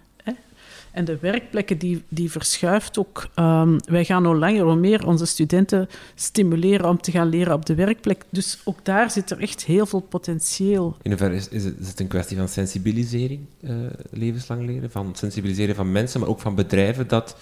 En 0.95 1.05
de 1.05 1.17
werkplekken 1.21 1.77
die, 1.77 2.03
die 2.07 2.31
verschuift 2.31 2.97
ook. 2.97 3.27
Ehm, 3.33 3.77
wij 3.85 4.05
gaan 4.05 4.25
hoe 4.25 4.35
langer 4.35 4.63
hoe 4.63 4.75
meer 4.75 5.07
onze 5.07 5.25
studenten 5.25 5.89
stimuleren 6.15 6.89
om 6.89 7.01
te 7.01 7.11
gaan 7.11 7.29
leren 7.29 7.53
op 7.53 7.65
de 7.65 7.75
werkplek. 7.75 8.23
Dus 8.29 8.59
ook 8.63 8.85
daar 8.85 9.11
zit 9.11 9.31
er 9.31 9.39
echt 9.39 9.65
heel 9.65 9.85
veel 9.85 9.99
potentieel. 9.99 10.95
In 11.01 11.11
hoeverre 11.11 11.35
is, 11.35 11.49
is, 11.49 11.63
het, 11.63 11.75
is 11.79 11.87
het 11.87 11.99
een 11.99 12.07
kwestie 12.07 12.37
van 12.37 12.47
sensibilisering, 12.47 13.39
eh, 13.61 13.75
levenslang 14.11 14.65
leren? 14.65 14.91
Van 14.91 15.15
sensibiliseren 15.15 15.75
van 15.75 15.91
mensen, 15.91 16.19
maar 16.19 16.29
ook 16.29 16.39
van 16.39 16.55
bedrijven, 16.55 17.07
dat 17.07 17.37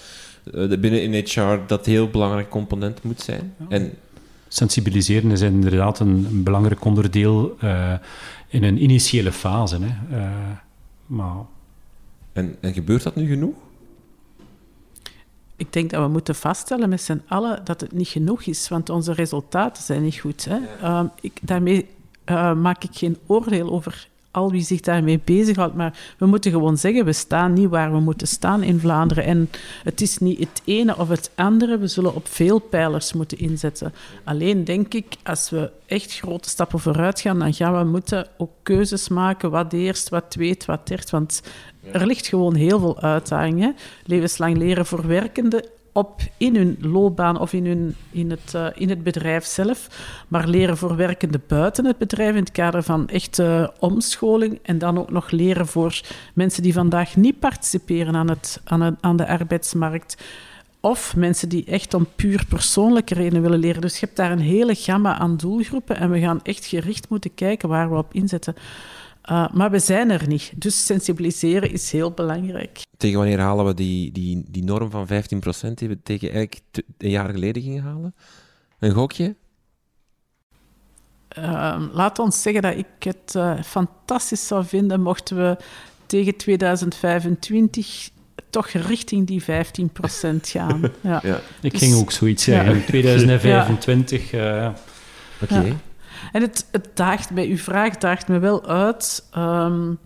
eh, 0.54 0.68
binnen 0.68 1.04
in 1.04 1.14
HR 1.14 1.60
dat 1.68 1.86
heel 1.86 2.10
belangrijk 2.10 2.50
component 2.50 3.04
moet 3.04 3.22
zijn? 3.22 3.54
En 3.70 3.94
Sensibiliseren 4.54 5.32
is 5.32 5.42
inderdaad 5.42 6.00
een, 6.00 6.26
een 6.30 6.44
belangrijk 6.44 6.86
onderdeel 6.86 7.56
eh, 7.60 7.94
in 8.48 8.64
een 8.64 8.84
initiële 8.84 9.32
fase. 9.32 9.78
Hè. 9.82 10.18
Eh, 10.18 10.32
maar 11.06 11.36
En, 12.34 12.56
en 12.60 12.74
gebeurt 12.74 13.04
dat 13.04 13.16
nu 13.16 13.28
genoeg? 13.28 13.56
Ik 15.56 15.74
denk 15.74 15.90
dat 15.90 16.02
we 16.02 16.08
moeten 16.08 16.36
vaststellen 16.36 16.90
met 16.90 17.02
z'n 17.02 17.22
allen 17.28 17.66
dat 17.66 17.82
het 17.82 17.92
niet 17.92 18.08
genoeg 18.08 18.44
is, 18.44 18.68
want 18.68 18.90
onze 18.90 19.14
resultaten 19.14 19.84
zijn 19.84 20.04
niet 20.04 20.20
goed. 20.20 20.46
Hè? 20.46 20.60
Ehm, 20.82 21.06
ik, 21.22 21.40
daarmee 21.42 21.88
eh, 22.24 22.54
maak 22.54 22.84
ik 22.84 22.96
geen 22.96 23.18
oordeel 23.26 23.72
over 23.72 24.08
al 24.34 24.52
wie 24.52 24.62
zich 24.62 24.80
daarmee 24.80 25.20
bezighoudt, 25.24 25.76
maar 25.76 26.16
we 26.18 26.26
moeten 26.26 26.52
gewoon 26.52 26.78
zeggen, 26.78 27.06
we 27.06 27.14
staan 27.14 27.54
niet 27.54 27.70
waar 27.70 27.92
we 27.92 28.00
moeten 28.00 28.28
staan 28.28 28.64
in 28.64 28.80
Vlaanderen. 28.80 29.24
En 29.24 29.50
het 29.84 30.02
is 30.02 30.18
niet 30.18 30.40
het 30.40 30.62
ene 30.64 30.98
of 30.98 31.10
het 31.10 31.32
andere, 31.36 31.78
we 31.78 31.88
zullen 31.88 32.16
op 32.16 32.28
veel 32.28 32.60
pijlers 32.60 33.14
moeten 33.14 33.38
inzetten. 33.38 33.94
Alleen 34.24 34.64
denk 34.64 34.94
ik, 34.94 35.06
als 35.24 35.50
we 35.50 35.72
echt 35.86 36.14
grote 36.14 36.50
stappen 36.50 36.80
vooruit 36.80 37.22
gaan, 37.22 37.40
dan 37.40 37.54
gaan 37.54 37.78
we 37.78 37.84
moeten 37.84 38.28
ook 38.38 38.52
keuzes 38.64 39.08
maken, 39.10 39.52
wat 39.52 39.74
eerst, 39.74 40.10
wat 40.10 40.32
tweede, 40.32 40.66
wat 40.66 40.88
derde, 40.88 41.08
want 41.10 41.42
er 41.92 42.06
ligt 42.06 42.28
gewoon 42.28 42.56
heel 42.56 42.80
veel 42.80 43.02
uitdaging. 43.02 43.60
Hè? 43.60 43.70
Levenslang 44.06 44.58
leren 44.58 44.86
voor 44.86 45.08
werkenden 45.08 45.64
op 45.94 46.22
in 46.38 46.56
hun 46.56 46.78
loopbaan 46.80 47.40
of 47.40 47.54
in, 47.54 47.66
hun, 47.66 47.96
in, 48.12 48.30
het, 48.30 48.54
eh, 48.54 48.68
in 48.74 48.90
het 48.90 49.04
bedrijf 49.04 49.46
zelf, 49.46 49.88
maar 50.28 50.48
leren 50.48 50.78
voor 50.78 50.96
werkenden 50.96 51.44
buiten 51.48 51.86
het 51.86 51.98
bedrijf 51.98 52.36
in 52.36 52.42
het 52.42 52.52
kader 52.52 52.84
van 52.84 53.08
echte 53.08 53.74
omscholing 53.80 54.60
en 54.62 54.78
dan 54.78 55.00
ook 55.00 55.10
nog 55.10 55.32
leren 55.32 55.68
voor 55.68 56.02
mensen 56.34 56.64
die 56.64 56.74
vandaag 56.74 57.16
niet 57.16 57.40
participeren 57.40 58.16
aan, 58.16 58.30
aan, 58.64 58.82
het, 58.82 58.96
aan 59.02 59.18
de 59.18 59.28
arbeidsmarkt. 59.28 60.18
Of 60.80 61.16
mensen 61.16 61.50
die 61.50 61.66
echt 61.66 61.94
om 61.94 62.08
puur 62.16 62.46
persoonlijke 62.50 63.14
redenen 63.14 63.42
willen 63.42 63.60
leren. 63.60 63.82
Dus 63.82 64.00
je 64.00 64.06
hebt 64.06 64.18
daar 64.18 64.32
een 64.32 64.40
hele 64.40 64.76
gamma 64.76 65.18
aan 65.18 65.38
doelgroepen 65.38 65.98
en 65.98 66.10
we 66.10 66.20
gaan 66.20 66.40
echt 66.44 66.66
gericht 66.66 67.10
moeten 67.10 67.34
kijken 67.34 67.70
waar 67.70 67.90
we 67.90 67.98
op 67.98 68.14
inzetten. 68.14 68.56
Uh, 69.32 69.48
maar 69.54 69.72
we 69.72 69.80
zijn 69.80 70.10
er 70.10 70.28
niet. 70.28 70.52
Dus 70.56 70.86
sensibiliseren 70.86 71.72
is 71.72 71.92
heel 71.92 72.12
belangrijk. 72.12 72.82
Tegen 72.98 73.18
wanneer 73.18 73.40
halen 73.40 73.66
we 73.66 73.74
die, 73.74 74.12
die, 74.12 74.44
die 74.48 74.64
norm 74.64 74.90
van 74.90 75.08
15% 75.08 75.10
die 75.74 75.88
we 75.88 75.98
tegen 76.04 76.32
eigenlijk 76.32 76.64
een 76.98 77.10
jaar 77.10 77.30
geleden 77.30 77.62
gingen 77.62 77.84
halen? 77.84 78.16
Een 78.80 78.92
gokje? 78.92 79.36
Uh, 81.38 81.82
laat 81.92 82.20
ons 82.20 82.42
zeggen 82.42 82.62
dat 82.62 82.78
ik 82.78 82.86
het 83.00 83.34
uh, 83.36 83.62
fantastisch 83.64 84.48
zou 84.48 84.66
vinden 84.66 85.02
mochten 85.02 85.38
we 85.38 85.58
tegen 86.06 86.38
2025 86.38 88.10
toch 88.50 88.68
richting 88.68 89.28
die 89.28 89.44
15% 89.44 89.46
gaan. 90.42 90.82
Ja. 91.02 91.20
ja. 91.24 91.40
Ik 91.62 91.72
dus, 91.72 91.82
ging 91.82 91.96
ook 91.96 92.12
zoiets 92.12 92.44
zeggen. 92.44 92.76
Ja. 92.80 92.86
2025. 92.86 94.32
Ja. 94.32 94.74
Oké. 95.42 95.54
Okay. 95.54 95.78
En 96.32 96.42
het, 96.42 96.66
het 96.72 96.90
daagt 96.94 97.32
mij, 97.32 97.48
uw 97.48 97.58
vraag 97.58 97.98
daagt 97.98 98.28
me 98.28 98.40
wel 98.40 98.66
uit 98.66 99.24
um, 99.38 100.00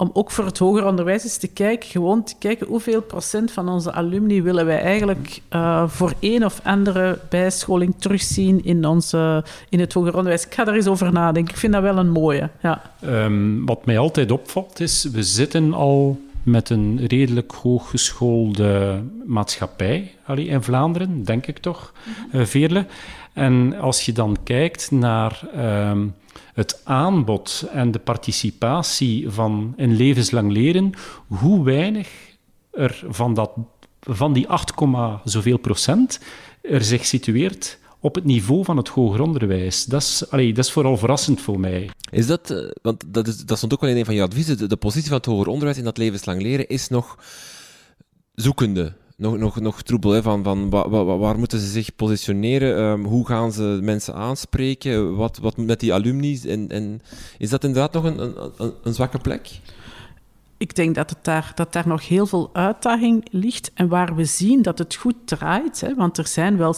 om 0.00 0.10
ook 0.12 0.30
voor 0.30 0.44
het 0.44 0.58
hoger 0.58 0.86
onderwijs 0.86 1.22
eens 1.22 1.36
te 1.36 1.48
kijken, 1.48 1.88
gewoon 1.88 2.24
te 2.24 2.34
kijken 2.38 2.66
hoeveel 2.66 3.02
procent 3.02 3.52
van 3.52 3.68
onze 3.68 3.92
alumni 3.92 4.42
willen 4.42 4.66
wij 4.66 4.80
eigenlijk 4.80 5.40
uh, 5.52 5.88
voor 5.88 6.12
een 6.20 6.44
of 6.44 6.60
andere 6.62 7.18
bijscholing 7.28 7.94
terugzien 7.98 8.64
in, 8.64 8.84
onze, 8.84 9.44
in 9.68 9.80
het 9.80 9.92
hoger 9.92 10.16
onderwijs. 10.16 10.46
Ik 10.46 10.54
ga 10.54 10.66
er 10.66 10.74
eens 10.74 10.86
over 10.86 11.12
nadenken. 11.12 11.54
Ik 11.54 11.60
vind 11.60 11.72
dat 11.72 11.82
wel 11.82 11.96
een 11.96 12.10
mooie. 12.10 12.50
Ja. 12.62 12.82
Um, 13.04 13.66
wat 13.66 13.86
mij 13.86 13.98
altijd 13.98 14.30
opvalt 14.30 14.80
is, 14.80 15.08
we 15.12 15.22
zitten 15.22 15.74
al 15.74 16.20
met 16.42 16.70
een 16.70 17.06
redelijk 17.06 17.52
hooggeschoolde 17.52 19.02
maatschappij 19.24 20.14
allee, 20.30 20.46
in 20.46 20.62
Vlaanderen, 20.62 21.24
denk 21.24 21.46
ik 21.46 21.58
toch, 21.58 21.92
uh, 22.32 22.44
Veerle. 22.44 22.86
En 23.32 23.78
als 23.78 24.04
je 24.04 24.12
dan 24.12 24.36
kijkt 24.44 24.90
naar 24.90 25.42
um, 25.90 26.14
het 26.54 26.80
aanbod 26.84 27.68
en 27.72 27.90
de 27.90 27.98
participatie 27.98 29.30
van 29.30 29.74
in 29.76 29.96
levenslang 29.96 30.52
leren, 30.52 30.92
hoe 31.26 31.64
weinig 31.64 32.08
er 32.70 33.04
van, 33.08 33.34
dat, 33.34 33.50
van 34.00 34.32
die 34.32 34.48
8, 34.48 34.72
zoveel 35.24 35.58
procent 35.58 36.20
er 36.62 36.84
zich 36.84 37.06
situeert 37.06 37.78
op 38.00 38.14
het 38.14 38.24
niveau 38.24 38.64
van 38.64 38.76
het 38.76 38.88
hoger 38.88 39.20
onderwijs. 39.20 39.84
Dat 39.84 40.00
is, 40.00 40.24
dat 40.30 40.58
is 40.58 40.72
vooral 40.72 40.96
verrassend 40.96 41.40
voor 41.40 41.60
mij. 41.60 41.90
Is 42.10 42.26
dat, 42.26 42.50
uh, 42.50 42.70
want 42.82 43.04
dat, 43.06 43.28
is, 43.28 43.44
dat 43.44 43.56
stond 43.56 43.72
ook 43.72 43.80
wel 43.80 43.90
in 43.90 43.96
een 43.96 44.04
van 44.04 44.14
je 44.14 44.22
adviezen, 44.22 44.68
de 44.68 44.76
positie 44.76 45.08
van 45.08 45.16
het 45.16 45.26
hoger 45.26 45.46
onderwijs 45.46 45.78
in 45.78 45.84
dat 45.84 45.98
levenslang 45.98 46.42
leren 46.42 46.68
is 46.68 46.88
nog 46.88 47.18
zoekende 48.34 48.92
nog, 49.20 49.38
nog, 49.38 49.60
nog 49.60 49.82
troebel. 49.82 50.10
Hè, 50.10 50.22
van, 50.22 50.42
van 50.42 50.70
waar, 51.18 51.38
moeten 51.38 51.58
ze 51.58 51.66
zich 51.66 51.96
positioneren? 51.96 52.78
Um, 52.78 53.04
hoe 53.04 53.26
gaan 53.26 53.52
ze 53.52 53.78
mensen 53.82 54.14
aanspreken? 54.14 55.16
Wat, 55.16 55.38
wat 55.38 55.56
met 55.56 55.80
die 55.80 55.94
alumni? 55.94 56.40
En, 56.46 56.68
en 56.68 57.02
is 57.38 57.50
dat 57.50 57.64
inderdaad 57.64 57.92
nog 57.92 58.04
een, 58.04 58.20
een, 58.56 58.72
een 58.82 58.94
zwakke 58.94 59.18
plek? 59.18 59.60
Ik 60.56 60.74
denk 60.74 60.94
dat, 60.94 61.10
het 61.10 61.24
daar, 61.24 61.52
dat 61.54 61.72
daar 61.72 61.88
nog 61.88 62.08
heel 62.08 62.26
veel 62.26 62.50
uitdaging 62.52 63.26
ligt. 63.30 63.70
En 63.74 63.88
waar 63.88 64.14
we 64.14 64.24
zien 64.24 64.62
dat 64.62 64.78
het 64.78 64.94
goed 64.94 65.16
draait, 65.24 65.80
hè, 65.80 65.94
want 65.94 66.18
er 66.18 66.26
zijn 66.26 66.56
wel 66.56 66.74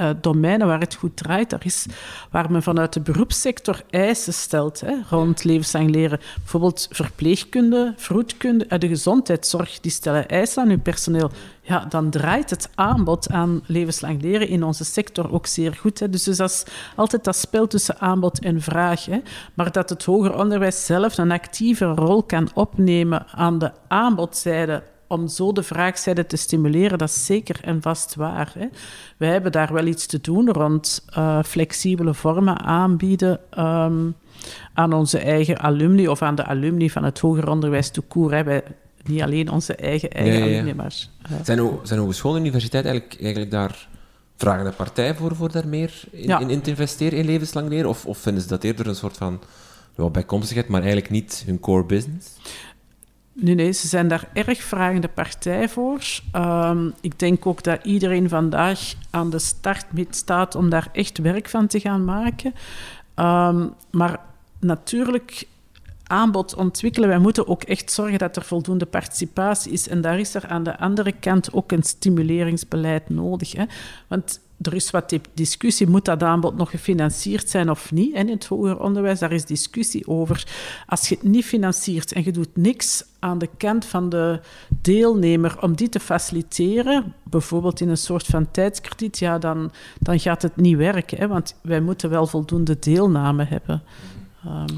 uh, 0.00 0.10
domeinen 0.20 0.66
waar 0.66 0.80
het 0.80 0.94
goed 0.94 1.16
draait. 1.16 1.50
Daar 1.50 1.64
is 1.64 1.86
waar 2.30 2.50
men 2.50 2.62
vanuit 2.62 2.92
de 2.92 3.00
beroepssector 3.00 3.82
eisen 3.90 4.32
stelt 4.32 4.80
hè, 4.80 4.94
rond 5.10 5.44
levenslang 5.44 5.90
leren. 5.90 6.20
Bijvoorbeeld 6.36 6.88
verpleegkunde, 6.90 7.94
vroedkunde, 7.96 8.66
uh, 8.68 8.78
de 8.78 8.88
gezondheidszorg, 8.88 9.80
die 9.80 9.90
stellen 9.90 10.28
eisen 10.28 10.62
aan 10.62 10.68
hun 10.68 10.82
personeel. 10.82 11.30
Ja, 11.62 11.84
dan 11.88 12.10
draait 12.10 12.50
het 12.50 12.68
aanbod 12.74 13.30
aan 13.30 13.62
levenslang 13.66 14.22
leren 14.22 14.48
in 14.48 14.62
onze 14.62 14.84
sector 14.84 15.32
ook 15.32 15.46
zeer 15.46 15.74
goed. 15.74 15.98
Hè. 15.98 16.10
Dus, 16.10 16.22
dus 16.22 16.36
dat 16.36 16.50
is 16.50 16.64
altijd 16.96 17.24
dat 17.24 17.36
spel 17.36 17.66
tussen 17.66 17.98
aanbod 17.98 18.38
en 18.40 18.60
vraag. 18.60 19.04
Hè. 19.04 19.20
Maar 19.54 19.72
dat 19.72 19.88
het 19.88 20.04
hoger 20.04 20.38
onderwijs 20.38 20.86
zelf 20.86 21.18
een 21.18 21.30
actieve 21.30 21.84
rol 21.84 22.22
kan 22.22 22.48
opnemen 22.54 23.26
aan 23.26 23.58
de 23.58 23.72
aanbodzijde 23.88 24.82
om 25.08 25.28
zo 25.28 25.52
de 25.52 25.62
vraagzijde 25.62 26.26
te 26.26 26.36
stimuleren, 26.36 26.98
dat 26.98 27.08
is 27.08 27.26
zeker 27.26 27.58
en 27.62 27.82
vast 27.82 28.14
waar. 28.14 28.52
Hè. 28.58 28.66
Wij 29.16 29.28
hebben 29.28 29.52
daar 29.52 29.72
wel 29.72 29.86
iets 29.86 30.06
te 30.06 30.20
doen 30.20 30.52
rond 30.52 31.04
uh, 31.18 31.42
flexibele 31.42 32.14
vormen 32.14 32.60
aanbieden 32.60 33.40
um, 33.58 34.14
aan 34.74 34.92
onze 34.92 35.18
eigen 35.18 35.58
alumni 35.58 36.08
of 36.08 36.22
aan 36.22 36.34
de 36.34 36.44
alumni 36.44 36.90
van 36.90 37.04
het 37.04 37.18
hoger 37.18 37.48
onderwijs 37.48 37.90
toekoer. 37.90 38.34
Hè. 38.34 38.44
Wij, 38.44 38.62
niet 39.04 39.22
alleen 39.22 39.50
onze 39.50 39.74
eigen, 39.74 40.10
eigen 40.10 40.38
Ja, 40.38 40.44
ja, 40.44 40.50
ja. 40.50 40.54
alumni, 40.54 40.74
maar... 40.74 40.94
uh, 41.30 41.36
Zijn, 41.42 41.70
zijn 41.82 42.00
hogescholen 42.00 42.36
en 42.36 42.42
universiteit 42.42 42.84
eigenlijk, 42.84 43.20
eigenlijk 43.20 43.50
daar 43.50 43.88
vragende 44.36 44.72
partij 44.72 45.14
voor, 45.14 45.36
voor 45.36 45.52
daar 45.52 45.68
meer 45.68 46.02
in, 46.10 46.28
Ja. 46.28 46.38
in, 46.38 46.50
in 46.50 46.60
te 46.60 46.70
investeren 46.70 47.18
in 47.18 47.24
levenslang 47.24 47.68
leren? 47.68 47.88
Of, 47.88 48.06
of 48.06 48.18
vinden 48.18 48.42
ze 48.42 48.48
dat 48.48 48.64
eerder 48.64 48.86
een 48.86 48.94
soort 48.94 49.16
van 49.16 49.40
ja, 49.96 50.10
bijkomstigheid, 50.10 50.68
maar 50.68 50.80
eigenlijk 50.80 51.10
niet 51.10 51.42
hun 51.46 51.60
core 51.60 51.84
business? 51.84 52.28
Nee, 53.38 53.54
nee, 53.54 53.72
ze 53.72 53.86
zijn 53.88 54.08
daar 54.08 54.28
erg 54.32 54.62
vragende 54.62 55.08
partij 55.08 55.68
voor. 55.68 56.00
Ehm, 56.32 56.90
ik 57.00 57.18
denk 57.18 57.46
ook 57.46 57.62
dat 57.62 57.84
iedereen 57.84 58.28
vandaag 58.28 58.94
aan 59.10 59.30
de 59.30 59.38
start 59.38 59.86
staat 60.10 60.54
om 60.54 60.68
daar 60.68 60.88
echt 60.92 61.18
werk 61.18 61.48
van 61.48 61.66
te 61.66 61.80
gaan 61.80 62.04
maken. 62.04 62.54
Ehm, 63.14 63.66
maar 63.90 64.20
natuurlijk, 64.60 65.46
aanbod 66.06 66.54
ontwikkelen, 66.54 67.08
wij 67.08 67.18
moeten 67.18 67.48
ook 67.48 67.62
echt 67.62 67.92
zorgen 67.92 68.18
dat 68.18 68.36
er 68.36 68.44
voldoende 68.44 68.86
participatie 68.86 69.72
is. 69.72 69.88
En 69.88 70.00
daar 70.00 70.18
is 70.18 70.34
er 70.34 70.46
aan 70.46 70.62
de 70.62 70.78
andere 70.78 71.12
kant 71.12 71.52
ook 71.52 71.72
een 71.72 71.82
stimuleringsbeleid 71.82 73.08
nodig. 73.08 73.52
Hè? 73.52 73.64
Want 74.06 74.40
er 74.62 74.74
is 74.74 74.90
wat 74.90 75.10
di- 75.10 75.20
discussie, 75.34 75.88
moet 75.88 76.04
dat 76.04 76.22
aanbod 76.22 76.56
nog 76.56 76.70
gefinancierd 76.70 77.50
zijn 77.50 77.70
of 77.70 77.92
niet? 77.92 78.14
En 78.14 78.26
in 78.26 78.34
het 78.34 78.46
hoger 78.46 78.80
onderwijs, 78.80 79.18
daar 79.18 79.32
is 79.32 79.44
discussie 79.44 80.08
over. 80.08 80.46
Als 80.86 81.08
je 81.08 81.14
het 81.14 81.24
niet 81.24 81.44
financiert 81.44 82.12
en 82.12 82.24
je 82.24 82.32
doet 82.32 82.56
niks 82.56 83.04
aan 83.18 83.38
de 83.38 83.48
kant 83.56 83.84
van 83.84 84.08
de 84.08 84.40
deelnemer 84.68 85.62
om 85.62 85.76
die 85.76 85.88
te 85.88 86.00
faciliteren, 86.00 87.14
bijvoorbeeld 87.22 87.80
in 87.80 87.88
een 87.88 87.96
soort 87.96 88.26
van 88.26 88.50
tijdskrediet, 88.50 89.18
ja, 89.18 89.38
dan, 89.38 89.72
dan 89.98 90.20
gaat 90.20 90.42
het 90.42 90.56
niet 90.56 90.76
werken. 90.76 91.18
Hè? 91.18 91.28
Want 91.28 91.54
wij 91.62 91.80
moeten 91.80 92.10
wel 92.10 92.26
voldoende 92.26 92.78
deelname 92.78 93.44
hebben. 93.44 93.82
Ehm, 94.44 94.74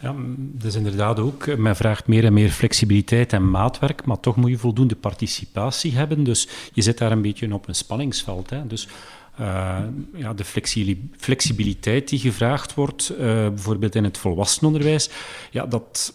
Ja, 0.00 0.14
dus 0.38 0.74
inderdaad 0.74 1.18
ook. 1.20 1.46
eh, 1.46 1.56
Men 1.56 1.76
vraagt 1.76 2.06
meer 2.06 2.24
en 2.24 2.32
meer 2.32 2.50
flexibiliteit 2.50 3.32
en 3.32 3.50
maatwerk, 3.50 4.04
maar 4.04 4.20
toch 4.20 4.36
moet 4.36 4.50
je 4.50 4.58
voldoende 4.58 4.96
participatie 4.96 5.92
hebben. 5.96 6.24
Dus 6.24 6.48
je 6.72 6.82
zit 6.82 6.98
daar 6.98 7.12
een 7.12 7.22
beetje 7.22 7.54
op 7.54 7.68
een 7.68 7.74
spanningsveld. 7.74 8.50
Hè. 8.50 8.66
Dus 8.66 8.88
eh, 9.36 9.78
ja, 10.14 10.34
de 10.34 10.44
flexi- 10.44 11.08
flexibiliteit 11.16 12.08
die 12.08 12.18
gevraagd 12.18 12.74
wordt, 12.74 13.08
eh, 13.08 13.18
bijvoorbeeld 13.26 13.94
in 13.94 14.04
het 14.04 14.18
volwassenenonderwijs, 14.18 15.10
ja, 15.50 15.66
dat, 15.66 16.12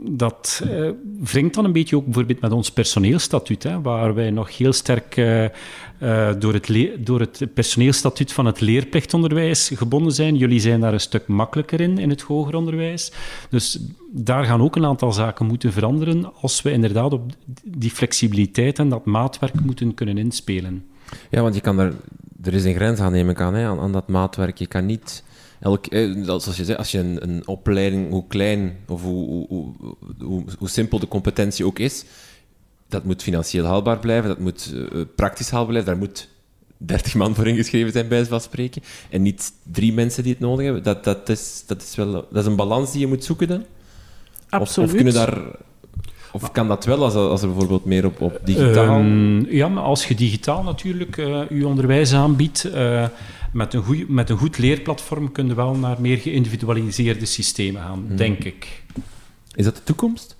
dat 0.00 0.62
eh, 0.70 0.90
wringt 1.20 1.54
dan 1.54 1.64
een 1.64 1.72
beetje 1.72 1.96
ook 1.96 2.04
bijvoorbeeld 2.04 2.40
met 2.40 2.52
ons 2.52 2.72
personeelstatuut, 2.72 3.62
hè, 3.62 3.80
waar 3.80 4.14
wij 4.14 4.30
nog 4.30 4.56
heel 4.56 4.72
sterk 4.72 5.16
eh, 5.16 5.44
eh, 5.44 5.50
door, 6.38 6.52
het 6.52 6.68
door 6.98 7.20
het 7.20 7.46
personeelstatuut 7.54 8.32
van 8.32 8.46
het 8.46 8.60
leerplichtonderwijs 8.60 9.70
gebonden 9.74 10.12
zijn. 10.12 10.36
Jullie 10.36 10.60
zijn 10.60 10.80
daar 10.80 10.92
een 10.92 11.00
stuk 11.00 11.26
makkelijker 11.26 11.80
in, 11.80 11.98
in 11.98 12.10
het 12.10 12.20
hoger 12.20 12.54
onderwijs. 12.54 13.12
Dus 13.50 13.80
daar 14.12 14.44
gaan 14.44 14.62
ook 14.62 14.76
een 14.76 14.86
aantal 14.86 15.12
zaken 15.12 15.46
moeten 15.46 15.72
veranderen 15.72 16.32
als 16.40 16.62
we 16.62 16.70
inderdaad 16.70 17.12
op 17.12 17.32
die 17.62 17.90
flexibiliteit 17.90 18.78
en 18.78 18.88
dat 18.88 19.04
maatwerk 19.04 19.60
moeten 19.60 19.94
kunnen 19.94 20.18
inspelen. 20.18 20.84
Ja, 21.30 21.42
want 21.42 21.54
je 21.54 21.60
kan 21.60 21.78
er, 21.78 21.94
er 22.42 22.54
is 22.54 22.64
een 22.64 22.74
grens 22.74 23.00
aan, 23.00 23.12
neem 23.12 23.30
ik 23.30 23.40
aan, 23.40 23.54
hè, 23.54 23.66
aan, 23.66 23.80
aan 23.80 23.92
dat 23.92 24.08
maatwerk. 24.08 24.58
Je 24.58 24.66
kan 24.66 24.86
niet, 24.86 25.24
elk, 25.60 25.86
eh, 25.86 26.24
dat- 26.26 26.42
zoals 26.42 26.58
je 26.58 26.76
als 26.76 26.90
je 26.90 26.98
een, 26.98 27.22
een 27.28 27.42
opleiding, 27.46 28.10
hoe 28.10 28.24
klein 28.28 28.76
of 28.88 29.02
hoe, 29.02 29.26
hoe, 29.28 29.46
hoe, 29.48 29.72
hoe, 30.22 30.44
hoe 30.58 30.68
simpel 30.68 30.98
de 30.98 31.08
competentie 31.08 31.64
ook 31.64 31.78
is, 31.78 32.04
dat 32.88 33.04
moet 33.04 33.22
financieel 33.22 33.64
haalbaar 33.64 33.98
blijven, 33.98 34.28
dat 34.28 34.38
moet 34.38 34.74
eh, 34.92 35.00
praktisch 35.16 35.50
haalbaar 35.50 35.68
blijven, 35.70 35.90
daar 35.90 36.00
moet 36.00 36.28
30 36.76 37.14
man 37.14 37.34
voor 37.34 37.46
ingeschreven 37.48 37.92
zijn, 37.92 38.08
bij 38.08 38.24
van 38.26 38.40
spreken, 38.40 38.82
en 39.10 39.22
niet 39.22 39.52
drie 39.72 39.92
mensen 39.92 40.22
die 40.22 40.32
het 40.32 40.40
nodig 40.40 40.64
hebben. 40.64 40.82
Dat, 40.82 41.04
dat, 41.04 41.28
is, 41.28 41.62
dat, 41.66 41.82
is, 41.82 41.94
wel, 41.94 42.12
dat 42.12 42.26
is 42.42 42.46
een 42.46 42.56
balans 42.56 42.90
die 42.92 43.00
je 43.00 43.06
moet 43.06 43.24
zoeken 43.24 43.48
dan? 43.48 43.60
Of, 43.60 43.64
absoluut. 44.60 44.88
of, 44.88 44.94
kunnen 44.94 45.14
daar, 45.14 45.38
of 46.32 46.52
kan 46.52 46.68
dat 46.68 46.84
wel 46.84 47.02
als, 47.04 47.14
er- 47.14 47.28
als 47.28 47.42
er 47.42 47.48
bijvoorbeeld 47.48 47.84
meer 47.84 48.04
op, 48.06 48.20
op 48.20 48.40
digitaal... 48.44 48.98
Ehm, 48.98 49.44
ja, 49.54 49.68
maar 49.68 49.82
als 49.82 50.06
je 50.06 50.14
digitaal 50.14 50.62
natuurlijk 50.62 51.16
eh, 51.16 51.40
je 51.50 51.66
onderwijs 51.66 52.12
aanbiedt, 52.14 52.64
met, 53.52 53.74
een 53.74 53.82
goeie, 53.82 54.04
met 54.08 54.30
een 54.30 54.38
goed 54.38 54.58
leerplatform 54.58 55.32
kun 55.32 55.46
je 55.46 55.54
wel 55.54 55.74
naar 55.74 56.00
meer 56.00 56.18
geïndividualiseerde 56.18 57.26
systemen 57.26 57.82
gaan, 57.82 58.06
denk 58.16 58.44
ik. 58.44 58.82
Is 59.54 59.64
dat 59.64 59.76
de 59.76 59.82
toekomst? 59.82 60.36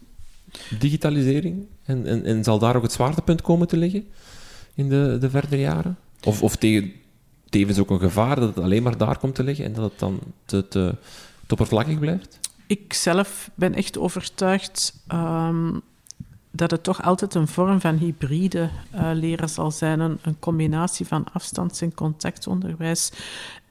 Digitalisering? 0.79 1.67
En, 1.85 2.07
en, 2.07 2.25
en 2.25 2.45
zal 2.45 2.59
daar 2.59 2.77
ook 2.77 2.83
het 2.83 2.93
zwaartepunt 2.93 3.43
komen 3.43 3.69
te 3.69 3.77
liggen 3.77 4.07
in 4.75 4.89
de, 4.89 5.17
de 5.21 5.31
verdere 5.31 5.59
jaren? 5.59 5.99
Of, 6.25 6.43
of 6.43 6.57
tegen, 6.57 6.93
tevens 7.49 7.79
ook 7.79 7.91
een 7.91 8.01
gevaar 8.01 8.41
dat 8.41 8.55
het 8.55 8.65
alleen 8.65 8.83
maar 8.83 8.97
daar 8.97 9.19
komt 9.19 9.35
te 9.35 9.43
liggen 9.43 9.65
en 9.65 9.73
dat 9.73 9.91
het 9.91 9.99
dan 9.99 10.21
te, 10.45 10.69
te, 10.69 10.95
te 11.47 11.53
oppervlakkig 11.53 11.99
blijft? 11.99 12.39
Ik 12.67 12.93
zelf 12.93 13.51
ben 13.55 13.75
echt 13.75 13.99
overtuigd 13.99 15.03
ehm, 15.07 15.71
dat 16.51 16.71
het 16.71 16.83
toch 16.83 17.03
altijd 17.03 17.35
een 17.35 17.49
vorm 17.49 17.81
van 17.81 17.97
hybride 17.97 18.71
eh, 18.91 19.11
leren 19.13 19.49
zal 19.49 19.71
zijn. 19.71 20.01
Een, 20.01 20.19
combinatie 20.39 21.07
van 21.07 21.27
afstands- 21.33 21.81
en 21.81 21.95
contactonderwijs. 21.95 23.13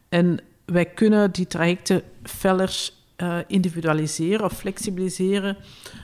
En 0.09 0.39
wij 0.65 0.85
kunnen 0.85 1.31
die 1.31 1.47
trajecten 1.47 2.01
feller 2.23 2.89
eh, 3.15 3.37
individualiseren 3.47 4.45
of 4.45 4.53
flexibiliseren. 4.53 5.57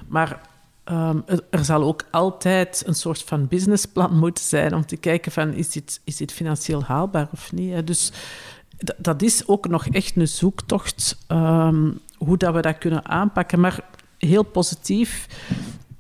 Maar 0.08 0.42
ehm, 0.84 1.20
er, 1.50 1.66
zal 1.66 1.84
ook 1.84 2.06
altijd 2.12 2.84
een 2.86 2.96
soort 2.96 3.22
van 3.22 3.48
businessplan 3.48 4.18
moeten 4.18 4.44
zijn 4.44 4.76
om 4.76 4.86
te 4.86 4.98
kijken 4.98 5.32
van 5.32 5.54
is 5.54 5.70
dit, 5.70 6.02
is 6.04 6.18
dit 6.18 6.32
financieel 6.32 6.84
haalbaar 6.84 7.28
of 7.32 7.52
niet. 7.52 7.88
Dus 7.88 8.12
dat 8.98 9.22
is 9.22 9.48
ook 9.48 9.68
nog 9.68 9.88
echt 9.88 10.16
een 10.16 10.28
zoektocht 10.28 11.18
ehm, 11.28 11.92
hoe 12.18 12.38
dat 12.38 12.54
we 12.54 12.62
dat 12.62 12.78
kunnen 12.78 13.06
aanpakken. 13.06 13.60
Maar 13.60 13.84
heel 14.18 14.44
positief. 14.44 15.28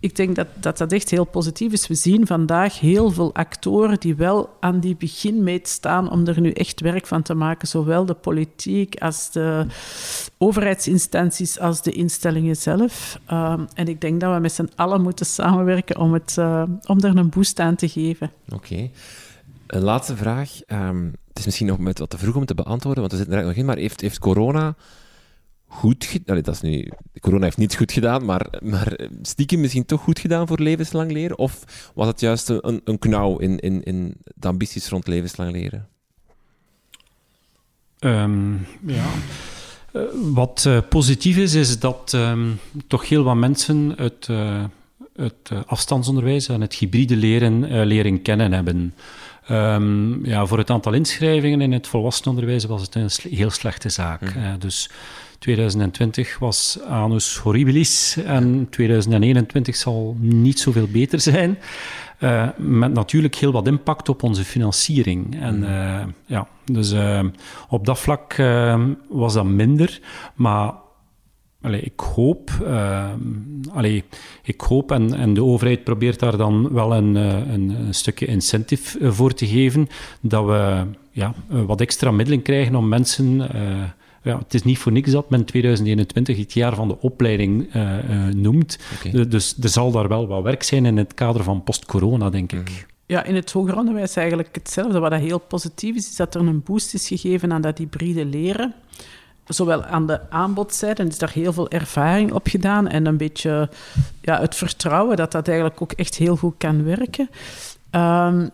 Ik 0.03 0.15
denk 0.15 0.35
dat, 0.35 0.47
dat 0.59 0.77
dat 0.77 0.91
echt 0.91 1.09
heel 1.09 1.25
positief 1.25 1.71
is. 1.71 1.87
We 1.87 1.95
zien 1.95 2.27
vandaag 2.27 2.79
heel 2.79 3.11
veel 3.11 3.33
actoren 3.33 3.99
die 3.99 4.15
wel 4.15 4.57
aan 4.59 4.79
die 4.79 4.95
beginmeet 4.95 5.67
staan 5.67 6.11
om 6.11 6.27
er 6.27 6.41
nu 6.41 6.51
echt 6.51 6.81
werk 6.81 7.07
van 7.07 7.21
te 7.21 7.33
maken. 7.33 7.67
Zowel 7.67 8.05
de 8.05 8.13
politiek 8.13 8.95
als 8.95 9.31
de 9.31 9.65
overheidsinstanties 10.37 11.59
als 11.59 11.81
de 11.81 11.91
instellingen 11.91 12.55
zelf. 12.55 13.19
Ehm, 13.25 13.65
en 13.73 13.87
ik 13.87 14.01
denk 14.01 14.19
dat 14.19 14.33
we 14.33 14.39
met 14.39 14.51
z'n 14.51 14.69
allen 14.75 15.01
moeten 15.01 15.25
samenwerken 15.25 15.97
om, 15.97 16.13
het, 16.13 16.37
eh, 16.37 16.63
om 16.85 16.99
er 16.99 17.17
een 17.17 17.29
boost 17.29 17.59
aan 17.59 17.75
te 17.75 17.89
geven. 17.89 18.31
Oké. 18.53 18.89
Een 19.67 19.83
laatste 19.83 20.15
vraag. 20.15 20.61
Ehm, 20.65 21.05
het 21.05 21.39
is 21.39 21.45
misschien 21.45 21.67
nog 21.67 21.77
met 21.77 21.99
wat 21.99 22.09
te 22.09 22.17
vroeg 22.17 22.35
om 22.35 22.45
te 22.45 22.55
beantwoorden, 22.55 22.99
want 22.99 23.11
we 23.11 23.19
zitten 23.19 23.37
er 23.37 23.45
nog 23.45 23.55
in. 23.55 23.65
Maar 23.65 23.77
heeft, 23.77 24.01
heeft 24.01 24.19
corona 24.19 24.75
goed 25.73 26.05
gedaan? 26.05 26.41
dat 26.41 26.53
is 26.53 26.61
nu... 26.61 26.91
Corona 27.19 27.43
heeft 27.43 27.57
niet 27.57 27.75
goed 27.75 27.91
gedaan, 27.91 28.25
maar, 28.25 28.47
maar 28.61 28.99
stiekem 29.21 29.59
misschien 29.59 29.85
toch 29.85 30.01
goed 30.01 30.19
gedaan 30.19 30.47
voor 30.47 30.59
levenslang 30.59 31.11
leren? 31.11 31.37
Of 31.37 31.63
was 31.93 32.07
het 32.07 32.19
juist 32.19 32.49
een, 32.49 32.81
een 32.83 32.99
knauw 32.99 33.37
in, 33.37 33.59
in, 33.59 33.83
in 33.83 34.15
de 34.35 34.47
ambities 34.47 34.89
rond 34.89 35.07
levenslang 35.07 35.51
leren? 35.51 35.87
Ehm, 37.99 38.53
ja. 38.85 39.05
Eh, 39.91 40.01
wat 40.13 40.63
eh, 40.67 40.77
positief 40.89 41.37
is, 41.37 41.53
is 41.53 41.79
dat 41.79 42.11
ehm, 42.13 42.49
toch 42.87 43.09
heel 43.09 43.23
wat 43.23 43.35
mensen 43.35 43.93
het, 43.97 44.27
eh, 44.29 44.63
het 45.15 45.49
eh, 45.49 45.59
afstandsonderwijs 45.65 46.47
en 46.47 46.61
het 46.61 46.73
hybride 46.73 47.15
leren 47.15 47.63
eh, 47.63 47.85
leren 47.85 48.21
kennen 48.21 48.51
hebben. 48.51 48.93
Ehm, 49.47 50.25
ja, 50.25 50.45
voor 50.45 50.57
het 50.57 50.69
aantal 50.69 50.93
inschrijvingen 50.93 51.61
in 51.61 51.71
het 51.71 51.87
volwassenenonderwijs 51.87 52.65
was 52.65 52.81
het 52.81 52.95
een 52.95 53.09
heel 53.29 53.49
slechte 53.49 53.89
zaak. 53.89 54.21
Eh, 54.21 54.53
dus 54.59 54.89
2020 55.43 56.39
was 56.39 56.79
anus 56.87 57.37
horribilis 57.37 58.17
en 58.25 58.67
2021 58.69 59.75
zal 59.75 60.15
niet 60.19 60.59
zoveel 60.59 60.87
beter 60.87 61.19
zijn. 61.19 61.57
Eh, 62.19 62.47
met 62.57 62.93
natuurlijk 62.93 63.35
heel 63.35 63.51
wat 63.51 63.67
impact 63.67 64.09
op 64.09 64.23
onze 64.23 64.43
financiering. 64.43 65.41
En 65.41 65.63
eh, 65.63 66.05
ja, 66.25 66.47
dus 66.65 66.91
eh, 66.91 67.23
op 67.69 67.85
dat 67.85 67.99
vlak 67.99 68.35
was 69.09 69.33
dat 69.33 69.45
minder. 69.45 69.99
Maar 70.35 70.73
allee, 71.61 71.81
ik 71.81 71.99
hoop, 71.99 72.51
allee, 73.73 74.03
ik 74.43 74.61
hoop 74.61 74.91
en, 74.91 75.13
en 75.13 75.33
de 75.33 75.43
overheid 75.43 75.83
probeert 75.83 76.19
daar 76.19 76.37
dan 76.37 76.73
wel 76.73 76.93
een, 76.93 77.15
een, 77.15 77.69
een 77.69 77.93
stukje 77.93 78.25
incentive 78.25 79.13
voor 79.13 79.33
te 79.33 79.47
geven, 79.47 79.87
dat 80.21 80.45
we 80.45 80.85
ja, 81.11 81.33
wat 81.47 81.81
extra 81.81 82.11
middelen 82.11 82.41
krijgen 82.41 82.75
om 82.75 82.87
mensen 82.87 83.41
ja, 84.23 84.37
het 84.37 84.53
is 84.53 84.63
niet 84.63 84.77
voor 84.77 84.91
niks 84.91 85.11
dat 85.11 85.29
men 85.29 85.45
2021 85.45 86.37
het 86.37 86.53
jaar 86.53 86.75
van 86.75 86.87
de 86.87 86.99
opleiding 86.99 87.75
uh, 87.75 88.09
uh, 88.09 88.33
noemt. 88.33 88.79
Okay. 88.97 89.27
Dus 89.27 89.57
er 89.61 89.69
zal 89.69 89.91
daar 89.91 90.07
wel 90.07 90.27
wat 90.27 90.43
werk 90.43 90.63
zijn 90.63 90.85
in 90.85 90.97
het 90.97 91.13
kader 91.13 91.43
van 91.43 91.63
post-corona, 91.63 92.29
denk 92.29 92.51
ik. 92.51 92.69
Mm. 92.69 92.75
Ja, 93.05 93.23
in 93.23 93.35
het 93.35 93.51
hoger 93.51 93.77
onderwijs 93.77 94.15
eigenlijk 94.15 94.55
hetzelfde. 94.55 94.99
Wat 94.99 95.13
heel 95.13 95.39
positief 95.39 95.95
is, 95.95 96.09
is 96.09 96.15
dat 96.15 96.35
er 96.35 96.41
een 96.41 96.63
boost 96.63 96.93
is 96.93 97.07
gegeven 97.07 97.53
aan 97.53 97.61
dat 97.61 97.77
hybride 97.77 98.25
leren. 98.25 98.73
Zowel 99.47 99.83
aan 99.83 100.07
de 100.07 100.29
aanbodzijde, 100.29 101.07
is 101.07 101.17
daar 101.17 101.31
heel 101.31 101.53
veel 101.53 101.69
ervaring 101.69 102.31
op 102.31 102.47
gedaan 102.47 102.87
en 102.87 103.05
een 103.05 103.17
beetje 103.17 103.69
ja, 104.21 104.39
het 104.39 104.55
vertrouwen 104.55 105.17
dat 105.17 105.31
dat 105.31 105.47
eigenlijk 105.47 105.81
ook 105.81 105.91
echt 105.91 106.15
heel 106.15 106.35
goed 106.35 106.53
kan 106.57 106.83
werken. 106.83 107.29
Um, 107.91 108.49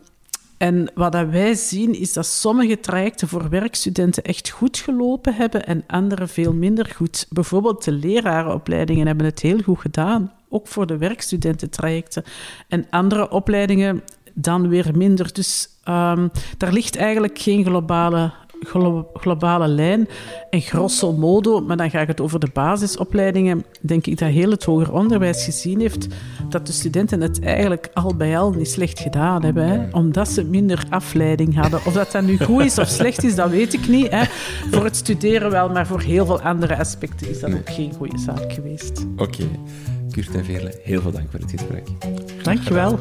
en 0.60 0.92
wat 0.94 1.14
wij 1.14 1.54
zien 1.54 2.00
is 2.00 2.14
dat 2.14 2.26
sommige 2.26 2.80
trajecten 2.80 3.28
voor 3.28 3.50
werkstudenten 3.50 4.24
echt 4.24 4.50
goed 4.50 4.78
gelopen 4.78 5.34
hebben 5.34 5.66
en 5.66 5.84
andere 5.88 6.28
veel 6.28 6.54
minder 6.54 6.92
goed. 6.96 7.26
Bijvoorbeeld 7.30 7.84
de 7.84 7.92
lerarenopleidingen 7.92 9.08
hebben 9.08 9.26
het 9.26 9.40
heel 9.40 9.62
goed 9.62 9.80
gedaan, 9.80 10.32
ook 10.50 10.68
voor 10.68 10.86
de 10.86 10.98
werkstudententrajecten. 10.98 12.24
En 12.68 12.88
andere 12.90 13.30
opleidingen 13.30 14.04
dan 14.34 14.68
weer 14.70 14.98
minder. 14.98 15.34
Dus 15.34 15.70
um, 15.86 16.32
daar 16.58 16.74
ligt 16.74 16.96
eigenlijk 16.96 17.40
geen 17.40 17.66
globale 17.66 18.32
glo 18.60 19.10
globale 19.14 19.68
lijn. 19.68 20.08
En 20.50 20.62
grosso 20.62 21.14
modo, 21.14 21.62
maar 21.62 21.78
dan 21.78 21.90
gaat 21.90 22.08
het 22.08 22.22
over 22.22 22.40
de 22.40 22.50
basisopleidingen, 22.54 23.64
denk 23.82 24.08
ik 24.08 24.18
dat 24.18 24.30
heel 24.30 24.52
het 24.52 24.64
hoger 24.64 24.94
onderwijs 24.94 25.44
gezien 25.44 25.80
heeft 25.80 26.08
dat 26.50 26.68
de 26.68 26.74
studenten 26.74 27.22
het 27.22 27.42
eigenlijk 27.42 27.90
al 27.94 28.16
bij 28.16 28.38
al 28.40 28.52
niet 28.52 28.70
slecht 28.70 29.00
gedaan 29.00 29.44
hebben. 29.44 29.68
Hè? 29.68 29.88
Omdat 29.92 30.28
ze 30.28 30.44
minder 30.44 30.86
afleiding 30.90 31.56
hadden. 31.56 31.80
Of 31.86 31.94
dat 31.94 32.12
dat 32.12 32.24
nu 32.24 32.38
goed 32.38 32.64
is 32.64 32.78
of 32.78 32.88
slecht 32.88 33.24
is, 33.24 33.36
dat 33.36 33.50
weet 33.50 33.74
ik 33.74 33.88
niet. 33.88 34.10
Hè? 34.10 34.24
Voor 34.72 34.84
het 34.84 34.96
studeren 34.96 35.52
wel, 35.52 35.70
maar 35.70 35.88
voor 35.88 36.02
heel 36.02 36.26
veel 36.26 36.42
andere 36.42 36.78
aspecten 36.78 37.30
is 37.30 37.40
dat 37.40 37.54
ook 37.54 37.70
geen 37.70 37.94
goede 37.94 38.18
zaak 38.18 38.54
geweest. 38.54 39.06
Oké. 39.18 39.24
Okay. 39.24 39.50
Kurt 40.12 40.36
en 40.36 40.46
Veerle, 40.46 40.80
heel 40.84 41.02
veel 41.02 41.12
dank 41.12 41.32
voor 41.32 41.40
het 41.40 41.52
gesprek. 41.52 41.88
Dank 42.44 42.60
je 42.60 42.74
wel. 42.74 43.00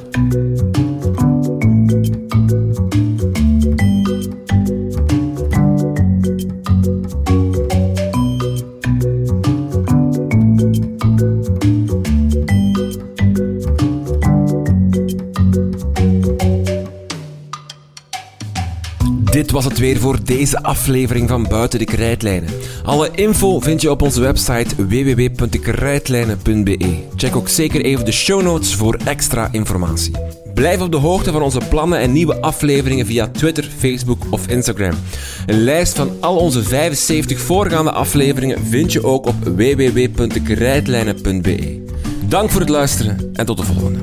Dit 19.38 19.50
was 19.50 19.64
het 19.64 19.78
weer 19.78 19.98
voor 19.98 20.18
deze 20.24 20.62
aflevering 20.62 21.28
van 21.28 21.46
Buiten 21.48 21.78
de 21.78 21.84
Krijtlijnen. 21.84 22.50
Alle 22.84 23.10
info 23.14 23.60
vind 23.60 23.80
je 23.80 23.90
op 23.90 24.02
onze 24.02 24.20
website 24.20 24.86
www.dekrijtlijnen.be. 24.86 26.98
Check 27.16 27.36
ook 27.36 27.48
zeker 27.48 27.80
even 27.80 28.04
de 28.04 28.12
show 28.12 28.42
notes 28.42 28.74
voor 28.74 28.98
extra 29.04 29.48
informatie. 29.52 30.12
Blijf 30.54 30.80
op 30.80 30.90
de 30.90 30.96
hoogte 30.96 31.32
van 31.32 31.42
onze 31.42 31.60
plannen 31.68 31.98
en 31.98 32.12
nieuwe 32.12 32.40
afleveringen 32.40 33.06
via 33.06 33.28
Twitter, 33.28 33.68
Facebook 33.78 34.22
of 34.30 34.48
Instagram. 34.48 34.94
Een 35.46 35.62
lijst 35.62 35.96
van 35.96 36.10
al 36.20 36.36
onze 36.36 36.62
75 36.62 37.40
voorgaande 37.40 37.92
afleveringen 37.92 38.66
vind 38.66 38.92
je 38.92 39.04
ook 39.04 39.26
op 39.26 39.34
www.dekrijtlijnen.be. 39.44 41.82
Dank 42.28 42.50
voor 42.50 42.60
het 42.60 42.70
luisteren 42.70 43.30
en 43.32 43.46
tot 43.46 43.56
de 43.56 43.64
volgende. 43.64 43.98